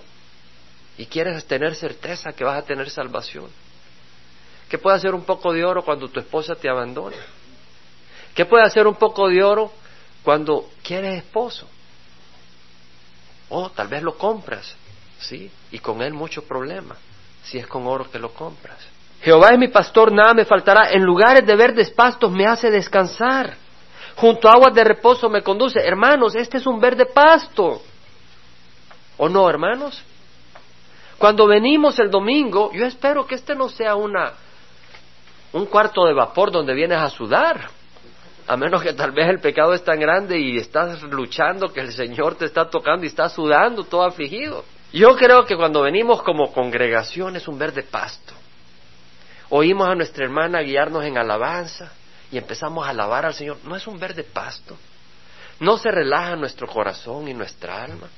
y 0.96 1.06
quieres 1.06 1.44
tener 1.44 1.74
certeza 1.74 2.32
que 2.32 2.44
vas 2.44 2.58
a 2.58 2.66
tener 2.66 2.90
salvación? 2.90 3.50
¿Qué 4.68 4.78
puede 4.78 4.96
hacer 4.96 5.14
un 5.14 5.24
poco 5.24 5.52
de 5.52 5.64
oro 5.64 5.84
cuando 5.84 6.08
tu 6.08 6.20
esposa 6.20 6.54
te 6.54 6.68
abandona? 6.68 7.16
¿Qué 8.34 8.44
puede 8.44 8.64
hacer 8.64 8.86
un 8.86 8.96
poco 8.96 9.28
de 9.28 9.42
oro 9.42 9.70
cuando 10.22 10.68
quieres 10.82 11.18
esposo? 11.18 11.68
O 13.48 13.70
tal 13.70 13.88
vez 13.88 14.02
lo 14.02 14.16
compras, 14.18 14.74
¿sí? 15.18 15.50
Y 15.70 15.78
con 15.78 16.02
él 16.02 16.12
mucho 16.12 16.42
problema, 16.42 16.96
si 17.44 17.58
es 17.58 17.66
con 17.66 17.86
oro 17.86 18.10
que 18.10 18.18
lo 18.18 18.34
compras. 18.34 18.78
Jehová 19.22 19.50
es 19.52 19.58
mi 19.58 19.68
pastor, 19.68 20.12
nada 20.12 20.34
me 20.34 20.44
faltará. 20.44 20.90
En 20.90 21.02
lugares 21.02 21.46
de 21.46 21.56
verdes 21.56 21.90
pastos 21.90 22.30
me 22.30 22.46
hace 22.46 22.70
descansar. 22.70 23.56
Junto 24.16 24.48
a 24.48 24.52
aguas 24.52 24.74
de 24.74 24.84
reposo 24.84 25.28
me 25.30 25.42
conduce. 25.42 25.80
Hermanos, 25.80 26.34
este 26.34 26.58
es 26.58 26.66
un 26.66 26.78
verde 26.80 27.06
pasto. 27.06 27.80
¿O 29.16 29.28
no, 29.28 29.48
hermanos? 29.48 30.02
Cuando 31.18 31.46
venimos 31.46 31.98
el 32.00 32.10
domingo, 32.10 32.70
yo 32.72 32.84
espero 32.84 33.26
que 33.26 33.36
este 33.36 33.54
no 33.54 33.68
sea 33.68 33.94
una 33.94 34.34
un 35.52 35.66
cuarto 35.66 36.04
de 36.04 36.12
vapor 36.12 36.50
donde 36.50 36.74
vienes 36.74 36.98
a 36.98 37.08
sudar. 37.08 37.70
A 38.46 38.56
menos 38.56 38.82
que 38.82 38.92
tal 38.92 39.12
vez 39.12 39.28
el 39.28 39.40
pecado 39.40 39.72
es 39.72 39.82
tan 39.82 39.98
grande 39.98 40.38
y 40.38 40.58
estás 40.58 41.02
luchando 41.02 41.72
que 41.72 41.80
el 41.80 41.92
Señor 41.92 42.34
te 42.34 42.44
está 42.44 42.68
tocando 42.68 43.04
y 43.04 43.08
estás 43.08 43.32
sudando 43.32 43.84
todo 43.84 44.02
afligido. 44.02 44.64
Yo 44.92 45.16
creo 45.16 45.44
que 45.44 45.56
cuando 45.56 45.82
venimos 45.82 46.22
como 46.22 46.52
congregación 46.52 47.36
es 47.36 47.48
un 47.48 47.58
verde 47.58 47.82
pasto. 47.82 48.34
Oímos 49.48 49.88
a 49.88 49.94
nuestra 49.94 50.24
hermana 50.24 50.60
guiarnos 50.60 51.04
en 51.04 51.16
alabanza 51.16 51.92
y 52.30 52.36
empezamos 52.36 52.86
a 52.86 52.90
alabar 52.90 53.24
al 53.24 53.34
Señor. 53.34 53.56
No 53.64 53.76
es 53.76 53.86
un 53.86 53.98
verde 53.98 54.24
pasto. 54.24 54.76
No 55.60 55.78
se 55.78 55.90
relaja 55.90 56.36
nuestro 56.36 56.66
corazón 56.66 57.28
y 57.28 57.34
nuestra 57.34 57.82
alma. 57.82 58.08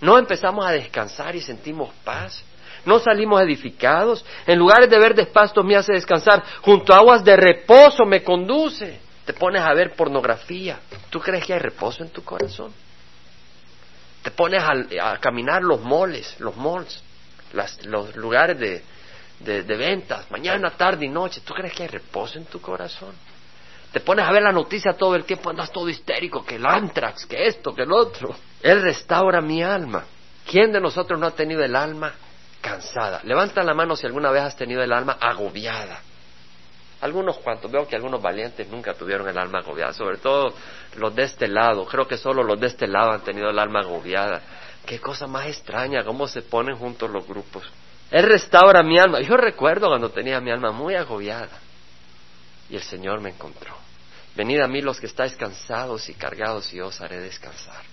No 0.00 0.18
empezamos 0.18 0.66
a 0.66 0.70
descansar 0.70 1.36
y 1.36 1.40
sentimos 1.40 1.92
paz. 2.02 2.42
No 2.84 2.98
salimos 2.98 3.40
edificados. 3.42 4.24
En 4.46 4.58
lugares 4.58 4.88
de 4.88 4.98
verdes 4.98 5.26
pastos 5.28 5.64
me 5.64 5.76
hace 5.76 5.92
descansar. 5.92 6.42
Junto 6.62 6.94
a 6.94 6.98
aguas 6.98 7.24
de 7.24 7.36
reposo 7.36 8.04
me 8.04 8.22
conduce. 8.22 9.03
Te 9.24 9.32
pones 9.32 9.62
a 9.62 9.72
ver 9.72 9.94
pornografía. 9.94 10.80
¿Tú 11.10 11.20
crees 11.20 11.44
que 11.44 11.54
hay 11.54 11.58
reposo 11.58 12.02
en 12.02 12.10
tu 12.10 12.22
corazón? 12.22 12.72
Te 14.22 14.30
pones 14.30 14.62
a, 14.62 15.18
caminar 15.18 15.62
los 15.62 15.80
moles, 15.80 16.38
los 16.40 16.56
malls, 16.56 17.02
los 17.84 18.16
lugares 18.16 18.58
de, 18.58 18.82
de, 19.62 19.76
ventas, 19.76 20.30
mañana, 20.30 20.70
tarde 20.70 21.06
y 21.06 21.08
noche. 21.08 21.42
¿Tú 21.44 21.54
crees 21.54 21.74
que 21.74 21.82
hay 21.82 21.88
reposo 21.88 22.38
en 22.38 22.46
tu 22.46 22.60
corazón? 22.60 23.14
Te 23.92 24.00
pones 24.00 24.26
a 24.26 24.32
ver 24.32 24.42
la 24.42 24.52
noticia 24.52 24.94
todo 24.94 25.14
el 25.14 25.24
tiempo, 25.24 25.50
andas 25.50 25.70
todo 25.70 25.88
histérico, 25.88 26.44
que 26.44 26.56
el 26.56 26.66
antrax, 26.66 27.26
que 27.26 27.46
esto, 27.46 27.74
que 27.74 27.82
el 27.82 27.92
otro. 27.92 28.34
Él 28.62 28.82
restaura 28.82 29.40
mi 29.40 29.62
alma. 29.62 30.04
¿Quién 30.44 30.72
de 30.72 30.80
nosotros 30.80 31.18
no 31.18 31.26
ha 31.26 31.30
tenido 31.30 31.62
el 31.62 31.76
alma 31.76 32.12
cansada? 32.60 33.20
Levanta 33.24 33.62
la 33.62 33.72
mano 33.72 33.94
si 33.94 34.04
alguna 34.06 34.30
vez 34.30 34.42
has 34.42 34.56
tenido 34.56 34.82
el 34.82 34.92
alma 34.92 35.16
agobiada. 35.20 36.00
Algunos 37.04 37.36
cuantos, 37.36 37.70
veo 37.70 37.86
que 37.86 37.96
algunos 37.96 38.22
valientes 38.22 38.66
nunca 38.66 38.94
tuvieron 38.94 39.28
el 39.28 39.36
alma 39.36 39.58
agobiada, 39.58 39.92
sobre 39.92 40.16
todo 40.16 40.54
los 40.96 41.14
de 41.14 41.24
este 41.24 41.46
lado. 41.48 41.84
Creo 41.84 42.08
que 42.08 42.16
solo 42.16 42.42
los 42.42 42.58
de 42.58 42.68
este 42.68 42.86
lado 42.86 43.12
han 43.12 43.20
tenido 43.20 43.50
el 43.50 43.58
alma 43.58 43.80
agobiada. 43.80 44.40
Qué 44.86 44.98
cosa 44.98 45.26
más 45.26 45.46
extraña, 45.46 46.02
cómo 46.02 46.26
se 46.26 46.40
ponen 46.40 46.76
juntos 46.76 47.10
los 47.10 47.26
grupos. 47.26 47.70
Él 48.10 48.24
restaura 48.24 48.82
mi 48.82 48.98
alma. 48.98 49.20
Yo 49.20 49.36
recuerdo 49.36 49.88
cuando 49.88 50.08
tenía 50.08 50.40
mi 50.40 50.50
alma 50.50 50.72
muy 50.72 50.94
agobiada 50.94 51.58
y 52.70 52.76
el 52.76 52.82
Señor 52.82 53.20
me 53.20 53.28
encontró. 53.28 53.76
Venid 54.34 54.60
a 54.60 54.66
mí 54.66 54.80
los 54.80 54.98
que 54.98 55.04
estáis 55.04 55.36
cansados 55.36 56.08
y 56.08 56.14
cargados 56.14 56.72
y 56.72 56.80
os 56.80 57.02
haré 57.02 57.20
descansar. 57.20 57.84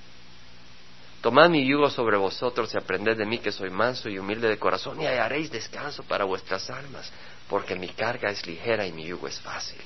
Tomad 1.21 1.50
mi 1.50 1.67
yugo 1.67 1.89
sobre 1.89 2.15
vosotros 2.15 2.74
y 2.74 2.78
aprended 2.78 3.17
de 3.17 3.26
mí 3.26 3.39
que 3.39 3.52
soy 3.52 3.69
manso 3.71 4.09
y 4.09 4.18
humilde 4.18 4.47
de 4.47 4.57
corazón 4.57 5.01
y 5.01 5.05
hallaréis 5.05 5.51
descanso 5.51 6.01
para 6.03 6.24
vuestras 6.24 6.68
almas, 6.72 7.12
porque 7.52 7.76
mi 7.76 7.89
carga 7.89 8.30
es 8.30 8.47
ligera 8.47 8.88
y 8.88 8.93
mi 8.93 9.04
yugo 9.04 9.28
es 9.28 9.38
fácil. 9.41 9.82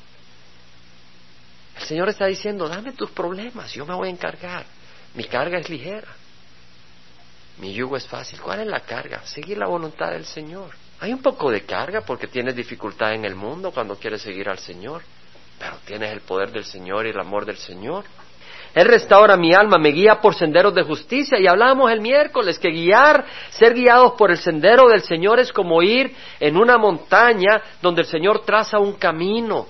El 1.79 1.83
Señor 1.83 2.09
está 2.09 2.27
diciendo, 2.27 2.69
dame 2.69 2.91
tus 2.91 3.09
problemas, 3.09 3.73
yo 3.73 3.87
me 3.87 3.95
voy 3.95 4.09
a 4.09 4.11
encargar. 4.11 4.67
Mi 5.15 5.23
carga 5.23 5.57
es 5.57 5.67
ligera. 5.67 6.07
Mi 7.57 7.73
yugo 7.73 7.97
es 7.97 8.05
fácil. 8.05 8.39
¿Cuál 8.39 8.59
es 8.59 8.67
la 8.67 8.81
carga? 8.81 9.25
Seguir 9.25 9.57
la 9.57 9.65
voluntad 9.65 10.11
del 10.11 10.25
Señor. 10.25 10.75
Hay 10.99 11.11
un 11.11 11.23
poco 11.23 11.49
de 11.49 11.65
carga 11.65 12.01
porque 12.01 12.27
tienes 12.27 12.55
dificultad 12.55 13.15
en 13.15 13.25
el 13.25 13.33
mundo 13.33 13.71
cuando 13.71 13.95
quieres 13.95 14.21
seguir 14.21 14.47
al 14.47 14.59
Señor, 14.59 15.01
pero 15.57 15.77
tienes 15.85 16.11
el 16.11 16.21
poder 16.21 16.51
del 16.51 16.65
Señor 16.65 17.07
y 17.07 17.09
el 17.09 17.19
amor 17.19 17.45
del 17.45 17.57
Señor. 17.57 18.05
Él 18.75 18.87
restaura 18.87 19.37
mi 19.37 19.53
alma, 19.53 19.77
me 19.77 19.89
guía 19.89 20.19
por 20.19 20.35
senderos 20.35 20.75
de 20.75 20.83
justicia. 20.83 21.39
Y 21.39 21.47
hablábamos 21.47 21.89
el 21.91 22.01
miércoles 22.01 22.59
que 22.59 22.69
guiar, 22.71 23.25
ser 23.49 23.73
guiados 23.73 24.13
por 24.17 24.31
el 24.31 24.37
sendero 24.37 24.89
del 24.89 25.01
Señor 25.01 25.39
es 25.39 25.53
como 25.53 25.81
ir 25.81 26.13
en 26.41 26.57
una 26.57 26.77
montaña 26.77 27.61
donde 27.81 28.01
el 28.01 28.07
Señor 28.07 28.43
traza 28.45 28.77
un 28.77 28.93
camino 28.93 29.67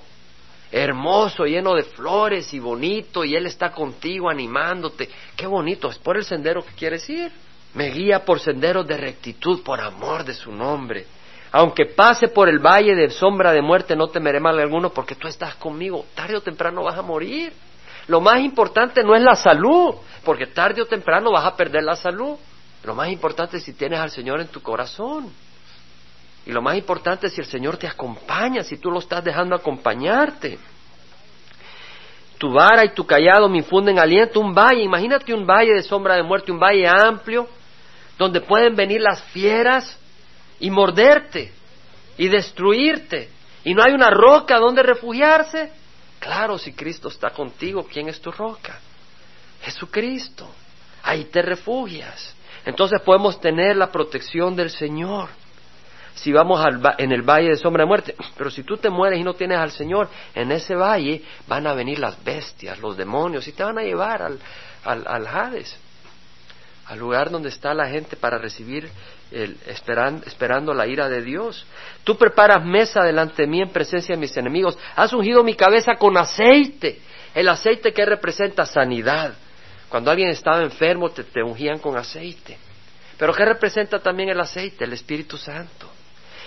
hermoso, 0.72 1.44
lleno 1.44 1.74
de 1.74 1.84
flores 1.84 2.52
y 2.52 2.58
bonito, 2.58 3.24
y 3.24 3.36
Él 3.36 3.46
está 3.46 3.70
contigo 3.70 4.28
animándote. 4.28 5.08
Qué 5.36 5.46
bonito, 5.46 5.88
es 5.88 5.98
por 5.98 6.16
el 6.16 6.24
sendero 6.24 6.64
que 6.66 6.74
quieres 6.74 7.08
ir. 7.08 7.30
Me 7.74 7.90
guía 7.90 8.24
por 8.24 8.40
senderos 8.40 8.88
de 8.88 8.96
rectitud, 8.96 9.62
por 9.62 9.80
amor 9.80 10.24
de 10.24 10.34
su 10.34 10.50
nombre. 10.50 11.06
Aunque 11.52 11.86
pase 11.86 12.26
por 12.26 12.48
el 12.48 12.58
valle 12.58 12.96
de 12.96 13.10
sombra 13.10 13.52
de 13.52 13.62
muerte, 13.62 13.94
no 13.94 14.08
temeré 14.08 14.40
mal 14.40 14.58
alguno, 14.58 14.90
porque 14.90 15.14
tú 15.14 15.28
estás 15.28 15.54
conmigo. 15.54 16.06
Tarde 16.14 16.36
o 16.36 16.40
temprano 16.40 16.82
vas 16.82 16.98
a 16.98 17.02
morir. 17.02 17.52
Lo 18.08 18.20
más 18.20 18.40
importante 18.40 19.02
no 19.02 19.14
es 19.14 19.22
la 19.22 19.34
salud, 19.34 19.94
porque 20.24 20.46
tarde 20.46 20.82
o 20.82 20.86
temprano 20.86 21.32
vas 21.32 21.44
a 21.44 21.56
perder 21.56 21.82
la 21.82 21.96
salud. 21.96 22.36
Lo 22.84 22.94
más 22.94 23.08
importante 23.08 23.56
es 23.56 23.64
si 23.64 23.72
tienes 23.72 23.98
al 23.98 24.10
Señor 24.10 24.40
en 24.40 24.48
tu 24.48 24.62
corazón. 24.62 25.32
Y 26.46 26.52
lo 26.52 26.62
más 26.62 26.76
importante 26.76 27.26
es 27.26 27.32
si 27.32 27.40
el 27.40 27.46
Señor 27.46 27.76
te 27.76 27.88
acompaña, 27.88 28.62
si 28.62 28.76
tú 28.76 28.90
lo 28.90 29.00
estás 29.00 29.24
dejando 29.24 29.56
acompañarte. 29.56 30.58
Tu 32.38 32.52
vara 32.52 32.84
y 32.84 32.90
tu 32.90 33.04
callado 33.04 33.48
me 33.48 33.58
infunden 33.58 33.98
aliento, 33.98 34.38
un 34.38 34.54
valle, 34.54 34.82
imagínate 34.82 35.34
un 35.34 35.46
valle 35.46 35.74
de 35.74 35.82
sombra 35.82 36.14
de 36.14 36.22
muerte, 36.22 36.52
un 36.52 36.60
valle 36.60 36.86
amplio, 36.86 37.48
donde 38.18 38.40
pueden 38.40 38.76
venir 38.76 39.00
las 39.00 39.22
fieras 39.24 39.98
y 40.60 40.70
morderte 40.70 41.52
y 42.16 42.28
destruirte. 42.28 43.30
Y 43.64 43.74
no 43.74 43.82
hay 43.82 43.92
una 43.92 44.10
roca 44.10 44.58
donde 44.58 44.82
refugiarse. 44.82 45.72
Claro, 46.18 46.58
si 46.58 46.72
Cristo 46.72 47.08
está 47.08 47.30
contigo, 47.30 47.86
¿quién 47.90 48.08
es 48.08 48.20
tu 48.20 48.30
roca? 48.30 48.78
Jesucristo. 49.62 50.48
Ahí 51.02 51.24
te 51.24 51.42
refugias. 51.42 52.34
Entonces 52.64 53.00
podemos 53.00 53.40
tener 53.40 53.76
la 53.76 53.90
protección 53.92 54.56
del 54.56 54.70
Señor. 54.70 55.28
Si 56.14 56.32
vamos 56.32 56.64
al 56.64 56.80
en 56.98 57.12
el 57.12 57.22
valle 57.22 57.50
de 57.50 57.56
sombra 57.56 57.84
de 57.84 57.88
muerte, 57.88 58.16
pero 58.36 58.50
si 58.50 58.62
tú 58.62 58.76
te 58.76 58.90
mueres 58.90 59.20
y 59.20 59.22
no 59.22 59.34
tienes 59.34 59.58
al 59.58 59.70
Señor, 59.70 60.08
en 60.34 60.50
ese 60.50 60.74
valle 60.74 61.22
van 61.46 61.66
a 61.66 61.74
venir 61.74 61.98
las 61.98 62.22
bestias, 62.24 62.78
los 62.80 62.96
demonios, 62.96 63.46
y 63.46 63.52
te 63.52 63.62
van 63.62 63.78
a 63.78 63.82
llevar 63.82 64.22
al, 64.22 64.38
al, 64.84 65.06
al 65.06 65.26
Hades, 65.26 65.76
al 66.86 66.98
lugar 66.98 67.30
donde 67.30 67.50
está 67.50 67.74
la 67.74 67.88
gente 67.88 68.16
para 68.16 68.38
recibir 68.38 68.90
esperando 69.30 70.72
la 70.72 70.86
ira 70.86 71.08
de 71.08 71.22
Dios. 71.22 71.66
Tú 72.04 72.16
preparas 72.16 72.64
mesa 72.64 73.02
delante 73.02 73.42
de 73.42 73.48
mí 73.48 73.60
en 73.60 73.70
presencia 73.70 74.14
de 74.14 74.20
mis 74.20 74.36
enemigos. 74.36 74.78
Has 74.94 75.12
ungido 75.12 75.42
mi 75.42 75.54
cabeza 75.54 75.96
con 75.96 76.16
aceite. 76.16 77.00
El 77.34 77.48
aceite 77.48 77.92
que 77.92 78.04
representa 78.04 78.64
sanidad. 78.64 79.34
Cuando 79.88 80.10
alguien 80.10 80.30
estaba 80.30 80.62
enfermo 80.62 81.10
te, 81.10 81.24
te 81.24 81.42
ungían 81.42 81.78
con 81.78 81.96
aceite. 81.96 82.56
Pero 83.18 83.32
¿qué 83.34 83.44
representa 83.44 83.98
también 83.98 84.28
el 84.28 84.40
aceite? 84.40 84.84
El 84.84 84.92
Espíritu 84.92 85.36
Santo. 85.36 85.90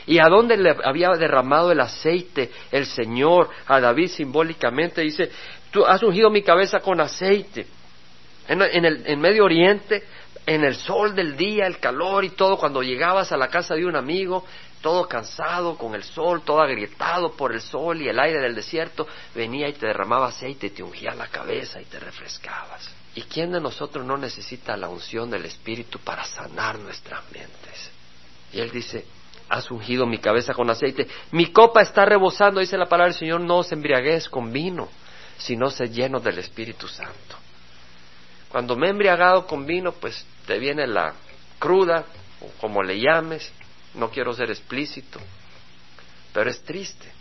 ¿Y 0.05 0.19
a 0.19 0.25
dónde 0.25 0.57
le 0.57 0.75
había 0.83 1.09
derramado 1.11 1.71
el 1.71 1.79
aceite 1.79 2.49
el 2.71 2.85
Señor 2.85 3.49
a 3.67 3.79
David 3.79 4.07
simbólicamente? 4.07 5.01
Dice, 5.01 5.29
tú 5.71 5.85
has 5.85 6.01
ungido 6.01 6.29
mi 6.29 6.41
cabeza 6.41 6.79
con 6.79 6.99
aceite. 6.99 7.67
En, 8.47 8.61
en 8.61 8.85
el 8.85 9.17
Medio 9.17 9.43
Oriente 9.45 10.03
en 10.45 10.63
el 10.63 10.75
sol 10.75 11.15
del 11.15 11.37
día, 11.37 11.67
el 11.67 11.79
calor 11.79 12.25
y 12.25 12.29
todo, 12.29 12.57
cuando 12.57 12.81
llegabas 12.81 13.31
a 13.31 13.37
la 13.37 13.47
casa 13.49 13.75
de 13.75 13.85
un 13.85 13.95
amigo, 13.95 14.45
todo 14.81 15.07
cansado 15.07 15.77
con 15.77 15.93
el 15.93 16.03
sol, 16.03 16.41
todo 16.43 16.61
agrietado 16.61 17.33
por 17.33 17.53
el 17.53 17.61
sol 17.61 18.01
y 18.01 18.07
el 18.07 18.19
aire 18.19 18.39
del 18.39 18.55
desierto, 18.55 19.07
venía 19.35 19.67
y 19.67 19.73
te 19.73 19.87
derramaba 19.87 20.27
aceite 20.27 20.67
y 20.67 20.69
te 20.71 20.83
ungía 20.83 21.13
la 21.13 21.27
cabeza 21.27 21.81
y 21.81 21.85
te 21.85 21.99
refrescabas. 21.99 22.89
¿Y 23.15 23.23
quién 23.23 23.51
de 23.51 23.59
nosotros 23.59 24.05
no 24.05 24.17
necesita 24.17 24.77
la 24.77 24.87
unción 24.87 25.29
del 25.29 25.45
Espíritu 25.45 25.99
para 25.99 26.23
sanar 26.23 26.79
nuestras 26.79 27.23
mentes? 27.31 27.91
Y 28.53 28.59
él 28.59 28.71
dice, 28.71 29.05
has 29.49 29.69
ungido 29.69 30.05
mi 30.05 30.19
cabeza 30.19 30.53
con 30.53 30.69
aceite, 30.69 31.07
mi 31.31 31.51
copa 31.51 31.81
está 31.81 32.05
rebosando, 32.05 32.59
dice 32.59 32.77
la 32.77 32.85
palabra 32.85 33.11
del 33.11 33.19
Señor, 33.19 33.41
no 33.41 33.57
os 33.57 33.71
embriaguez 33.71 34.29
con 34.29 34.51
vino, 34.51 34.87
sino 35.37 35.69
se 35.69 35.89
lleno 35.89 36.19
del 36.19 36.39
Espíritu 36.39 36.87
Santo. 36.87 37.35
Cuando 38.49 38.75
me 38.75 38.87
he 38.87 38.89
embriagado 38.89 39.45
con 39.45 39.65
vino, 39.65 39.91
pues 39.93 40.25
te 40.45 40.57
viene 40.57 40.87
la 40.87 41.13
cruda, 41.59 42.05
o 42.41 42.47
como 42.59 42.81
le 42.81 42.99
llames, 42.99 43.51
no 43.93 44.09
quiero 44.09 44.33
ser 44.33 44.49
explícito, 44.49 45.19
pero 46.33 46.49
es 46.49 46.61
triste. 46.63 47.11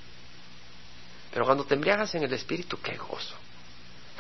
Pero 1.33 1.45
cuando 1.45 1.65
te 1.65 1.75
embriagas 1.75 2.15
en 2.15 2.23
el 2.23 2.33
Espíritu, 2.33 2.79
qué 2.83 2.97
gozo. 2.97 3.35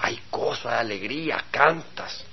Hay 0.00 0.20
gozo, 0.30 0.68
hay 0.68 0.78
alegría, 0.78 1.44
cantas. 1.50 2.24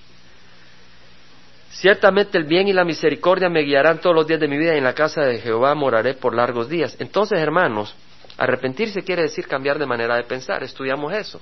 Ciertamente 1.71 2.37
el 2.37 2.45
bien 2.45 2.67
y 2.67 2.73
la 2.73 2.85
misericordia 2.85 3.49
me 3.49 3.61
guiarán 3.61 3.99
todos 3.99 4.15
los 4.15 4.27
días 4.27 4.39
de 4.39 4.47
mi 4.47 4.57
vida 4.57 4.75
y 4.75 4.77
en 4.77 4.83
la 4.83 4.93
casa 4.93 5.21
de 5.21 5.39
Jehová 5.39 5.73
moraré 5.75 6.13
por 6.13 6.35
largos 6.35 6.69
días. 6.69 6.95
Entonces, 6.99 7.39
hermanos, 7.39 7.93
arrepentirse 8.37 9.03
quiere 9.03 9.23
decir 9.23 9.47
cambiar 9.47 9.79
de 9.79 9.85
manera 9.85 10.15
de 10.15 10.23
pensar. 10.23 10.63
Estudiamos 10.63 11.13
eso. 11.13 11.41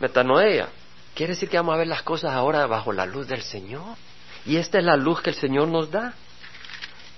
Metanoea. 0.00 0.68
Quiere 1.16 1.32
decir 1.32 1.48
que 1.48 1.56
vamos 1.56 1.74
a 1.74 1.78
ver 1.78 1.86
las 1.86 2.02
cosas 2.02 2.32
ahora 2.32 2.66
bajo 2.66 2.92
la 2.92 3.06
luz 3.06 3.26
del 3.26 3.40
Señor. 3.40 3.96
Y 4.44 4.58
esta 4.58 4.78
es 4.78 4.84
la 4.84 4.96
luz 4.96 5.22
que 5.22 5.30
el 5.30 5.36
Señor 5.36 5.66
nos 5.66 5.90
da. 5.90 6.12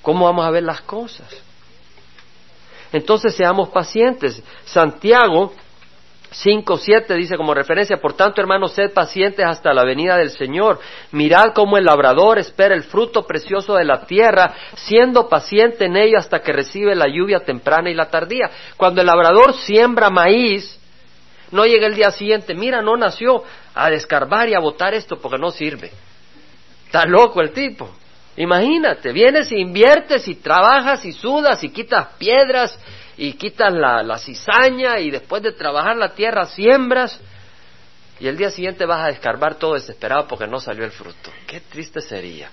¿Cómo 0.02 0.26
vamos 0.26 0.46
a 0.46 0.50
ver 0.50 0.62
las 0.62 0.82
cosas? 0.82 1.26
Entonces 2.92 3.34
seamos 3.34 3.70
pacientes. 3.70 4.40
Santiago 4.66 5.52
5.7 6.30 7.12
dice 7.16 7.36
como 7.36 7.54
referencia, 7.54 7.96
por 7.96 8.12
tanto 8.12 8.40
hermanos, 8.40 8.72
sed 8.72 8.92
pacientes 8.92 9.44
hasta 9.44 9.72
la 9.72 9.84
venida 9.84 10.16
del 10.16 10.30
Señor. 10.30 10.78
Mirad 11.10 11.52
cómo 11.52 11.76
el 11.76 11.84
labrador 11.84 12.38
espera 12.38 12.76
el 12.76 12.84
fruto 12.84 13.26
precioso 13.26 13.74
de 13.74 13.84
la 13.84 14.06
tierra, 14.06 14.54
siendo 14.76 15.28
paciente 15.28 15.86
en 15.86 15.96
ello 15.96 16.18
hasta 16.18 16.38
que 16.38 16.52
recibe 16.52 16.94
la 16.94 17.08
lluvia 17.08 17.40
temprana 17.40 17.90
y 17.90 17.94
la 17.94 18.08
tardía. 18.08 18.48
Cuando 18.76 19.00
el 19.00 19.08
labrador 19.08 19.54
siembra 19.54 20.08
maíz, 20.08 20.77
no 21.50 21.64
llega 21.64 21.86
el 21.86 21.94
día 21.94 22.10
siguiente, 22.10 22.54
mira, 22.54 22.82
no 22.82 22.96
nació, 22.96 23.42
a 23.74 23.90
descarbar 23.90 24.48
y 24.48 24.54
a 24.54 24.60
botar 24.60 24.94
esto 24.94 25.18
porque 25.18 25.38
no 25.38 25.50
sirve. 25.50 25.90
Está 26.86 27.04
loco 27.04 27.40
el 27.40 27.52
tipo. 27.52 27.90
Imagínate, 28.36 29.12
vienes 29.12 29.50
y 29.50 29.56
inviertes 29.56 30.28
y 30.28 30.36
trabajas 30.36 31.04
y 31.04 31.12
sudas 31.12 31.62
y 31.64 31.70
quitas 31.70 32.08
piedras 32.18 32.78
y 33.16 33.32
quitas 33.32 33.72
la, 33.72 34.02
la 34.02 34.18
cizaña 34.18 35.00
y 35.00 35.10
después 35.10 35.42
de 35.42 35.52
trabajar 35.52 35.96
la 35.96 36.14
tierra 36.14 36.46
siembras 36.46 37.20
y 38.20 38.26
el 38.26 38.36
día 38.36 38.50
siguiente 38.50 38.84
vas 38.84 39.04
a 39.04 39.08
descarbar 39.08 39.56
todo 39.56 39.74
desesperado 39.74 40.26
porque 40.26 40.46
no 40.46 40.60
salió 40.60 40.84
el 40.84 40.90
fruto. 40.90 41.30
Qué 41.46 41.60
triste 41.60 42.00
sería. 42.00 42.50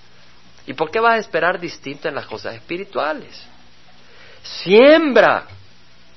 ¿Y 0.66 0.74
por 0.74 0.90
qué 0.90 1.00
vas 1.00 1.14
a 1.14 1.18
esperar 1.18 1.60
distinto 1.60 2.08
en 2.08 2.14
las 2.14 2.26
cosas 2.26 2.54
espirituales? 2.54 3.40
Siembra 4.42 5.46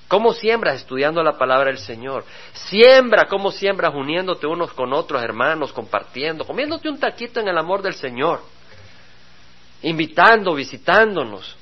¿Cómo 0.10 0.34
siembras 0.34 0.78
estudiando 0.78 1.22
la 1.22 1.38
palabra 1.38 1.68
del 1.68 1.78
Señor? 1.78 2.26
Siembra, 2.52 3.28
¿cómo 3.28 3.52
siembras 3.52 3.94
uniéndote 3.94 4.48
unos 4.48 4.74
con 4.74 4.92
otros 4.92 5.22
hermanos, 5.22 5.72
compartiendo, 5.72 6.46
comiéndote 6.46 6.90
un 6.90 7.00
taquito 7.00 7.40
en 7.40 7.48
el 7.48 7.56
amor 7.56 7.84
del 7.84 7.94
Señor, 7.94 8.42
invitando, 9.84 10.56
visitándonos? 10.56 11.56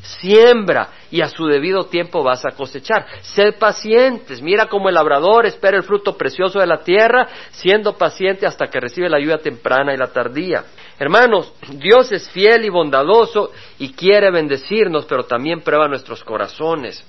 Siembra 0.00 0.90
y 1.10 1.22
a 1.22 1.28
su 1.28 1.46
debido 1.46 1.86
tiempo 1.86 2.22
vas 2.22 2.46
a 2.46 2.54
cosechar. 2.54 3.04
Sed 3.20 3.58
pacientes. 3.58 4.40
Mira 4.40 4.66
cómo 4.66 4.88
el 4.88 4.94
labrador 4.94 5.46
espera 5.46 5.76
el 5.76 5.82
fruto 5.82 6.16
precioso 6.16 6.60
de 6.60 6.68
la 6.68 6.84
tierra, 6.84 7.26
siendo 7.50 7.98
paciente 7.98 8.46
hasta 8.46 8.68
que 8.68 8.78
recibe 8.78 9.08
la 9.08 9.18
lluvia 9.18 9.38
temprana 9.38 9.92
y 9.92 9.96
la 9.96 10.12
tardía. 10.12 10.62
Hermanos, 11.00 11.52
Dios 11.72 12.12
es 12.12 12.30
fiel 12.30 12.64
y 12.64 12.68
bondadoso 12.68 13.50
y 13.80 13.92
quiere 13.92 14.30
bendecirnos, 14.30 15.04
pero 15.06 15.24
también 15.24 15.62
prueba 15.62 15.88
nuestros 15.88 16.22
corazones. 16.22 17.04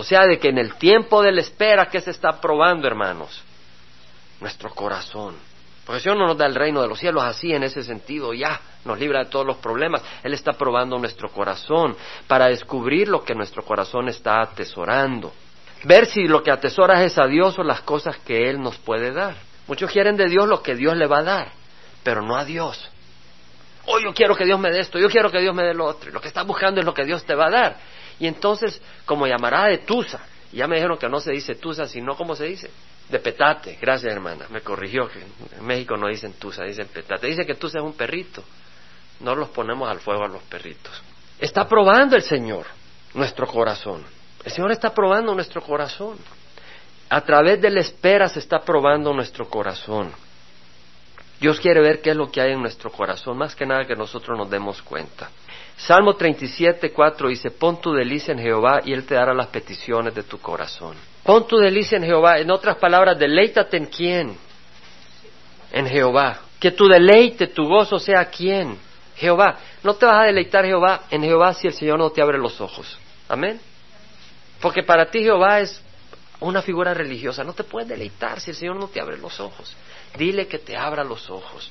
O 0.00 0.04
sea, 0.04 0.28
de 0.28 0.38
que 0.38 0.50
en 0.50 0.58
el 0.58 0.74
tiempo 0.74 1.22
de 1.24 1.32
la 1.32 1.40
espera, 1.40 1.86
¿qué 1.86 2.00
se 2.00 2.12
está 2.12 2.40
probando, 2.40 2.86
hermanos? 2.86 3.42
Nuestro 4.40 4.70
corazón. 4.70 5.34
Porque 5.84 6.00
Señor 6.00 6.18
no 6.18 6.28
nos 6.28 6.38
da 6.38 6.46
el 6.46 6.54
reino 6.54 6.80
de 6.80 6.86
los 6.86 7.00
cielos 7.00 7.24
así, 7.24 7.52
en 7.52 7.64
ese 7.64 7.82
sentido, 7.82 8.32
ya, 8.32 8.60
nos 8.84 8.96
libra 8.96 9.24
de 9.24 9.30
todos 9.30 9.44
los 9.44 9.56
problemas. 9.56 10.00
Él 10.22 10.34
está 10.34 10.52
probando 10.52 10.96
nuestro 11.00 11.30
corazón 11.30 11.96
para 12.28 12.46
descubrir 12.46 13.08
lo 13.08 13.24
que 13.24 13.34
nuestro 13.34 13.64
corazón 13.64 14.08
está 14.08 14.40
atesorando. 14.40 15.32
Ver 15.82 16.06
si 16.06 16.28
lo 16.28 16.44
que 16.44 16.52
atesoras 16.52 17.00
es 17.00 17.18
a 17.18 17.26
Dios 17.26 17.58
o 17.58 17.64
las 17.64 17.80
cosas 17.80 18.18
que 18.18 18.48
Él 18.48 18.60
nos 18.60 18.76
puede 18.76 19.10
dar. 19.10 19.34
Muchos 19.66 19.90
quieren 19.90 20.16
de 20.16 20.28
Dios 20.28 20.46
lo 20.46 20.62
que 20.62 20.76
Dios 20.76 20.96
le 20.96 21.08
va 21.08 21.18
a 21.18 21.24
dar, 21.24 21.48
pero 22.04 22.22
no 22.22 22.36
a 22.36 22.44
Dios. 22.44 22.88
Oh, 23.86 23.98
yo 23.98 24.14
quiero 24.14 24.36
que 24.36 24.44
Dios 24.44 24.60
me 24.60 24.70
dé 24.70 24.78
esto, 24.78 25.00
yo 25.00 25.08
quiero 25.08 25.28
que 25.28 25.40
Dios 25.40 25.56
me 25.56 25.64
dé 25.64 25.74
lo 25.74 25.86
otro. 25.86 26.12
Lo 26.12 26.20
que 26.20 26.28
estás 26.28 26.46
buscando 26.46 26.78
es 26.78 26.86
lo 26.86 26.94
que 26.94 27.04
Dios 27.04 27.24
te 27.24 27.34
va 27.34 27.46
a 27.46 27.50
dar. 27.50 27.76
Y 28.20 28.26
entonces, 28.26 28.80
como 29.04 29.26
llamará 29.26 29.66
de 29.66 29.78
Tusa, 29.78 30.20
ya 30.52 30.66
me 30.66 30.76
dijeron 30.76 30.98
que 30.98 31.08
no 31.08 31.20
se 31.20 31.32
dice 31.32 31.54
Tusa, 31.54 31.86
sino 31.86 32.16
como 32.16 32.34
se 32.34 32.46
dice, 32.46 32.70
de 33.08 33.18
petate. 33.18 33.78
Gracias, 33.80 34.12
hermana. 34.12 34.46
Me 34.50 34.60
corrigió 34.60 35.08
que 35.08 35.20
en 35.20 35.64
México 35.64 35.96
no 35.96 36.08
dicen 36.08 36.34
Tusa, 36.34 36.64
dicen 36.64 36.88
petate. 36.88 37.26
Dice 37.26 37.44
que 37.46 37.54
Tusa 37.54 37.78
es 37.78 37.84
un 37.84 37.94
perrito. 37.94 38.42
No 39.20 39.34
los 39.34 39.48
ponemos 39.50 39.88
al 39.88 40.00
fuego 40.00 40.24
a 40.24 40.28
los 40.28 40.42
perritos. 40.44 41.02
Está 41.38 41.66
probando 41.68 42.16
el 42.16 42.22
Señor 42.22 42.66
nuestro 43.14 43.46
corazón. 43.46 44.04
El 44.44 44.52
Señor 44.52 44.72
está 44.72 44.94
probando 44.94 45.34
nuestro 45.34 45.60
corazón. 45.62 46.18
A 47.10 47.20
través 47.22 47.60
de 47.60 47.70
la 47.70 47.80
espera 47.80 48.28
se 48.28 48.38
está 48.38 48.60
probando 48.60 49.12
nuestro 49.12 49.48
corazón. 49.48 50.12
Dios 51.40 51.60
quiere 51.60 51.80
ver 51.80 52.00
qué 52.00 52.10
es 52.10 52.16
lo 52.16 52.30
que 52.30 52.40
hay 52.40 52.52
en 52.52 52.60
nuestro 52.60 52.90
corazón, 52.90 53.38
más 53.38 53.54
que 53.54 53.64
nada 53.64 53.86
que 53.86 53.94
nosotros 53.94 54.36
nos 54.36 54.50
demos 54.50 54.82
cuenta. 54.82 55.30
Salmo 55.78 56.14
37, 56.14 56.92
4 56.92 57.28
dice, 57.28 57.50
pon 57.52 57.80
tu 57.80 57.92
delicia 57.92 58.32
en 58.32 58.40
Jehová 58.40 58.80
y 58.84 58.92
Él 58.92 59.06
te 59.06 59.14
dará 59.14 59.32
las 59.32 59.46
peticiones 59.46 60.12
de 60.12 60.24
tu 60.24 60.38
corazón. 60.38 60.96
Pon 61.22 61.46
tu 61.46 61.56
delicia 61.56 61.96
en 61.96 62.04
Jehová. 62.04 62.38
En 62.38 62.50
otras 62.50 62.76
palabras, 62.76 63.16
deleítate 63.16 63.76
en 63.76 63.86
quién? 63.86 64.36
En 65.70 65.86
Jehová. 65.86 66.40
Que 66.58 66.72
tu 66.72 66.88
deleite, 66.88 67.46
tu 67.46 67.68
gozo 67.68 68.00
sea 68.00 68.24
quién? 68.24 68.76
Jehová. 69.14 69.56
No 69.84 69.94
te 69.94 70.04
vas 70.04 70.22
a 70.22 70.26
deleitar 70.26 70.64
Jehová 70.64 71.02
en 71.10 71.22
Jehová 71.22 71.54
si 71.54 71.68
el 71.68 71.74
Señor 71.74 71.98
no 71.98 72.10
te 72.10 72.22
abre 72.22 72.38
los 72.38 72.60
ojos. 72.60 72.98
Amén. 73.28 73.60
Porque 74.60 74.82
para 74.82 75.06
ti 75.06 75.22
Jehová 75.22 75.60
es 75.60 75.80
una 76.40 76.60
figura 76.60 76.92
religiosa. 76.92 77.44
No 77.44 77.52
te 77.52 77.62
puedes 77.62 77.88
deleitar 77.88 78.40
si 78.40 78.50
el 78.50 78.56
Señor 78.56 78.76
no 78.76 78.88
te 78.88 79.00
abre 79.00 79.16
los 79.16 79.38
ojos. 79.38 79.76
Dile 80.16 80.48
que 80.48 80.58
te 80.58 80.76
abra 80.76 81.04
los 81.04 81.30
ojos. 81.30 81.70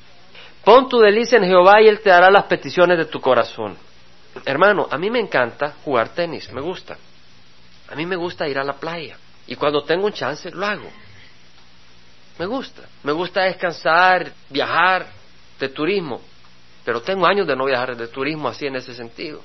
Pon 0.63 0.87
tu 0.87 0.99
delicia 0.99 1.37
en 1.37 1.43
Jehová 1.43 1.81
y 1.81 1.87
Él 1.87 1.99
te 1.99 2.09
dará 2.09 2.31
las 2.31 2.45
peticiones 2.45 2.97
de 2.97 3.05
tu 3.05 3.19
corazón. 3.19 3.75
Hermano, 4.45 4.87
a 4.89 4.97
mí 4.97 5.09
me 5.09 5.19
encanta 5.19 5.75
jugar 5.83 6.09
tenis, 6.09 6.51
me 6.51 6.61
gusta. 6.61 6.97
A 7.89 7.95
mí 7.95 8.05
me 8.05 8.15
gusta 8.15 8.47
ir 8.47 8.57
a 8.57 8.63
la 8.63 8.73
playa. 8.73 9.17
Y 9.47 9.55
cuando 9.55 9.83
tengo 9.83 10.05
un 10.05 10.13
chance, 10.13 10.51
lo 10.51 10.65
hago. 10.65 10.89
Me 12.37 12.45
gusta. 12.45 12.83
Me 13.03 13.11
gusta 13.11 13.43
descansar, 13.43 14.31
viajar 14.49 15.07
de 15.59 15.69
turismo. 15.69 16.21
Pero 16.83 17.01
tengo 17.01 17.25
años 17.25 17.47
de 17.47 17.55
no 17.55 17.65
viajar 17.65 17.95
de 17.95 18.07
turismo 18.07 18.47
así 18.47 18.65
en 18.67 18.75
ese 18.75 18.93
sentido. 18.93 19.41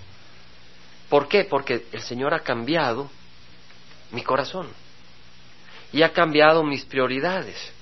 ¿Por 1.08 1.28
qué? 1.28 1.44
Porque 1.44 1.86
el 1.92 2.02
Señor 2.02 2.34
ha 2.34 2.40
cambiado 2.40 3.10
mi 4.10 4.22
corazón. 4.22 4.68
Y 5.92 6.02
ha 6.02 6.12
cambiado 6.12 6.64
mis 6.64 6.84
prioridades. 6.84 7.72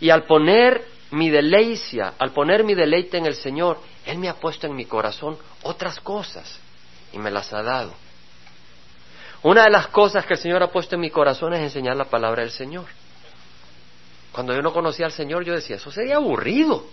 Y 0.00 0.10
al 0.10 0.24
poner 0.24 0.84
mi 1.10 1.28
deleicia, 1.28 2.14
al 2.18 2.32
poner 2.32 2.64
mi 2.64 2.74
deleite 2.74 3.18
en 3.18 3.26
el 3.26 3.34
Señor, 3.34 3.78
Él 4.06 4.18
me 4.18 4.28
ha 4.28 4.34
puesto 4.34 4.66
en 4.66 4.74
mi 4.74 4.84
corazón 4.84 5.38
otras 5.62 6.00
cosas 6.00 6.58
y 7.12 7.18
me 7.18 7.30
las 7.30 7.52
ha 7.52 7.62
dado. 7.62 7.92
Una 9.42 9.64
de 9.64 9.70
las 9.70 9.88
cosas 9.88 10.24
que 10.24 10.34
el 10.34 10.40
Señor 10.40 10.62
ha 10.62 10.70
puesto 10.70 10.94
en 10.94 11.00
mi 11.00 11.10
corazón 11.10 11.52
es 11.54 11.60
enseñar 11.60 11.96
la 11.96 12.04
palabra 12.04 12.42
del 12.42 12.52
Señor. 12.52 12.86
Cuando 14.32 14.54
yo 14.54 14.62
no 14.62 14.72
conocía 14.72 15.06
al 15.06 15.12
Señor, 15.12 15.44
yo 15.44 15.54
decía, 15.54 15.76
eso 15.76 15.90
sería 15.90 16.16
aburrido. 16.16 16.86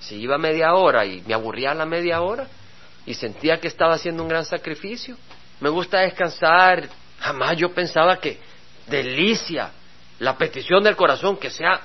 Si 0.00 0.16
iba 0.16 0.38
media 0.38 0.74
hora 0.74 1.04
y 1.04 1.22
me 1.26 1.34
aburría 1.34 1.74
la 1.74 1.86
media 1.86 2.22
hora 2.22 2.46
y 3.04 3.14
sentía 3.14 3.60
que 3.60 3.68
estaba 3.68 3.94
haciendo 3.94 4.22
un 4.22 4.28
gran 4.28 4.44
sacrificio, 4.44 5.16
me 5.60 5.68
gusta 5.68 6.00
descansar. 6.00 6.88
Jamás 7.18 7.56
yo 7.56 7.72
pensaba 7.72 8.18
que 8.18 8.38
delicia 8.86 9.70
la 10.18 10.36
petición 10.36 10.82
del 10.82 10.96
corazón 10.96 11.36
que 11.36 11.50
sea 11.50 11.80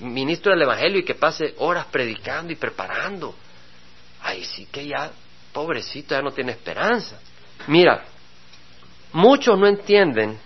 ministro 0.00 0.52
del 0.52 0.62
Evangelio 0.62 0.98
y 0.98 1.04
que 1.04 1.14
pase 1.14 1.54
horas 1.58 1.86
predicando 1.86 2.52
y 2.52 2.56
preparando. 2.56 3.34
Ay, 4.26 4.42
sí 4.42 4.66
que 4.66 4.84
ya, 4.88 5.12
pobrecito, 5.52 6.16
ya 6.16 6.20
no 6.20 6.32
tiene 6.32 6.50
esperanza. 6.50 7.20
Mira, 7.68 8.02
muchos 9.12 9.56
no 9.56 9.68
entienden 9.68 10.36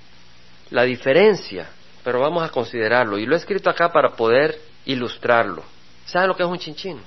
la 0.68 0.82
diferencia, 0.82 1.66
pero 2.04 2.20
vamos 2.20 2.42
a 2.42 2.50
considerarlo. 2.50 3.16
Y 3.16 3.24
lo 3.24 3.34
he 3.34 3.38
escrito 3.38 3.70
acá 3.70 3.90
para 3.90 4.10
poder 4.10 4.60
ilustrarlo. 4.84 5.64
¿Saben 6.04 6.28
lo 6.28 6.36
que 6.36 6.42
es 6.42 6.48
un 6.48 6.58
chinchín? 6.58 7.00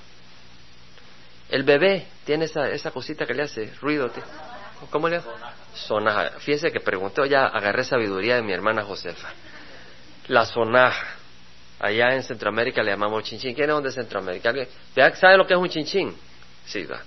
El 1.48 1.62
bebé 1.62 2.08
tiene 2.26 2.46
esa, 2.46 2.68
esa 2.70 2.90
cosita 2.90 3.28
que 3.28 3.36
le 3.36 3.44
hace 3.44 3.72
ruido. 3.80 4.10
¿Cómo 4.90 5.08
le 5.08 5.18
hace? 5.18 5.30
Sonaja. 5.76 6.40
Fíjese 6.40 6.72
que 6.72 6.80
pregunté, 6.80 7.30
ya 7.30 7.46
agarré 7.46 7.84
sabiduría 7.84 8.38
de 8.38 8.42
mi 8.42 8.52
hermana 8.52 8.82
Josefa. 8.82 9.30
La 10.28 10.44
sonaja. 10.44 11.18
Allá 11.80 12.16
en 12.16 12.24
Centroamérica 12.24 12.82
le 12.82 12.90
llamamos 12.90 13.26
chinchín. 13.26 13.54
¿Quién 13.54 13.70
es 13.70 13.84
de 13.84 13.92
Centroamérica? 13.92 14.52
¿Sabe 15.14 15.38
lo 15.38 15.46
que 15.46 15.54
es 15.54 15.60
un 15.60 15.70
chinchín? 15.70 16.33
Sí, 16.66 16.84
va. 16.86 17.02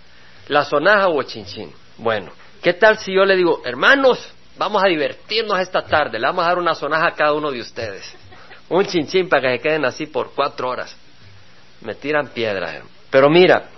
¿La 0.49 0.65
sonaja 0.65 1.09
o 1.09 1.23
chinchín? 1.23 1.73
Bueno, 1.99 2.31
¿qué 2.63 2.75
tal 2.75 2.99
si 2.99 3.13
yo 3.13 3.25
le 3.25 3.37
digo, 3.37 3.63
hermanos, 3.65 4.33
vamos 4.57 4.83
a 4.85 4.89
divertirnos 4.89 5.59
esta 5.61 5.83
tarde, 5.83 6.19
le 6.19 6.27
vamos 6.27 6.45
a 6.45 6.49
dar 6.49 6.59
una 6.59 6.75
sonaja 6.75 7.09
a 7.09 7.15
cada 7.15 7.33
uno 7.33 7.51
de 7.51 7.61
ustedes? 7.61 8.15
Un 8.69 8.85
chinchín 8.87 9.29
para 9.29 9.43
que 9.43 9.57
se 9.57 9.63
queden 9.63 9.85
así 9.85 10.07
por 10.07 10.33
cuatro 10.35 10.69
horas. 10.69 10.97
Me 11.81 11.95
tiran 11.95 12.29
piedras. 12.29 12.83
Pero 13.11 13.29
mira, 13.31 13.71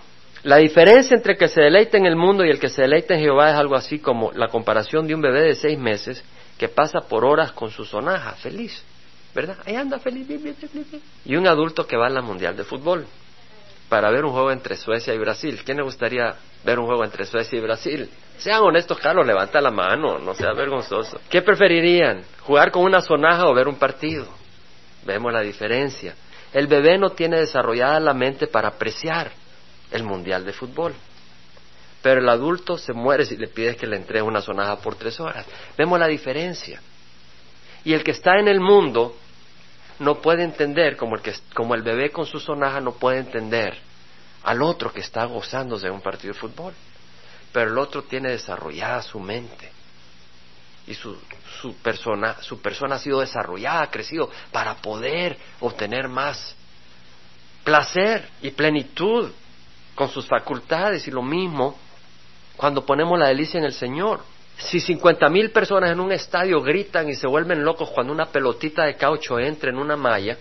la 0.42 0.56
diferencia 0.56 1.16
entre 1.16 1.32
el 1.32 1.38
que 1.38 1.48
se 1.48 1.60
deleita 1.60 1.98
en 1.98 2.06
el 2.06 2.16
mundo 2.16 2.44
y 2.44 2.50
el 2.50 2.58
que 2.58 2.68
se 2.68 2.82
deleita 2.82 3.14
en 3.14 3.20
Jehová 3.20 3.50
es 3.50 3.56
algo 3.56 3.74
así 3.74 3.98
como 3.98 4.32
la 4.32 4.48
comparación 4.48 5.06
de 5.06 5.14
un 5.14 5.20
bebé 5.20 5.42
de 5.42 5.54
seis 5.54 5.78
meses 5.78 6.22
que 6.56 6.68
pasa 6.68 7.00
por 7.00 7.24
horas 7.24 7.52
con 7.52 7.70
su 7.70 7.84
sonaja, 7.84 8.32
feliz. 8.32 8.82
¿verdad? 9.34 9.58
Ahí 9.66 9.76
anda 9.76 9.98
feliz, 9.98 10.26
Y 11.24 11.36
un 11.36 11.46
adulto 11.46 11.86
que 11.86 11.96
va 11.96 12.06
a 12.06 12.10
la 12.10 12.22
Mundial 12.22 12.56
de 12.56 12.64
Fútbol 12.64 13.06
para 13.88 14.10
ver 14.10 14.24
un 14.24 14.32
juego 14.32 14.52
entre 14.52 14.76
Suecia 14.76 15.14
y 15.14 15.18
Brasil. 15.18 15.60
¿Quién 15.64 15.78
le 15.78 15.82
gustaría 15.82 16.34
ver 16.64 16.78
un 16.78 16.86
juego 16.86 17.04
entre 17.04 17.24
Suecia 17.24 17.58
y 17.58 17.60
Brasil? 17.60 18.08
Sean 18.38 18.62
honestos, 18.62 18.98
Carlos, 18.98 19.26
levanta 19.26 19.60
la 19.60 19.70
mano, 19.70 20.18
no 20.18 20.34
sea 20.34 20.52
vergonzoso. 20.52 21.20
¿Qué 21.28 21.42
preferirían? 21.42 22.22
¿Jugar 22.42 22.70
con 22.70 22.84
una 22.84 23.00
sonaja 23.00 23.48
o 23.48 23.54
ver 23.54 23.66
un 23.66 23.76
partido? 23.76 24.26
Vemos 25.04 25.32
la 25.32 25.40
diferencia. 25.40 26.14
El 26.52 26.66
bebé 26.66 26.98
no 26.98 27.10
tiene 27.10 27.38
desarrollada 27.38 27.98
la 27.98 28.14
mente 28.14 28.46
para 28.46 28.68
apreciar 28.68 29.32
el 29.90 30.02
Mundial 30.02 30.44
de 30.44 30.52
Fútbol. 30.52 30.94
Pero 32.02 32.20
el 32.20 32.28
adulto 32.28 32.78
se 32.78 32.92
muere 32.92 33.24
si 33.24 33.36
le 33.36 33.48
pides 33.48 33.76
que 33.76 33.86
le 33.86 33.96
entregue 33.96 34.22
una 34.22 34.40
sonaja 34.40 34.76
por 34.76 34.94
tres 34.94 35.18
horas. 35.18 35.46
Vemos 35.76 35.98
la 35.98 36.06
diferencia. 36.06 36.80
Y 37.84 37.92
el 37.92 38.04
que 38.04 38.12
está 38.12 38.38
en 38.38 38.48
el 38.48 38.60
mundo 38.60 39.16
no 39.98 40.20
puede 40.20 40.44
entender, 40.44 40.96
como 40.96 41.16
el, 41.16 41.22
que, 41.22 41.34
como 41.54 41.74
el 41.74 41.82
bebé 41.82 42.10
con 42.10 42.26
su 42.26 42.38
sonaja 42.38 42.80
no 42.80 42.92
puede 42.92 43.18
entender 43.18 43.78
al 44.44 44.62
otro 44.62 44.92
que 44.92 45.00
está 45.00 45.24
gozándose 45.24 45.86
de 45.86 45.92
un 45.92 46.00
partido 46.00 46.32
de 46.32 46.40
fútbol. 46.40 46.74
Pero 47.52 47.70
el 47.70 47.78
otro 47.78 48.04
tiene 48.04 48.30
desarrollada 48.30 49.02
su 49.02 49.18
mente 49.18 49.70
y 50.86 50.94
su, 50.94 51.16
su, 51.60 51.74
persona, 51.76 52.36
su 52.40 52.60
persona 52.60 52.96
ha 52.96 52.98
sido 52.98 53.20
desarrollada, 53.20 53.82
ha 53.82 53.90
crecido 53.90 54.30
para 54.52 54.76
poder 54.76 55.36
obtener 55.60 56.08
más 56.08 56.54
placer 57.64 58.28
y 58.40 58.50
plenitud 58.50 59.30
con 59.94 60.08
sus 60.08 60.26
facultades 60.26 61.06
y 61.08 61.10
lo 61.10 61.22
mismo 61.22 61.76
cuando 62.56 62.84
ponemos 62.86 63.18
la 63.18 63.28
delicia 63.28 63.58
en 63.58 63.64
el 63.64 63.74
Señor. 63.74 64.22
Si 64.58 64.80
cincuenta 64.80 65.28
mil 65.28 65.50
personas 65.50 65.90
en 65.90 66.00
un 66.00 66.10
estadio 66.10 66.60
gritan 66.60 67.08
y 67.08 67.14
se 67.14 67.28
vuelven 67.28 67.64
locos 67.64 67.90
cuando 67.90 68.12
una 68.12 68.26
pelotita 68.26 68.84
de 68.84 68.96
caucho 68.96 69.38
entra 69.38 69.70
en 69.70 69.78
una 69.78 69.96
malla, 69.96 70.36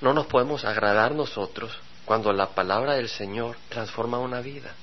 no 0.00 0.14
nos 0.14 0.26
podemos 0.26 0.64
agradar 0.64 1.14
nosotros 1.14 1.78
cuando 2.04 2.32
la 2.32 2.48
palabra 2.48 2.94
del 2.94 3.08
Señor 3.08 3.56
transforma 3.68 4.18
una 4.18 4.40
vida 4.40 4.74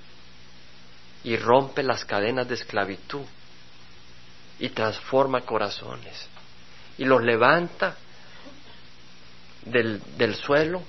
y 1.24 1.36
rompe 1.36 1.84
las 1.84 2.06
cadenas 2.06 2.48
de 2.48 2.56
esclavitud 2.56 3.26
y 4.60 4.70
transforma 4.70 5.42
corazones 5.42 6.30
y 6.98 7.06
los 7.06 7.24
levanta 7.24 7.96
del, 9.66 10.02
del 10.18 10.36
suelo, 10.36 10.84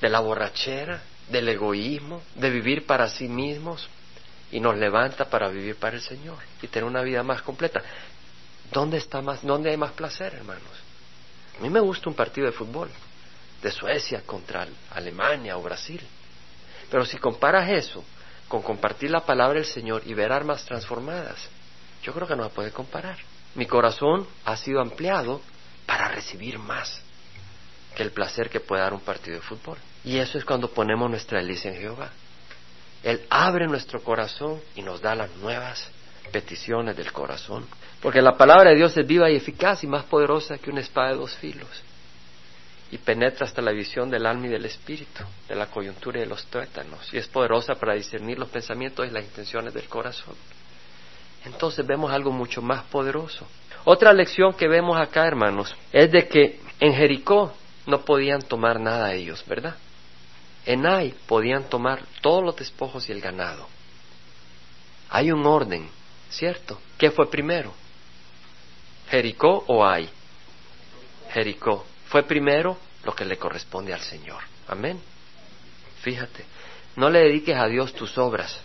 de 0.00 0.08
la 0.08 0.20
borrachera, 0.20 1.02
del 1.28 1.48
egoísmo, 1.48 2.22
de 2.34 2.50
vivir 2.50 2.86
para 2.86 3.08
sí 3.08 3.28
mismos 3.28 3.88
y 4.50 4.60
nos 4.60 4.76
levanta 4.76 5.28
para 5.28 5.48
vivir 5.48 5.76
para 5.76 5.96
el 5.96 6.02
Señor 6.02 6.38
y 6.62 6.68
tener 6.68 6.88
una 6.88 7.02
vida 7.02 7.22
más 7.22 7.42
completa. 7.42 7.82
¿Dónde 8.72 8.98
está 8.98 9.20
más, 9.20 9.44
dónde 9.44 9.70
hay 9.70 9.76
más 9.76 9.92
placer, 9.92 10.34
hermanos? 10.34 10.62
A 11.58 11.62
mí 11.62 11.70
me 11.70 11.80
gusta 11.80 12.08
un 12.08 12.14
partido 12.14 12.46
de 12.46 12.52
fútbol 12.52 12.90
de 13.62 13.70
Suecia 13.70 14.22
contra 14.24 14.66
Alemania 14.90 15.56
o 15.56 15.62
Brasil. 15.62 16.00
Pero 16.90 17.04
si 17.04 17.18
comparas 17.18 17.68
eso 17.70 18.04
con 18.46 18.62
compartir 18.62 19.10
la 19.10 19.24
palabra 19.24 19.58
del 19.58 19.66
Señor 19.66 20.02
y 20.06 20.14
ver 20.14 20.32
armas 20.32 20.64
transformadas, 20.64 21.48
yo 22.02 22.12
creo 22.14 22.26
que 22.26 22.36
no 22.36 22.44
se 22.44 22.54
puede 22.54 22.70
comparar. 22.70 23.18
Mi 23.54 23.66
corazón 23.66 24.26
ha 24.44 24.56
sido 24.56 24.80
ampliado 24.80 25.40
para 25.86 26.08
recibir 26.08 26.58
más 26.58 27.02
que 27.96 28.02
el 28.02 28.12
placer 28.12 28.48
que 28.48 28.60
puede 28.60 28.82
dar 28.82 28.94
un 28.94 29.00
partido 29.00 29.36
de 29.36 29.42
fútbol. 29.42 29.78
Y 30.04 30.18
eso 30.18 30.38
es 30.38 30.44
cuando 30.44 30.70
ponemos 30.70 31.10
nuestra 31.10 31.38
delicia 31.38 31.70
en 31.72 31.80
Jehová. 31.80 32.10
Él 33.02 33.22
abre 33.30 33.66
nuestro 33.66 34.02
corazón 34.02 34.60
y 34.74 34.82
nos 34.82 35.00
da 35.00 35.14
las 35.14 35.34
nuevas 35.36 35.90
peticiones 36.32 36.96
del 36.96 37.12
corazón. 37.12 37.66
Porque 38.00 38.22
la 38.22 38.36
palabra 38.36 38.70
de 38.70 38.76
Dios 38.76 38.96
es 38.96 39.06
viva 39.06 39.30
y 39.30 39.36
eficaz 39.36 39.82
y 39.82 39.86
más 39.86 40.04
poderosa 40.04 40.58
que 40.58 40.70
una 40.70 40.80
espada 40.80 41.10
de 41.10 41.16
dos 41.16 41.34
filos. 41.36 41.68
Y 42.90 42.98
penetra 42.98 43.46
hasta 43.46 43.60
la 43.60 43.72
visión 43.72 44.08
del 44.10 44.24
alma 44.24 44.46
y 44.46 44.50
del 44.50 44.64
espíritu, 44.64 45.22
de 45.46 45.54
la 45.54 45.66
coyuntura 45.66 46.18
y 46.18 46.22
de 46.22 46.26
los 46.26 46.44
tuétanos. 46.46 47.12
Y 47.12 47.18
es 47.18 47.26
poderosa 47.26 47.74
para 47.74 47.94
discernir 47.94 48.38
los 48.38 48.48
pensamientos 48.48 49.06
y 49.06 49.10
las 49.10 49.24
intenciones 49.24 49.74
del 49.74 49.88
corazón. 49.88 50.34
Entonces 51.44 51.86
vemos 51.86 52.12
algo 52.12 52.30
mucho 52.30 52.62
más 52.62 52.84
poderoso. 52.84 53.46
Otra 53.84 54.12
lección 54.12 54.54
que 54.54 54.68
vemos 54.68 54.98
acá, 54.98 55.26
hermanos, 55.26 55.74
es 55.92 56.10
de 56.10 56.28
que 56.28 56.60
en 56.80 56.94
Jericó 56.94 57.54
no 57.86 58.04
podían 58.04 58.42
tomar 58.42 58.80
nada 58.80 59.14
ellos, 59.14 59.44
¿verdad? 59.46 59.76
En 60.68 60.84
Ai 60.84 61.14
podían 61.26 61.64
tomar 61.70 62.04
todos 62.20 62.44
los 62.44 62.54
despojos 62.54 63.08
y 63.08 63.12
el 63.12 63.22
ganado. 63.22 63.66
Hay 65.08 65.32
un 65.32 65.46
orden, 65.46 65.88
¿cierto? 66.28 66.78
¿Qué 66.98 67.10
fue 67.10 67.30
primero? 67.30 67.72
¿Jericó 69.08 69.64
o 69.66 69.82
Ai? 69.82 70.10
Jericó. 71.32 71.86
Fue 72.08 72.22
primero 72.24 72.76
lo 73.04 73.14
que 73.14 73.24
le 73.24 73.38
corresponde 73.38 73.94
al 73.94 74.02
Señor. 74.02 74.42
Amén. 74.66 75.00
Fíjate, 76.02 76.44
no 76.96 77.08
le 77.08 77.20
dediques 77.20 77.56
a 77.56 77.66
Dios 77.66 77.94
tus 77.94 78.18
obras. 78.18 78.60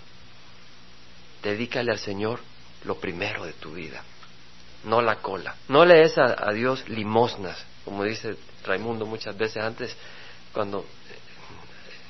Dedícale 1.42 1.90
al 1.90 2.00
Señor 2.00 2.42
lo 2.84 2.96
primero 2.96 3.46
de 3.46 3.54
tu 3.54 3.72
vida, 3.72 4.04
no 4.84 5.02
la 5.02 5.22
cola. 5.22 5.56
No 5.70 5.86
le 5.86 6.00
des 6.00 6.18
a, 6.18 6.36
a 6.38 6.52
Dios 6.52 6.84
limosnas, 6.90 7.66
como 7.86 8.04
dice 8.04 8.36
Raimundo 8.66 9.06
muchas 9.06 9.38
veces 9.38 9.64
antes 9.64 9.96
cuando 10.52 10.86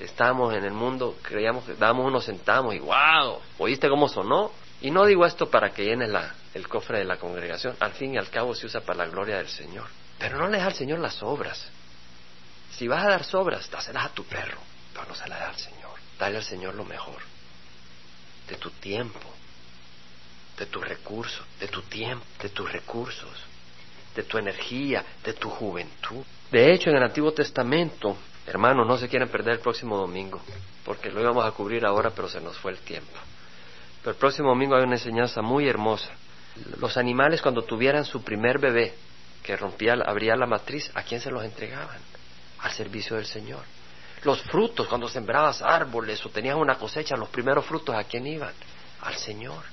estábamos 0.05 0.53
en 0.53 0.65
el 0.65 0.73
mundo, 0.73 1.17
creíamos 1.21 1.63
que 1.65 1.75
dábamos 1.75 2.07
unos 2.07 2.25
centavos 2.25 2.75
y 2.75 2.79
wow, 2.79 3.39
¿oíste 3.57 3.89
cómo 3.89 4.07
sonó? 4.09 4.51
Y 4.81 4.91
no 4.91 5.05
digo 5.05 5.25
esto 5.25 5.49
para 5.49 5.69
que 5.69 5.85
llenes 5.85 6.09
la, 6.09 6.35
el 6.53 6.67
cofre 6.67 6.99
de 6.99 7.05
la 7.05 7.17
congregación, 7.17 7.75
al 7.79 7.93
fin 7.93 8.15
y 8.15 8.17
al 8.17 8.29
cabo 8.29 8.53
se 8.53 8.65
usa 8.65 8.81
para 8.81 9.05
la 9.05 9.11
gloria 9.11 9.37
del 9.37 9.47
Señor. 9.47 9.87
Pero 10.19 10.37
no 10.37 10.47
le 10.47 10.57
das 10.57 10.67
al 10.67 10.73
Señor 10.73 10.99
las 10.99 11.23
obras. 11.23 11.69
Si 12.71 12.87
vas 12.87 13.05
a 13.05 13.09
dar 13.09 13.23
sobras, 13.23 13.69
dáselas 13.69 14.05
a 14.05 14.09
tu 14.09 14.23
perro, 14.25 14.57
pero 14.93 15.05
no 15.07 15.15
se 15.15 15.27
las 15.27 15.41
al 15.41 15.55
Señor. 15.55 15.91
Dale 16.19 16.37
al 16.37 16.43
Señor 16.43 16.75
lo 16.75 16.85
mejor, 16.85 17.21
de 18.47 18.55
tu 18.55 18.69
tiempo, 18.71 19.19
de 20.57 20.65
tus 20.65 20.85
recursos, 20.87 21.45
de 21.59 21.67
tu 21.67 21.81
tiempo, 21.83 22.25
de 22.41 22.49
tus 22.49 22.71
recursos, 22.71 23.31
de 24.15 24.23
tu 24.23 24.37
energía, 24.37 25.03
de 25.23 25.33
tu 25.33 25.49
juventud. 25.49 26.23
De 26.51 26.73
hecho, 26.73 26.89
en 26.89 26.97
el 26.97 27.03
Antiguo 27.03 27.31
Testamento, 27.31 28.17
hermanos, 28.47 28.87
no 28.87 28.97
se 28.97 29.07
quieren 29.07 29.29
perder 29.29 29.55
el 29.55 29.59
próximo 29.59 29.97
domingo, 29.97 30.41
porque 30.85 31.11
lo 31.11 31.21
íbamos 31.21 31.45
a 31.45 31.51
cubrir 31.51 31.85
ahora, 31.85 32.11
pero 32.11 32.27
se 32.29 32.41
nos 32.41 32.57
fue 32.57 32.71
el 32.71 32.79
tiempo. 32.79 33.17
Pero 34.01 34.11
el 34.11 34.17
próximo 34.17 34.49
domingo 34.49 34.75
hay 34.75 34.83
una 34.83 34.95
enseñanza 34.95 35.41
muy 35.41 35.67
hermosa. 35.67 36.11
Los 36.79 36.97
animales 36.97 37.41
cuando 37.41 37.63
tuvieran 37.63 38.05
su 38.05 38.23
primer 38.23 38.59
bebé, 38.59 38.93
que 39.41 39.55
rompía, 39.57 39.93
abría 40.05 40.35
la 40.35 40.45
matriz, 40.45 40.91
¿a 40.93 41.03
quién 41.03 41.21
se 41.21 41.31
los 41.31 41.43
entregaban? 41.43 41.99
Al 42.59 42.71
servicio 42.71 43.15
del 43.15 43.25
Señor. 43.25 43.63
Los 44.23 44.41
frutos, 44.43 44.87
cuando 44.87 45.09
sembrabas 45.09 45.61
árboles 45.61 46.25
o 46.25 46.29
tenías 46.29 46.55
una 46.55 46.75
cosecha, 46.75 47.15
los 47.17 47.29
primeros 47.29 47.65
frutos, 47.65 47.95
¿a 47.95 48.03
quién 48.05 48.25
iban? 48.25 48.53
Al 49.01 49.15
Señor. 49.15 49.63